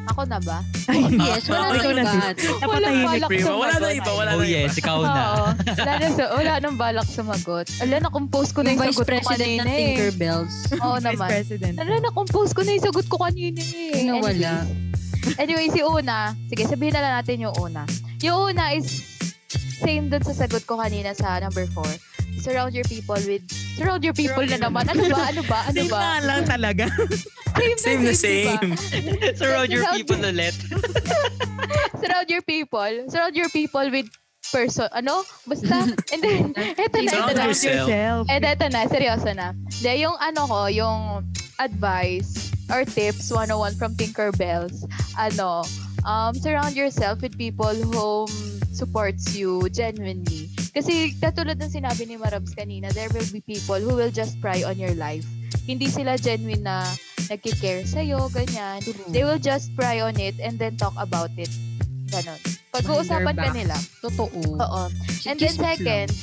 [0.09, 0.59] Ako na ba?
[0.87, 2.13] Ay, Yes, wala Ikaw na na.
[2.25, 2.37] God.
[2.59, 3.05] Napatahimik.
[3.05, 3.49] balak Prima.
[3.51, 3.99] Wala na sumagot.
[3.99, 4.55] iba, wala Oh na iba.
[4.57, 5.13] yes, ikaw na.
[5.13, 5.47] Oo.
[5.69, 7.67] Wala na, sa, wala nang balak sumagot.
[7.79, 9.79] Ala, na-compose ko na Yung yung Vice sagot ko President kanina ng eh.
[9.79, 10.55] Tinkerbells.
[10.75, 11.29] Oo Vice naman.
[11.29, 11.75] President.
[11.77, 14.03] Ala, na-compose ko na yung sagot ko kanina eh.
[14.03, 14.53] Nawala.
[15.29, 17.83] Anyways, anyway, si Una, sige, sabihin na lang natin yung Una.
[18.19, 18.89] Yung Una is
[19.79, 21.85] same dun sa sagot ko kanina sa number 4.
[22.39, 23.43] Surround your people with
[23.75, 24.85] surround your people na naman.
[24.87, 25.23] Ano ba?
[25.33, 25.59] Ano ba?
[25.69, 25.99] Ano Same ba?
[25.99, 26.85] nga lang talaga.
[27.79, 28.23] Same na diba?
[28.23, 28.71] same.
[29.41, 30.55] Surround your people ulit.
[32.01, 32.93] surround your people.
[33.11, 34.07] Surround your people with
[34.53, 34.87] person.
[34.95, 35.27] Ano?
[35.43, 35.91] Basta.
[36.15, 37.45] And then, eto na, eto Surround na.
[37.51, 38.23] yourself.
[38.31, 38.81] Eh, eto na.
[38.87, 39.49] Seryoso na.
[39.83, 41.27] De, yung ano ko, yung
[41.59, 44.87] advice or tips 101 from Tinkerbells,
[45.19, 45.65] ano,
[46.05, 48.29] um, surround yourself with people who
[48.73, 50.49] supports you genuinely.
[50.79, 54.63] Kasi katulad ng sinabi ni Marabs kanina, there will be people who will just pry
[54.63, 55.27] on your life.
[55.67, 56.87] Hindi sila genuine na
[57.27, 58.79] nagki-care sa'yo, ganyan.
[59.11, 61.51] They will just pry on it and then talk about it.
[62.15, 62.39] Ganon.
[62.71, 63.75] Pag-uusapan ka nila.
[64.07, 64.55] Totoo.
[64.55, 64.83] Oo.
[65.27, 66.15] And then second,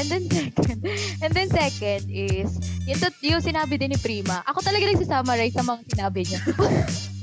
[0.00, 0.78] and then second,
[1.20, 2.56] and then second is,
[2.88, 6.40] yung, tot- yung sinabi din ni Prima, ako talaga nagsisummarize sa mga sinabi niya.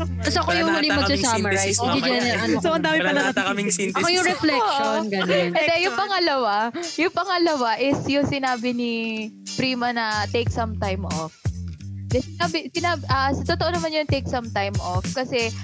[0.00, 1.60] Tapos ako yung Wala huli na ata kaming magsa-summarize.
[1.60, 2.20] synthesis Hindi mamaya.
[2.20, 3.96] dyan, ano, So, ang dami pala na ata kaming synthesis.
[3.96, 5.28] ako yung reflection, ganun.
[5.50, 6.54] And then yung pangalawa,
[6.96, 8.92] yung pangalawa is yung sinabi ni
[9.54, 11.32] Prima na take some time off.
[12.06, 15.54] Then sinabi, sinabi, ah, sa totoo naman yung take some time off kasi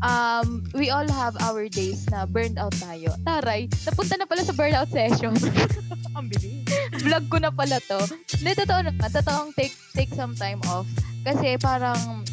[0.00, 3.12] um, we all have our days na burned out tayo.
[3.22, 5.32] Taray, napunta na pala sa burnout session.
[6.16, 6.66] Ang bilis.
[7.00, 8.00] Vlog ko na pala to.
[8.34, 9.08] Hindi, totoo naman.
[9.08, 10.84] Totoong take, take some time off.
[11.22, 12.24] Kasi parang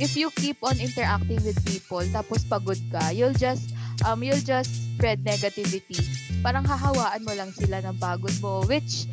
[0.00, 3.76] if you keep on interacting with people tapos pagod ka, you'll just
[4.08, 6.00] um you'll just spread negativity.
[6.40, 9.04] Parang hahawaan mo lang sila ng pagod mo which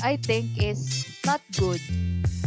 [0.00, 1.78] I think is not good.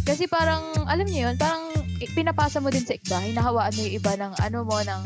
[0.03, 1.71] Kasi parang alam niyo yun, parang
[2.17, 5.01] pinapasa mo din sa iba, hinahawaan mo yung iba ng ano mo ng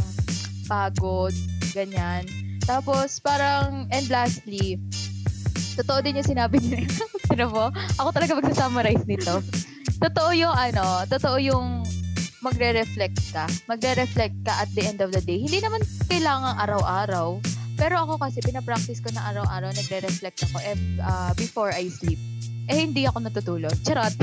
[0.66, 1.36] pagod,
[1.76, 2.26] ganyan.
[2.64, 4.80] Tapos parang and lastly,
[5.76, 6.88] totoo din yung sinabi niya.
[7.30, 7.66] Ano mo?
[8.02, 9.46] Ako talaga magsa-summarize nito.
[10.02, 11.86] Totoo yung ano, totoo yung
[12.40, 13.46] magre-reflect ka.
[13.68, 15.44] Magre-reflect ka at the end of the day.
[15.44, 17.40] Hindi naman kailangan araw-araw.
[17.80, 22.20] Pero ako kasi, pinapractice ko na araw-araw, nagre-reflect ako ev- ah, before I sleep.
[22.70, 23.74] Eh, hindi ako natutulog.
[23.82, 24.14] Charot.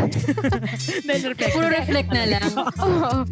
[1.10, 1.50] Reflect.
[1.50, 2.50] Puro reflect na lang.
[2.84, 3.26] Oo.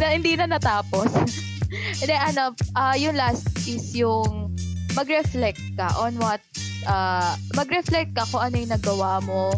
[0.00, 1.12] na, hindi na natapos.
[2.00, 4.56] And then, ano, ah, yung last is yung
[4.96, 6.40] mag-reflect ka on what,
[6.88, 9.52] ah, mag-reflect ka kung ano yung nagawa mo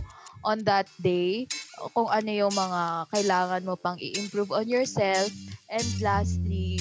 [0.44, 1.48] on that day,
[1.96, 5.32] kung ano yung mga kailangan mo pang i-improve on yourself,
[5.72, 6.78] and lastly,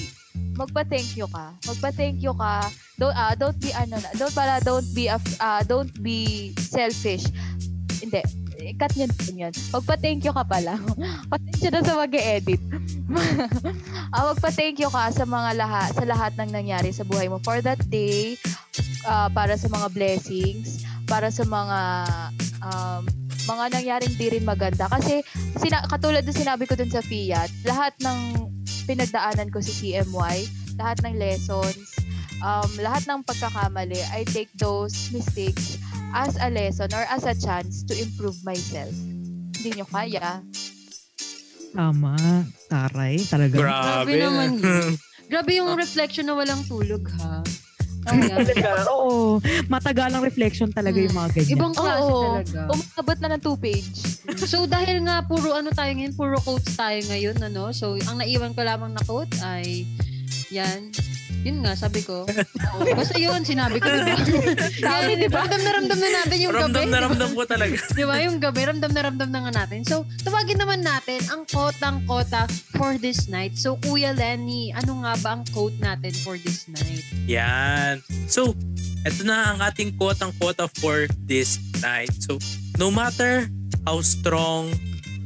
[0.54, 1.56] magpa-thank you ka.
[1.66, 2.70] Magpa-thank you ka.
[3.00, 7.26] Don't, ah, don't be, ano na, don't pala, don't be, ah, don't be selfish.
[7.98, 8.22] Hindi.
[8.78, 9.54] Cut nyo din yun.
[9.74, 10.78] Magpa-thank you ka pala.
[11.32, 12.62] Pasensya na sa mag-edit.
[14.14, 17.58] ah, magpa-thank you ka sa mga lahat, sa lahat ng nangyari sa buhay mo for
[17.60, 18.38] that day,
[19.04, 21.78] ah, para sa mga blessings, para sa mga
[22.64, 23.04] um,
[23.44, 24.88] mga nangyaring di rin maganda.
[24.88, 25.20] Kasi,
[25.60, 28.18] sina- katulad ng sinabi ko dun sa Fiat, lahat ng
[28.84, 30.36] pinagdaanan ko sa CMY,
[30.76, 31.94] lahat ng lessons,
[32.40, 35.80] um, lahat ng pagkakamali, I take those mistakes
[36.14, 38.92] as a lesson or as a chance to improve myself.
[39.56, 40.44] Hindi nyo kaya.
[41.74, 42.14] Tama.
[42.70, 43.18] Taray.
[43.26, 43.56] Talaga.
[43.58, 43.82] Grabe.
[43.82, 44.50] Grabe naman.
[45.32, 47.42] Grabe yung reflection na walang tulog, ha?
[48.04, 48.84] Oh, yeah.
[48.92, 49.14] Oo.
[49.68, 51.56] Matagalang reflection talaga yung mga ganyan.
[51.56, 52.22] Ibang klase Oo.
[52.24, 52.60] talaga.
[52.68, 53.98] Umabot na ng two page.
[54.44, 57.72] So dahil nga puro ano tayo ngayon, puro quotes tayo ngayon, ano?
[57.72, 59.88] So ang naiwan ko lamang na quote ay
[60.54, 60.94] yan.
[61.44, 62.24] Yun nga, sabi ko.
[62.24, 64.16] Oo, basta yun, sinabi ko, diba?
[64.80, 65.44] Sabi, diba?
[65.44, 66.92] Ramdam na ramdam na natin yung Ramdam gabi.
[66.96, 67.76] na ramdam ko talaga.
[68.00, 68.16] Di ba?
[68.24, 69.84] Yung gabi, ramdam na ramdam na nga natin.
[69.84, 72.48] So, tawagin naman natin ang kotang kota
[72.80, 73.60] for this night.
[73.60, 77.04] So, Kuya Lenny, ano nga ba ang quote natin for this night?
[77.28, 78.00] Yan.
[78.24, 78.56] So,
[79.04, 82.08] eto na ang ating quote-unquote for this night.
[82.24, 82.40] So,
[82.80, 83.52] no matter
[83.84, 84.72] how strong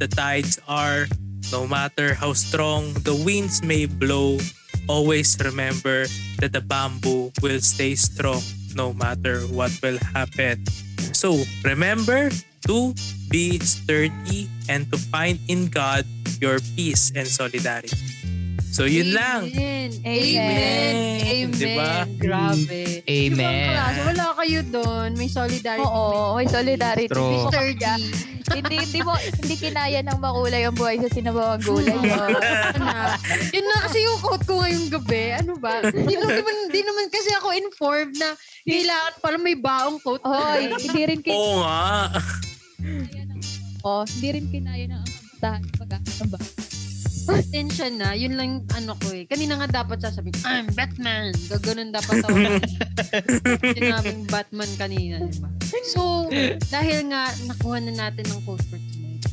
[0.03, 1.07] the tides are,
[1.55, 4.43] no matter how strong the winds may blow,
[4.89, 6.07] always remember
[6.41, 8.43] that the bamboo will stay strong
[8.74, 10.64] no matter what will happen.
[11.12, 12.30] So, remember
[12.66, 12.95] to
[13.30, 16.05] be sturdy and to find in God
[16.41, 18.18] your peace and solidarity.
[18.79, 19.51] So, yun lang.
[19.51, 19.91] Amen.
[20.07, 20.39] Amen.
[20.39, 20.95] Amen.
[21.18, 21.51] Amen.
[21.51, 22.07] Diba?
[22.14, 23.03] Grabe.
[23.03, 23.70] Ibang Amen.
[23.74, 24.01] klase.
[24.07, 25.09] Wala kayo doon.
[25.18, 25.83] May solidarity.
[25.83, 27.11] Oo, may solidarity.
[27.11, 27.26] True.
[27.26, 27.74] Hindi Sturdy.
[27.74, 27.95] kaya.
[28.55, 31.91] hindi, hindi mo, hindi kinaya ng makulay ang buhay sa sinabawang gulay.
[31.91, 32.39] Oo.
[32.79, 33.18] na.
[33.59, 35.24] Yun na kasi yung quote ko ngayong gabi.
[35.43, 35.83] Ano ba?
[35.83, 40.22] Di naman, di naman kasi ako informed na kailangan pala may baong quote.
[40.22, 41.83] Hoy, hindi rin kinaya, Oo nga.
[43.91, 45.03] oh, hindi rin kinaya ng
[45.43, 46.39] ang pag-aasang ba?
[47.31, 48.12] Attention na.
[48.12, 49.24] Yun lang ano ko eh.
[49.24, 51.37] Kanina nga dapat sasabihin, I'm Batman.
[51.47, 52.37] Gaganon dapat ako.
[53.76, 55.49] Sinabing Batman kanina, di ba?
[55.85, 56.26] So,
[56.68, 59.24] dahil nga nakuha na natin ng quote for tonight,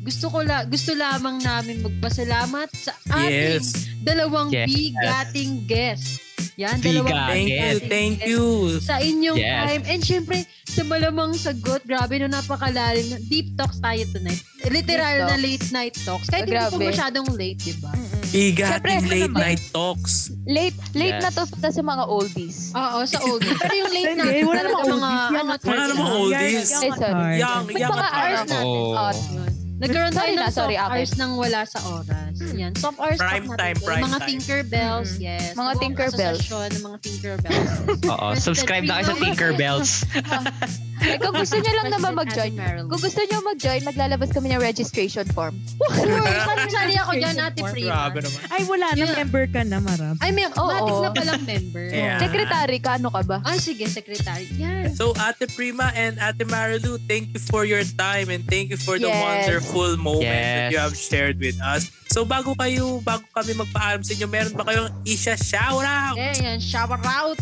[0.00, 3.66] gusto ko la gusto lamang namin magpasalamat sa ating Yes.
[4.00, 4.66] dalawang Yes.
[4.66, 6.29] bigating guest.
[6.60, 8.44] Yan, dalawang Thank you, thank you.
[8.78, 9.56] sa inyong Yes.
[9.64, 9.82] time.
[9.86, 10.36] And syempre,
[10.66, 12.76] sa malamang sagot, grabe na napakalalim.
[13.08, 14.36] na- Deep talks tayo tonight.
[14.62, 14.84] Literal
[15.16, 15.42] Deep na talks.
[15.42, 16.26] late night talks.
[16.28, 16.68] Kahit hindi Grabe.
[16.70, 17.92] po masyadong late, di ba?
[18.30, 20.14] Bigating Siyempre, late ano night talks.
[20.44, 21.22] Late, late Yes.
[21.22, 22.56] na to para sa mga oldies.
[22.70, 23.56] Oo, sa oldies.
[23.56, 25.00] Pero yung late Hindi, natin wala namang mga, oldies.
[25.00, 26.20] ano, Young at Wala heart namang lang.
[26.20, 26.68] oldies.
[26.68, 27.10] Young at Sorry.
[27.10, 27.38] heart.
[27.38, 28.48] Young, May young mga at hours heart.
[28.50, 28.64] natin.
[28.68, 28.92] Oo.
[28.92, 29.16] Hot.
[29.16, 29.52] Yun.
[29.80, 32.34] Nagkaroon tayo Sorry ng na, sorry, soft hours nang wala sa oras.
[32.52, 32.72] Yan.
[32.76, 33.86] Soft hours Prime talk time, natin.
[33.88, 34.28] prime mga time.
[34.28, 35.24] Tinkerbells, Mhm.
[35.24, 35.52] yes.
[35.56, 36.36] Mga Tinkerbells.
[36.36, 37.70] asosasyon ng mga Tinkerbells.
[38.12, 39.90] Oo, subscribe na kayo sa Tinkerbells.
[41.00, 42.52] Eh, kung gusto niyo lang naman mag-join,
[42.86, 45.56] kung gusto niyo mag-join, maglalabas kami ng registration form.
[45.96, 47.88] Sure, sali ako dyan, Ate Prima.
[48.12, 48.40] Grabe naman.
[48.52, 48.98] Ay, wala na.
[49.00, 49.16] Yeah.
[49.16, 50.16] Member ka na, Marab.
[50.20, 50.68] Ay, may, Oo.
[50.68, 51.86] matik na palang member.
[52.00, 52.22] Yeah.
[52.22, 53.38] Secretary ka, ano ka ba?
[53.42, 54.46] Ah, sige, secretary.
[54.56, 54.94] Yan.
[54.94, 58.96] So, Ate Prima and Ate Marilu, thank you for your time and thank you for
[58.96, 59.18] the Yes.
[59.20, 60.72] wonderful moment that Yes.
[60.72, 61.90] you have shared with us.
[62.08, 66.14] So, bago kayo, bago kami magpaalam sa inyo, meron ba kayong isha shout out?
[66.14, 67.38] Eh, yan, shower out.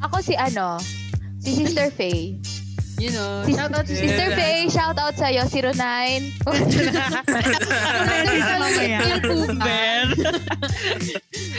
[0.00, 0.80] Ako si ano,
[1.36, 2.40] si Sister Faye.
[3.00, 4.02] You know, Si, shout out to Yeah.
[4.04, 6.36] Sister Faye, shout out sa'yo, 09.
[8.60, 8.98] Mamaya.
[9.56, 10.06] Ben.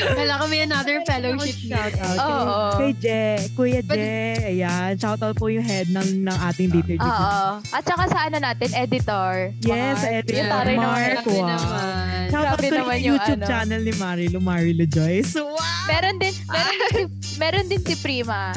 [0.02, 2.18] Kala ko may another fellowship Shout out.
[2.18, 2.60] Oo.
[2.78, 3.24] Kay Je,
[3.54, 4.14] Kuya Je.
[4.54, 4.94] Ayan.
[4.98, 6.94] Shout out po yung head ng, ng ating dito.
[6.98, 7.42] Oo.
[7.60, 9.50] At saka sa ano natin, editor.
[9.62, 10.14] Yes, Mark.
[10.22, 10.46] editor.
[10.46, 10.78] Naman.
[10.78, 11.16] Mark.
[11.22, 11.50] Grabe Wow.
[11.50, 12.24] naman.
[12.30, 13.50] Shout out naman yung YouTube ano.
[13.50, 15.34] channel ni Marilu, Marilu Joyce.
[15.36, 15.58] Wow!
[15.90, 17.04] Meron din, meron din si,
[17.38, 18.54] meron din si Prima.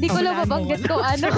[0.00, 1.28] Hindi ko lang mabanggit kung ano.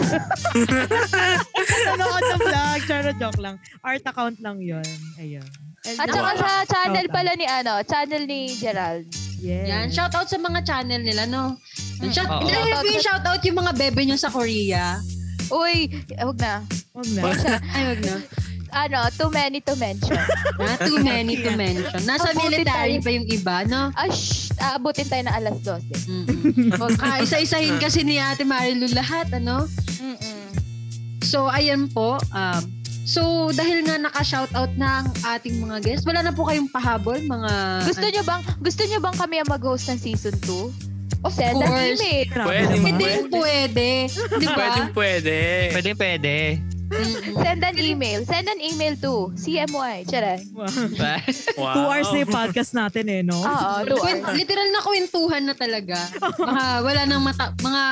[1.90, 2.78] ano ko sa vlog?
[2.86, 3.58] Charo joke lang.
[3.82, 4.86] Art account lang yun.
[5.18, 5.42] Ayun.
[5.82, 9.10] And At saka sa channel pala ni ano, channel ni Gerald.
[9.42, 9.66] Yes.
[9.66, 11.58] Yan, shout out sa mga channel nila, no?
[12.14, 12.46] Shout, Oo.
[12.46, 15.02] Hindi, Shout out shout out yung mga bebe nyo sa Korea.
[15.50, 15.90] Uy,
[16.22, 16.62] huwag na.
[16.94, 17.22] Wag na.
[17.74, 18.14] Ay, wag na.
[18.72, 20.16] Ano, too many to mention.
[20.56, 22.00] Na, too many to mention.
[22.02, 23.04] Nasa Abutin military tayo.
[23.04, 23.92] pa yung iba, no?
[23.92, 26.08] Ah, shh, aabutin tayo na alas 12.
[26.08, 26.72] Mm-mm.
[27.04, 29.68] Ah, isa-isahin kasi ni Ate Marilu lahat, ano?
[30.00, 30.40] Mm-mm.
[31.20, 32.16] So, ayan po.
[32.32, 32.62] Um,
[33.04, 33.20] so,
[33.52, 37.52] dahil nga naka-shoutout na ang ating mga guests, wala na po kayong pahabol, mga...
[37.84, 40.90] Gusto nyo bang, gusto nyo bang kami ang mag-host ng season 2?
[41.22, 42.02] Of Send an course.
[42.02, 42.26] email.
[42.34, 42.74] Pwede.
[42.74, 43.88] Hindi pwede.
[44.10, 44.56] Di ba?
[44.58, 45.38] Pwede, pwede.
[45.70, 46.34] Pwede, pwede.
[46.92, 48.20] Send an email.
[48.24, 50.04] Send an email to CMY.
[50.04, 50.44] Charay.
[50.52, 51.72] Wow.
[51.72, 53.36] Two hours na yung podcast natin eh, no?
[53.36, 54.36] Oo, hours.
[54.36, 55.96] literal na kwentuhan na talaga.
[56.36, 57.82] Mga wala nang mata, mga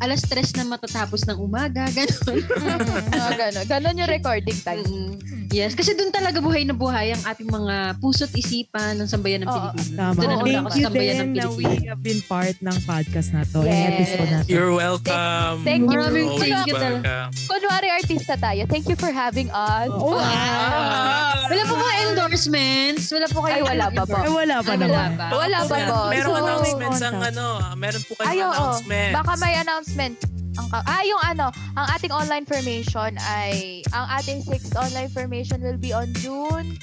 [0.00, 2.40] alas tres na matatapos ng umaga, ganun.
[3.16, 3.64] Mga ganon.
[3.66, 4.84] Ganon yung recording time.
[4.84, 5.14] Mm.
[5.46, 9.48] Yes, kasi doon talaga buhay na buhay ang ating mga puso't isipan ng sambayan ng
[9.48, 9.56] Oo.
[9.72, 9.88] Pilipinas.
[9.94, 10.18] Tama.
[10.18, 11.86] Doon na Thank ako sa you sambayan ng din na we Pilipinas.
[11.86, 13.58] have been part ng podcast na to.
[13.62, 13.70] Yes.
[13.70, 14.48] Yung episode na to.
[14.50, 15.56] You're welcome.
[15.62, 15.90] Thank you.
[15.92, 16.98] Maraming Always thank you talaga.
[16.98, 17.30] welcome.
[17.46, 18.62] Kunwari artista tayo.
[18.64, 19.90] Thank you for having us.
[19.90, 21.46] Oh, Ah.
[21.46, 23.04] Wala po mga endorsements.
[23.08, 23.54] Wala po kayo.
[23.56, 24.16] Ay, wala pa po.
[24.16, 25.10] Ay, wala pa Ay, wala naman.
[25.14, 25.26] pa.
[25.32, 25.98] Wala pa Meron- po.
[26.08, 27.44] Merong So, announcements ang ano,
[27.74, 28.50] meron po kayong Ay, oo.
[28.52, 29.12] announcement.
[29.14, 30.14] Baka may announcement.
[30.56, 33.52] Ang, ka- ah, yung ano, ang ating online formation ay,
[33.92, 36.74] ang ating sixth online formation will be on June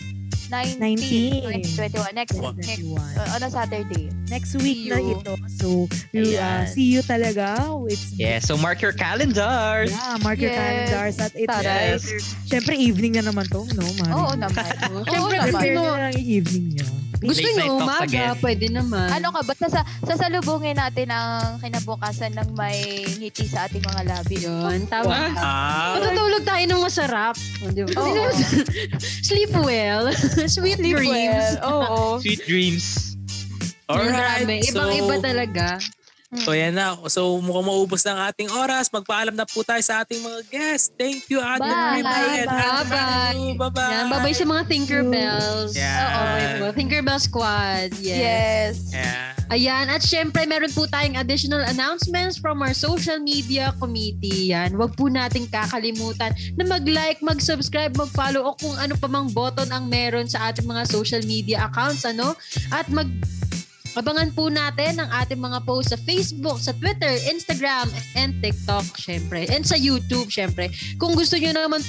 [0.49, 1.63] 19, 19.
[1.63, 2.13] 2021.
[2.13, 2.51] Next, Wow.
[2.51, 3.01] next, 21.
[3.15, 4.05] uh, on a Saturday.
[4.27, 5.15] Next week See na you.
[5.15, 5.33] ito.
[5.53, 5.67] So,
[6.11, 7.59] you, uh, see you talaga.
[7.85, 9.89] It's Yeah, so mark your calendars.
[9.89, 10.59] Yeah, mark your Yes.
[10.89, 11.93] calendars at Taray.
[11.93, 14.11] either, syempre evening na naman to, no, Mari?
[14.11, 14.71] Oo naman.
[14.85, 15.51] Oh, Oo Siyempre, naman.
[15.53, 16.87] Prepare na lang yung evening nyo.
[17.23, 18.35] gusto nyo umaga, again.
[18.37, 19.07] pwede naman.
[19.09, 19.55] Ano ka ba?
[19.55, 22.83] Sasa, sasalubungin natin ang kinabukasan ng may
[23.15, 24.43] ngiti sa ating mga labi.
[24.43, 25.31] Yun, tama.
[25.39, 27.35] Ah, Matutulog tayo ng masarap.
[27.63, 27.95] Oh, di ba?
[27.95, 28.27] Oo.
[29.23, 30.11] Sleep well.
[30.47, 31.09] Sweet Sleep dreams.
[31.59, 31.59] well.
[31.71, 32.19] Oo.
[32.19, 32.85] Sweet dreams.
[33.89, 34.43] alright.
[34.43, 34.55] Grabe.
[34.63, 35.67] So, Ibang-iba talaga.
[36.41, 36.97] So yan na.
[37.05, 38.89] So mukhang maubos na ang ating oras.
[38.89, 40.89] Magpaalam na po tayo sa ating mga guests.
[40.97, 42.01] Thank you, Ate Bye.
[42.01, 43.41] Prima and Ate Bye-bye.
[43.61, 43.93] Bye-bye.
[43.93, 45.77] Yan, babay sa mga Tinkerbells.
[45.77, 46.65] Yan.
[46.65, 47.93] Oo, Tinkerbell Squad.
[48.01, 48.17] Yes.
[48.17, 48.75] Yes.
[48.97, 49.33] Yeah.
[49.53, 49.85] Ayan.
[49.93, 54.49] At syempre, meron po tayong additional announcements from our social media committee.
[54.49, 54.73] Yan.
[54.73, 59.85] Huwag po nating kakalimutan na mag-like, mag-subscribe, mag-follow o kung ano pa mang button ang
[59.85, 62.01] meron sa ating mga social media accounts.
[62.07, 62.33] ano
[62.73, 63.05] At mag
[63.93, 69.45] Abangan po natin ang ating mga posts sa Facebook, sa Twitter, Instagram, and TikTok, syempre.
[69.53, 70.73] And sa YouTube, syempre.
[70.97, 71.81] Kung gusto nyo naman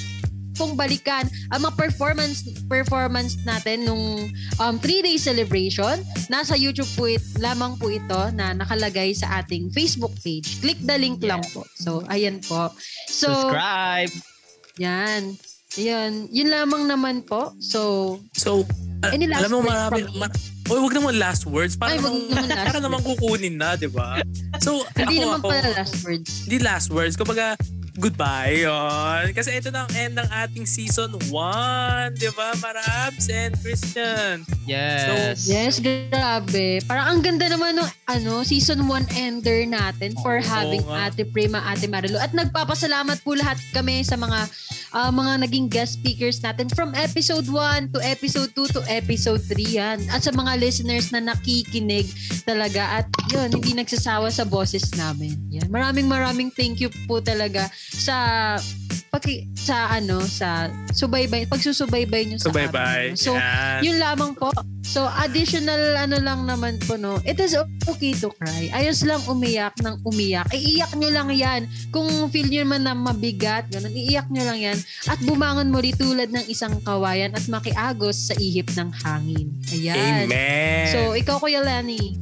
[0.55, 4.31] pong balikan ang mga performance performance natin nung
[4.63, 5.99] um, three-day celebration.
[6.31, 10.63] Nasa YouTube po it, lamang po ito na nakalagay sa ating Facebook page.
[10.63, 11.67] Click the link lang po.
[11.75, 12.71] So, ayan po.
[13.11, 14.15] So, Subscribe.
[14.79, 15.35] yan.
[15.75, 16.31] Yan.
[16.31, 17.51] Yun lamang naman po.
[17.59, 18.63] So, So,
[19.05, 20.21] uh, Any last alam mo words marami, from me?
[20.21, 21.75] mar- Oy, wag naman last words.
[21.77, 24.17] Para Ay, wag naman last para naman kukunin na, di ba?
[24.65, 26.31] So, hindi ako, naman ako, pala last words.
[26.49, 27.15] Hindi last words.
[27.15, 27.47] Kumbaga,
[27.95, 29.31] goodbye yon.
[29.31, 32.19] Kasi ito na ang end ng ating season 1.
[32.19, 34.43] Di ba, Marabs and Christian?
[34.66, 35.47] Yes.
[35.47, 36.83] Yes, grabe.
[36.91, 41.07] Parang ang ganda naman ng ano, season 1 ender natin for Oo having nga.
[41.07, 42.19] Ate Prima, Ate Marilu.
[42.19, 44.51] At nagpapasalamat po lahat kami sa mga
[44.91, 49.79] ah, mga naging guest speakers natin from episode 1 to episode 2 to episode 3
[49.79, 49.99] yan.
[50.11, 52.11] At sa mga listeners na nakikinig
[52.43, 55.39] talaga at yun, hindi nagsasawa sa boses namin.
[55.55, 55.71] Yan.
[55.71, 58.16] Maraming maraming thank you po talaga sa
[59.15, 63.15] paki, sa ano, sa subaybay, pagsusubaybay nyo sa Subaybay.
[63.15, 63.19] amin.
[63.19, 63.81] So, Yan.
[63.86, 64.51] yun lamang po.
[64.82, 67.23] So, additional ano lang naman po, no?
[67.23, 67.55] It is
[67.86, 68.74] okay to cry.
[68.74, 70.51] Ayos lang umiyak ng umiyak.
[70.51, 71.62] Iiyak nyo lang yan.
[71.89, 74.78] Kung feel nyo man na mabigat, ganun, iiyak nyo lang yan.
[75.06, 79.48] At bumangon muli tulad ng isang kawayan at makiagos sa ihip ng hangin.
[79.73, 80.27] Ayan.
[80.27, 80.90] Amen.
[80.90, 82.19] So, ikaw, Kuya Lenny.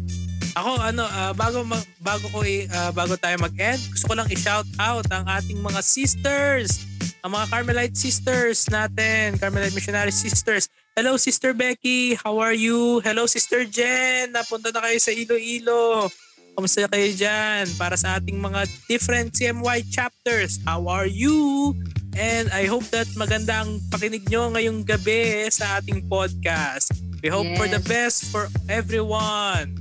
[0.52, 4.28] Ako ano, ah, bago ma- bago ko i- ah, bago tayo mag-end, gusto ko lang
[4.28, 6.84] i-shout out ang ating mga sisters,
[7.24, 10.68] ang mga Carmelite sisters natin, Carmelite Missionary Sisters.
[10.92, 13.00] Hello Sister Becky, how are you?
[13.00, 16.12] Hello Sister Jen, napunta na kayo sa Iloilo.
[16.52, 17.64] Kamusta kayo dyan?
[17.80, 21.72] Para sa ating mga different CMY chapters, how are you?
[22.12, 26.92] And I hope that maganda ang pakinig nyo ngayong gabi sa ating podcast.
[27.24, 27.88] We hope for the Yes.
[27.88, 29.80] best for everyone.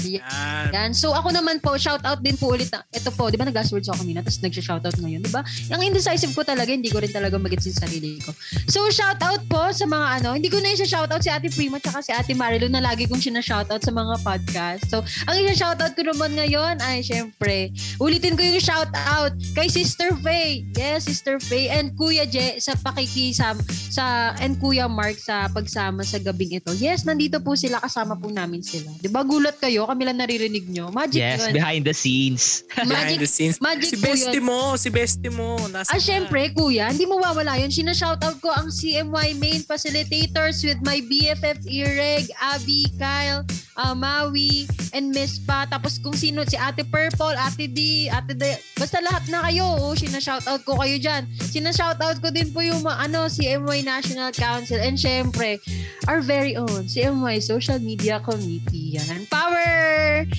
[0.00, 0.66] Yan.
[0.70, 0.90] Yan.
[0.92, 2.68] So ako naman po, shout out din po ulit.
[2.68, 5.40] na- Ito po, di ba nag-last words ako kanina, tapos nag-shout out ngayon, di ba?
[5.68, 8.30] Yung indecisive ko talaga, hindi ko rin talaga magets yung sarili ko.
[8.66, 11.78] So shout out po sa mga ano, hindi ko na isa-shout out si Ate Prima
[11.78, 14.86] tsaka si Ate Marilu na lagi kong sina-shout out sa mga podcast.
[14.86, 19.66] So ang isa-shout out ko naman ngayon ay syempre, ulitin ko yung shout out kay
[19.66, 20.68] Sister Faye.
[20.74, 23.56] Yes, Sister Faye and Kuya Je sa pakikisam
[23.88, 24.04] sa
[24.36, 26.70] and Kuya Mark sa pagsama sa gabing ito.
[26.74, 28.92] Yes, nandito po sila kasama po namin sila.
[28.94, 29.87] 'Di ba gulat kayo?
[29.88, 30.92] Kami lang naririnig nyo.
[30.92, 31.56] Magic Yes, yun.
[31.56, 32.60] behind the scenes.
[32.68, 33.56] Behind Magic the scenes.
[33.56, 35.56] magic si po bestie mo, si bestie mo.
[35.66, 37.72] Nasa Ah, syempre, kuya, hindi mo wawala yun.
[37.72, 45.08] Sina-shoutout ko ang CMY main facilitators with my BFF Ireg, Abby, Kyle, uh, Maui, and
[45.08, 45.64] Miss Pa.
[45.64, 48.44] Tapos kung sino, si Ate Purple, Ate D, Ate D.
[48.74, 51.24] Basta lahat na kayo, oh, sina-shoutout ko kayo dyan.
[51.32, 54.76] Sina-shoutout ko din po yung mga, ano, CMY National Council.
[54.76, 55.56] And syempre,
[56.04, 59.00] our very own CMY Social Media Committee.
[59.00, 59.24] Yan.
[59.28, 59.77] Power!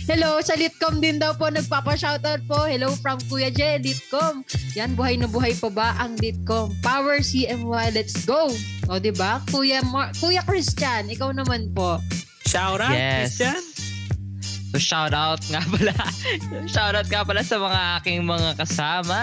[0.10, 2.66] Hello, sa Litcom din daw po nagpapa-shoutout po.
[2.66, 4.41] Hello from Kuya J, Litcom.
[4.74, 6.74] Yan, buhay na buhay pa ba ang Litcom?
[6.82, 8.49] Power CMY, let's go!
[8.90, 9.40] O, di ba?
[9.48, 12.02] Kuya, Mar- Kuya Christian, ikaw naman po.
[12.44, 13.38] Shout out, Yes.
[13.38, 13.61] Christian.
[14.70, 15.94] So shout out nga pala.
[16.74, 19.22] shout out nga pala sa mga aking mga kasama.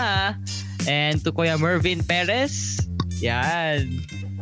[0.87, 2.83] And to Kuya Mervin Perez.
[3.19, 3.87] Yan.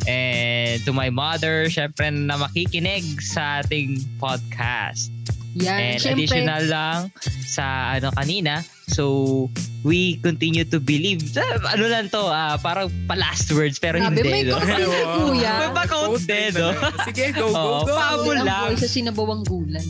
[0.05, 5.13] And to my mother, syempre na makikinig sa ating podcast.
[5.55, 6.27] Yan, And syempre.
[6.27, 6.99] additional lang
[7.45, 7.65] sa
[7.95, 8.61] ano kanina.
[8.85, 9.49] So,
[9.81, 11.25] we continue to believe.
[11.65, 14.29] Ano lang to, ah, parang pa-last words pero Grabe, hindi.
[14.29, 14.59] may no?
[14.59, 15.53] quote din si Kuya.
[15.57, 16.69] May pa-quote Quote din, no?
[17.07, 18.61] Sige, go, go, pabol ang lang.
[18.69, 19.87] buhay sa sinabawang gulay.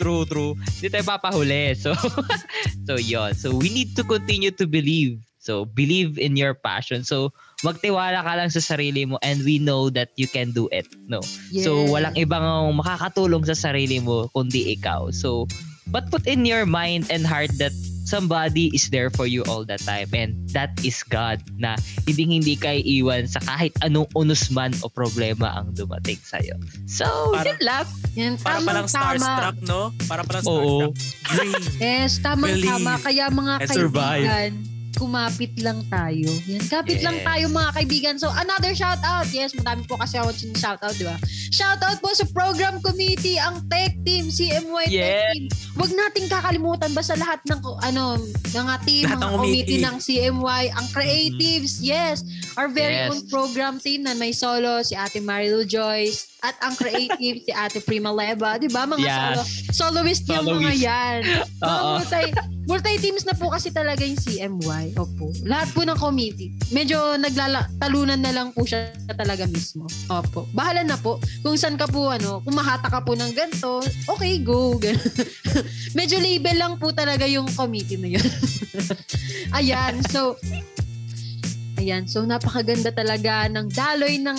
[0.00, 0.56] True, true.
[0.80, 1.76] Hindi tayo papahuli.
[1.76, 1.92] So,
[2.88, 3.36] so yon.
[3.36, 5.20] So, we need to continue to believe.
[5.36, 7.04] So, believe in your passion.
[7.04, 10.88] So, magtiwala ka lang sa sarili mo and we know that you can do it.
[11.06, 11.20] No?
[11.52, 11.90] So, Yes.
[11.90, 15.12] walang ibang makakatulong sa sarili mo kundi ikaw.
[15.12, 15.44] So,
[15.86, 19.78] but put in your mind and heart that somebody is there for you all the
[19.78, 21.78] time and that is God na
[22.08, 26.58] hindi hindi ka iwan sa kahit anong unos man o problema ang dumating sa'yo.
[26.90, 27.86] So, Parang- yun lang.
[28.18, 29.14] Yan, Para palang tamang-tama.
[29.22, 29.80] starstruck, no?
[30.10, 30.58] Para palang Oo.
[30.90, 30.94] starstruck.
[31.30, 31.62] Dream.
[31.78, 32.92] Yes, tamang Believe tama.
[32.98, 34.26] Kaya mga and survive.
[34.94, 36.30] Kumapit lang tayo.
[36.46, 37.26] Yan, kapit lang Yes.
[37.26, 38.14] tayo mga kaibigan.
[38.16, 39.28] So, another shout out.
[39.28, 41.16] Yes, madami po kasi ako shout out, di ba?
[41.50, 45.30] Shout out po sa program committee, ang tech team, CMY tech Yes.
[45.32, 45.44] team.
[45.74, 49.82] Huwag nating kakalimutan ba sa lahat ng ano, mga team, Lahat mga ng committee committee.
[49.82, 52.22] ng CMY, ang creatives, yes.
[52.54, 53.10] Our very Yes.
[53.10, 57.80] own program team na may solo, si Ate Marilu Joyce, at ang creative, si Ate
[57.80, 58.84] Prima Leba, di ba?
[58.84, 59.48] Mga solo, Yes.
[59.70, 61.20] soloist yung mga yan.
[61.60, 61.88] Mga Oo.
[61.98, 62.20] multi,
[62.64, 64.96] multi-teams na po kasi talaga yung CMY.
[64.96, 65.28] Opo.
[65.44, 66.48] Lahat po ng committee.
[66.70, 69.84] Medyo naglala, talunan na lang po siya talaga mismo.
[70.08, 70.48] Opo.
[70.50, 71.20] Bahala na po.
[71.40, 74.80] Kung saan ka po, ano, kung mahata ka po ng ganito, okay, go.
[75.98, 78.28] Medyo label lang po talaga yung committee na yun.
[79.56, 80.00] Ayan.
[80.08, 80.40] So,
[81.80, 84.36] Ayan, so napakaganda talaga ng daloy ng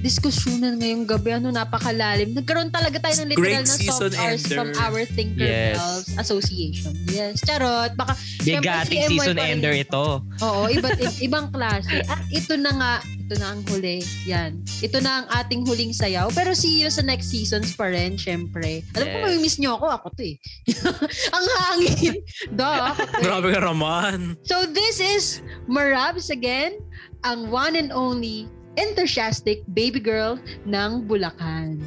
[0.00, 1.38] diskusyonan ngayong gabi.
[1.38, 2.34] Ano, napakalalim.
[2.34, 4.56] Nagkaroon talaga tayo ng literal Great na season soft hours ender.
[4.58, 5.78] from our Thinker Yes.
[5.78, 6.92] Bells Association.
[7.06, 7.94] Yes, charot.
[7.94, 10.18] Baka, Bigating season ender ito.
[10.18, 10.42] ito.
[10.42, 12.02] oo, iba't ibang klase.
[12.04, 12.92] At ito na nga,
[13.30, 14.02] ito na ang huli.
[14.26, 14.58] Yan.
[14.82, 16.34] Ito na ang ating huling sayaw.
[16.34, 18.82] Pero see you sa next seasons pa rin, syempre.
[18.98, 19.26] Alam ko, Yes.
[19.30, 19.86] may miss nyo ako.
[19.86, 20.36] Ako to eh.
[21.38, 22.18] ang hangin.
[22.58, 23.22] Duh, ako to eh.
[23.22, 24.34] Grabe ka naman.
[24.42, 26.74] So this is Marabs again,
[27.22, 30.34] ang one and only enthusiastic baby girl
[30.66, 31.78] ng Bulacan.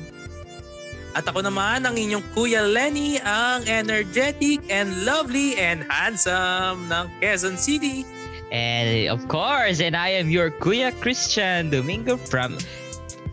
[1.13, 7.59] At ako naman, ang inyong Kuya Lenny, ang energetic and lovely and handsome ng Quezon
[7.59, 8.07] City.
[8.53, 12.57] And of course, and I am your Kuya Christian Domingo from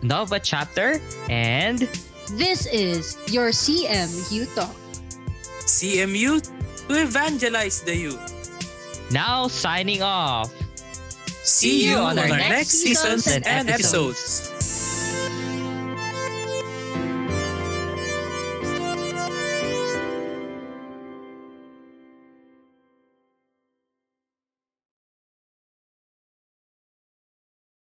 [0.01, 0.99] Nova Chapter.
[1.29, 1.85] And
[2.33, 4.73] This is your CM You Talk.
[5.69, 6.41] CMU
[6.87, 8.27] to evangelize the youth.
[9.11, 10.49] now signing off.
[11.43, 14.49] See you on our next seasons and episodes.